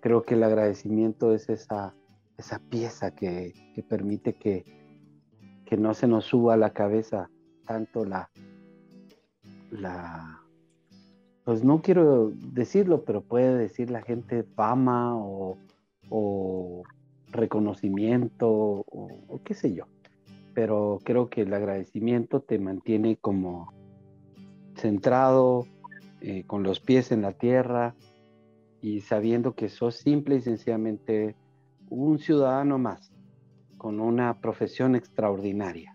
creo 0.00 0.22
que 0.22 0.34
el 0.34 0.42
agradecimiento 0.42 1.32
es 1.32 1.48
esa, 1.48 1.94
esa 2.36 2.58
pieza 2.58 3.14
que, 3.14 3.54
permite 3.88 4.34
que, 4.34 4.64
que, 5.64 5.76
no 5.76 5.94
se 5.94 6.06
nos 6.06 6.24
suba 6.24 6.54
a 6.54 6.58
la 6.58 6.72
cabeza 6.72 7.30
tanto 7.66 8.04
la, 8.04 8.30
la, 9.70 10.43
pues 11.44 11.62
no 11.62 11.82
quiero 11.82 12.30
decirlo, 12.30 13.04
pero 13.04 13.20
puede 13.20 13.56
decir 13.56 13.90
la 13.90 14.02
gente 14.02 14.42
fama 14.42 15.16
o, 15.16 15.56
reconocimiento 17.30 18.48
o 18.48 19.40
qué 19.44 19.54
sé 19.54 19.74
yo. 19.74 19.86
Pero 20.54 21.00
creo 21.02 21.28
que 21.28 21.42
el 21.42 21.52
agradecimiento 21.52 22.40
te 22.40 22.60
mantiene 22.60 23.16
como 23.16 23.72
centrado 24.76 25.66
eh, 26.20 26.44
con 26.46 26.62
los 26.62 26.80
pies 26.80 27.12
en 27.12 27.20
la 27.20 27.32
tierra 27.32 27.94
y 28.80 29.00
sabiendo 29.00 29.54
que 29.54 29.68
sos 29.68 29.96
simple 29.96 30.36
y 30.36 30.40
sencillamente 30.40 31.34
un 31.90 32.18
ciudadano 32.18 32.78
más, 32.78 33.12
con 33.76 34.00
una 34.00 34.40
profesión 34.40 34.94
extraordinaria, 34.94 35.93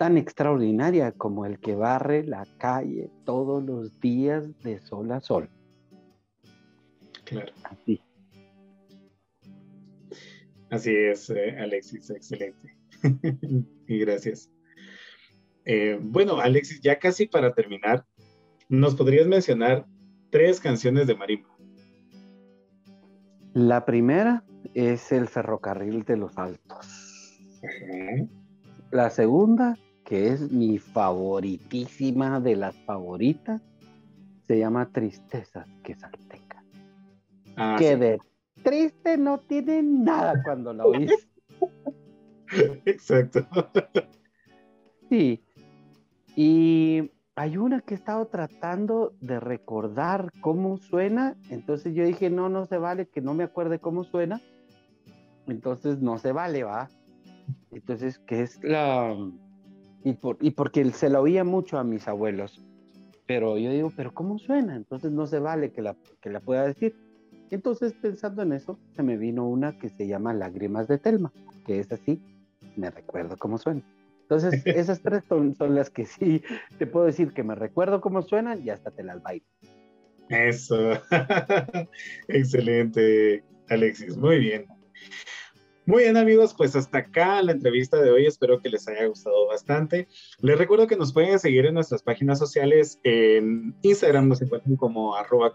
tan 0.00 0.16
extraordinaria 0.16 1.12
como 1.12 1.44
el 1.44 1.60
que 1.60 1.74
barre 1.74 2.24
la 2.24 2.46
calle 2.56 3.10
todos 3.26 3.62
los 3.62 4.00
días 4.00 4.58
de 4.62 4.78
sol 4.78 5.12
a 5.12 5.20
sol. 5.20 5.50
Claro. 7.24 7.52
Así. 7.64 8.00
Así 10.70 10.96
es, 10.96 11.28
eh, 11.28 11.54
Alexis, 11.58 12.08
excelente. 12.08 12.74
y 13.88 13.98
gracias. 13.98 14.50
Eh, 15.66 15.98
bueno, 16.00 16.40
Alexis, 16.40 16.80
ya 16.80 16.98
casi 16.98 17.26
para 17.26 17.52
terminar, 17.52 18.06
¿nos 18.70 18.94
podrías 18.94 19.26
mencionar 19.26 19.84
tres 20.30 20.60
canciones 20.60 21.08
de 21.08 21.14
marimba? 21.14 21.54
La 23.52 23.84
primera 23.84 24.44
es 24.72 25.12
el 25.12 25.28
ferrocarril 25.28 26.04
de 26.04 26.16
los 26.16 26.38
Altos. 26.38 27.36
La 28.90 29.10
segunda, 29.10 29.76
que 30.10 30.26
es 30.26 30.50
mi 30.50 30.78
favoritísima 30.78 32.40
de 32.40 32.56
las 32.56 32.74
favoritas, 32.78 33.62
se 34.48 34.58
llama 34.58 34.90
Tristezas 34.90 35.68
que 35.84 35.94
salteca. 35.94 36.64
Ah, 37.56 37.76
que 37.78 37.96
de 37.96 38.18
triste 38.64 39.16
no 39.16 39.38
tiene 39.38 39.84
nada 39.84 40.42
cuando 40.42 40.72
la 40.72 40.84
oís. 40.84 41.12
Exacto. 42.86 43.46
Sí. 45.08 45.44
Y 46.34 47.12
hay 47.36 47.56
una 47.56 47.80
que 47.80 47.94
he 47.94 47.96
estado 47.96 48.26
tratando 48.26 49.14
de 49.20 49.38
recordar 49.38 50.32
cómo 50.40 50.76
suena, 50.78 51.36
entonces 51.50 51.94
yo 51.94 52.04
dije, 52.04 52.30
no, 52.30 52.48
no 52.48 52.66
se 52.66 52.78
vale 52.78 53.06
que 53.06 53.20
no 53.20 53.34
me 53.34 53.44
acuerde 53.44 53.78
cómo 53.78 54.02
suena, 54.02 54.40
entonces 55.46 56.00
no 56.00 56.18
se 56.18 56.32
vale, 56.32 56.64
va. 56.64 56.88
Entonces, 57.70 58.18
¿qué 58.26 58.42
es 58.42 58.58
la... 58.64 59.16
Y, 60.04 60.14
por, 60.14 60.38
y 60.40 60.52
porque 60.52 60.84
se 60.92 61.10
la 61.10 61.20
oía 61.20 61.44
mucho 61.44 61.78
a 61.78 61.84
mis 61.84 62.08
abuelos, 62.08 62.64
pero 63.26 63.58
yo 63.58 63.70
digo, 63.70 63.92
pero 63.96 64.12
¿cómo 64.12 64.38
suena? 64.38 64.74
Entonces 64.76 65.12
no 65.12 65.26
se 65.26 65.38
vale 65.38 65.70
que 65.70 65.82
la, 65.82 65.94
que 66.20 66.30
la 66.30 66.40
pueda 66.40 66.66
decir. 66.66 66.96
Entonces, 67.50 67.92
pensando 67.92 68.42
en 68.42 68.52
eso, 68.52 68.78
se 68.96 69.02
me 69.02 69.16
vino 69.16 69.46
una 69.46 69.78
que 69.78 69.88
se 69.88 70.06
llama 70.06 70.32
Lágrimas 70.32 70.88
de 70.88 70.98
Telma, 70.98 71.32
que 71.66 71.80
es 71.80 71.90
así, 71.92 72.20
me 72.76 72.90
recuerdo 72.90 73.36
cómo 73.36 73.58
suena. 73.58 73.82
Entonces, 74.22 74.62
esas 74.66 75.02
tres 75.02 75.24
son, 75.28 75.54
las 75.74 75.90
que 75.90 76.06
sí 76.06 76.42
te 76.78 76.86
puedo 76.86 77.06
decir 77.06 77.32
que 77.32 77.42
me 77.42 77.54
recuerdo 77.54 78.00
cómo 78.00 78.22
suenan 78.22 78.64
y 78.64 78.70
hasta 78.70 78.90
te 78.90 79.02
las 79.02 79.22
bailo. 79.22 79.44
Eso. 80.28 80.92
Excelente, 82.28 83.42
Alexis. 83.68 84.16
Muy 84.16 84.38
bien. 84.38 84.66
Muy 85.90 86.04
bien 86.04 86.16
amigos, 86.16 86.54
pues 86.56 86.76
hasta 86.76 86.98
acá 86.98 87.42
la 87.42 87.50
entrevista 87.50 88.00
de 88.00 88.12
hoy, 88.12 88.24
espero 88.24 88.60
que 88.60 88.68
les 88.68 88.86
haya 88.86 89.06
gustado 89.06 89.48
bastante. 89.48 90.06
Les 90.40 90.56
recuerdo 90.56 90.86
que 90.86 90.94
nos 90.94 91.12
pueden 91.12 91.36
seguir 91.40 91.66
en 91.66 91.74
nuestras 91.74 92.00
páginas 92.00 92.38
sociales, 92.38 93.00
en 93.02 93.74
Instagram 93.82 94.28
nos 94.28 94.40
encuentran 94.40 94.76
como 94.76 95.16
arroba 95.16 95.52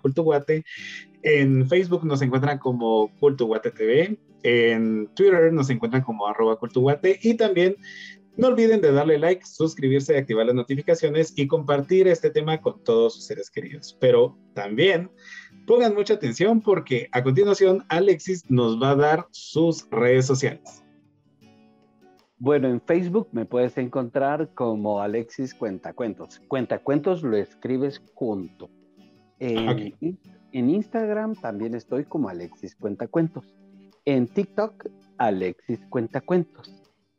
en 1.23 1.69
Facebook 1.69 2.03
nos 2.03 2.21
encuentran 2.21 2.59
como 2.59 3.15
cultuguate 3.21 3.71
TV, 3.71 4.19
en 4.43 5.07
Twitter 5.15 5.53
nos 5.53 5.69
encuentran 5.69 6.03
como 6.03 6.27
arroba 6.27 6.59
cultuguate. 6.59 7.17
Y 7.23 7.36
también 7.36 7.77
no 8.36 8.47
olviden 8.47 8.81
de 8.81 8.91
darle 8.91 9.17
like, 9.17 9.45
suscribirse, 9.45 10.17
activar 10.17 10.47
las 10.47 10.55
notificaciones 10.55 11.31
y 11.38 11.47
compartir 11.47 12.09
este 12.09 12.29
tema 12.29 12.59
con 12.59 12.83
todos 12.83 13.15
sus 13.15 13.25
seres 13.25 13.49
queridos. 13.49 13.95
Pero 14.01 14.38
también 14.53 15.09
pongan 15.66 15.93
mucha 15.93 16.16
atención 16.16 16.61
porque 16.61 17.09
a 17.11 17.24
continuación 17.24 17.84
Alexis 17.89 18.49
nos 18.49 18.82
va 18.82 18.91
a 18.91 18.95
dar 18.95 19.28
sus 19.32 19.89
redes 19.89 20.26
sociales. 20.26 20.84
Bueno, 22.38 22.68
en 22.68 22.82
Facebook 22.82 23.30
me 23.32 23.45
puedes 23.45 23.78
encontrar 23.78 24.53
como 24.53 25.01
Alexis 25.01 25.53
Cuentacuentos. 25.53 26.41
Cuentacuentos 26.47 27.24
lo 27.24 27.38
escribes 27.38 28.01
junto. 28.13 28.70
En, 29.39 29.95
en 30.51 30.70
Instagram 30.70 31.36
también 31.36 31.76
estoy 31.76 32.03
como 32.03 32.30
Alexis 32.30 32.76
Cuentacuentos. 32.76 33.55
En 34.03 34.28
TikTok, 34.28 34.88
Alexis 35.18 35.80
Cuentacuentos. 35.89 36.72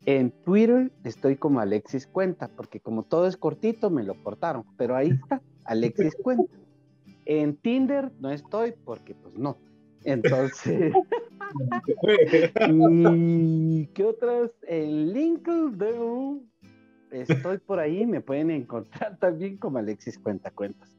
En 0.05 0.31
Twitter 0.45 0.91
estoy 1.03 1.35
como 1.35 1.59
Alexis 1.59 2.07
Cuenta, 2.07 2.47
porque 2.47 2.79
como 2.79 3.03
todo 3.03 3.27
es 3.27 3.35
cortito, 3.35 3.89
me 3.89 4.03
lo 4.03 4.15
cortaron. 4.23 4.63
Pero 4.77 4.95
ahí 4.95 5.09
está, 5.09 5.41
Alexis 5.65 6.15
Cuenta. 6.21 6.45
En 7.29 7.57
Tinder 7.57 8.09
no 8.21 8.31
estoy 8.31 8.73
porque 8.85 9.13
pues 9.13 9.37
no. 9.37 9.57
Entonces, 10.05 10.93
¿y 12.69 13.85
qué 13.93 14.03
otras? 14.05 14.51
En 14.65 15.11
LinkedIn 15.11 16.49
estoy 17.11 17.57
por 17.57 17.79
ahí, 17.79 18.05
me 18.05 18.21
pueden 18.21 18.49
encontrar 18.49 19.17
también 19.19 19.57
como 19.57 19.77
Alexis 19.77 20.17
Cuenta 20.17 20.51
Cuentas. 20.51 20.89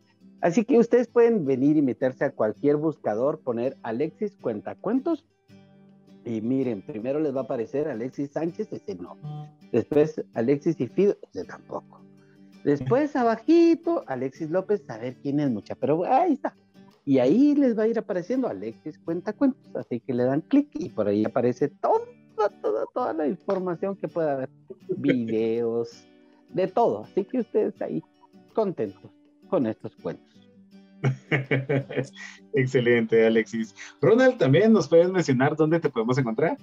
Así 0.43 0.67
que 0.67 0.79
ustedes 0.79 1.09
pueden 1.09 1.47
venir 1.47 1.79
y 1.79 1.83
meterse 1.83 2.27
a 2.27 2.31
cualquier 2.31 2.77
buscador, 2.77 3.41
poner 3.41 3.79
Alexis 3.83 4.37
Cuenta 4.37 4.75
Cuentos 4.75 5.25
y 6.27 6.43
miren, 6.43 6.83
primero 6.83 7.21
les 7.21 7.35
va 7.35 7.41
a 7.41 7.45
aparecer 7.45 7.89
Alexis 7.89 8.33
Sánchez, 8.33 8.71
ese 8.71 8.97
no. 8.97 9.17
Después 9.73 10.23
Alexis 10.35 10.79
y 10.79 10.87
Fido, 10.89 11.17
ese 11.23 11.47
tampoco. 11.47 12.03
Después 12.69 13.17
abajito, 13.17 14.05
Alexis 14.09 14.51
López, 14.51 14.85
a 14.91 14.99
ver 14.99 15.17
quién 15.23 15.41
es 15.41 15.51
mucha, 15.51 15.75
pero 15.75 16.05
ahí 16.05 16.35
está. 16.35 16.55
Y 17.07 17.19
ahí 17.19 17.55
les 17.55 17.79
va 17.79 17.85
a 17.85 17.89
ir 17.89 17.99
apareciendo 17.99 18.47
Alexis 18.47 18.99
Cuenta 18.99 19.33
Cuentos, 19.33 19.75
así 19.75 20.01
que 20.01 20.13
le 20.13 20.25
dan 20.25 20.43
clic 20.43 20.69
y 20.75 20.91
por 20.91 21.09
ahí 21.09 21.25
aparece 21.25 21.69
toda, 21.69 22.05
toda, 22.61 22.85
toda 22.93 23.15
la 23.15 23.27
información 23.27 23.97
que 23.97 24.07
pueda 24.07 24.35
haber. 24.35 24.51
Videos, 24.99 26.07
de 26.51 26.69
todo. 26.69 27.05
Así 27.05 27.25
que 27.25 27.39
ustedes 27.39 27.81
ahí 27.81 28.03
contentos 28.53 29.11
con 29.49 29.67
estos 29.67 29.97
cuentos. 30.03 30.29
Excelente, 32.53 33.27
Alexis. 33.27 33.75
Ronald, 34.03 34.37
también 34.37 34.75
nos 34.75 34.89
puedes 34.89 35.11
mencionar 35.11 35.57
dónde 35.57 35.81
te 35.81 35.89
podemos 35.89 36.19
encontrar. 36.19 36.59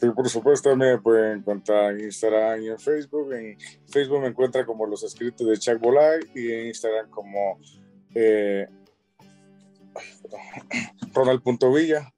Sí, 0.00 0.08
por 0.10 0.28
supuesto, 0.28 0.76
me 0.76 0.98
pueden 0.98 1.38
encontrar 1.38 1.92
en 1.94 2.04
Instagram 2.04 2.62
y 2.62 2.68
en 2.68 2.78
Facebook. 2.78 3.32
En 3.32 3.58
Facebook 3.88 4.20
me 4.20 4.28
encuentra 4.28 4.64
como 4.64 4.86
Los 4.86 5.02
Escritos 5.02 5.46
de 5.46 5.58
Chuck 5.58 5.80
Bolay 5.80 6.20
y 6.34 6.52
en 6.52 6.66
Instagram 6.68 7.10
como 7.10 7.58
eh, 8.14 8.68
Ronald.villa. 11.14 12.12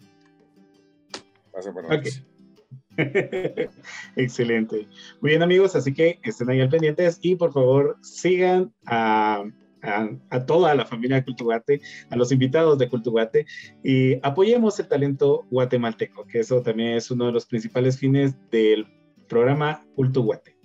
Excelente. 4.16 4.86
Muy 5.20 5.30
bien, 5.30 5.42
amigos, 5.42 5.74
así 5.74 5.94
que 5.94 6.20
estén 6.22 6.50
ahí 6.50 6.60
al 6.60 6.68
pendientes 6.68 7.18
y 7.22 7.36
por 7.36 7.52
favor 7.52 7.96
sigan 8.02 8.74
a 8.84 9.44
a, 9.82 10.44
toda 10.46 10.74
la 10.74 10.84
familia 10.84 11.16
de 11.16 11.24
Cultuguate, 11.24 11.80
a 12.10 12.16
los 12.16 12.32
invitados 12.32 12.78
de 12.78 12.88
Cultuguate 12.88 13.46
y 13.82 14.18
apoyemos 14.22 14.78
el 14.80 14.88
talento 14.88 15.46
guatemalteco, 15.50 16.26
que 16.26 16.40
eso 16.40 16.62
también 16.62 16.96
es 16.96 17.10
uno 17.10 17.26
de 17.26 17.32
los 17.32 17.46
principales 17.46 17.98
fines 17.98 18.34
del 18.50 18.86
programa 19.28 19.84
Cultuguate. 19.94 20.56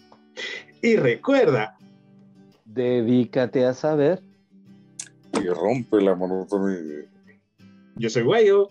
Y 0.82 0.98
recuerda, 0.98 1.78
dedícate 2.66 3.66
a 3.66 3.74
saber 3.74 4.22
y 5.42 5.48
rompe 5.48 6.02
la 6.02 6.16
monotonía. 6.16 7.06
Yo 7.96 8.10
soy 8.10 8.24
Guayo. 8.24 8.70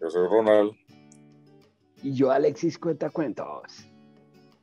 Yo 0.00 0.10
soy 0.10 0.26
Ronald. 0.28 0.72
Y 2.02 2.12
yo 2.14 2.30
Alexis 2.30 2.78
Cuenta 2.78 3.10
Cuentos. 3.10 3.86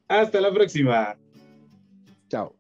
Hasta 0.08 0.42
la 0.42 0.52
próxima. 0.52 1.16
Chao. 2.30 2.56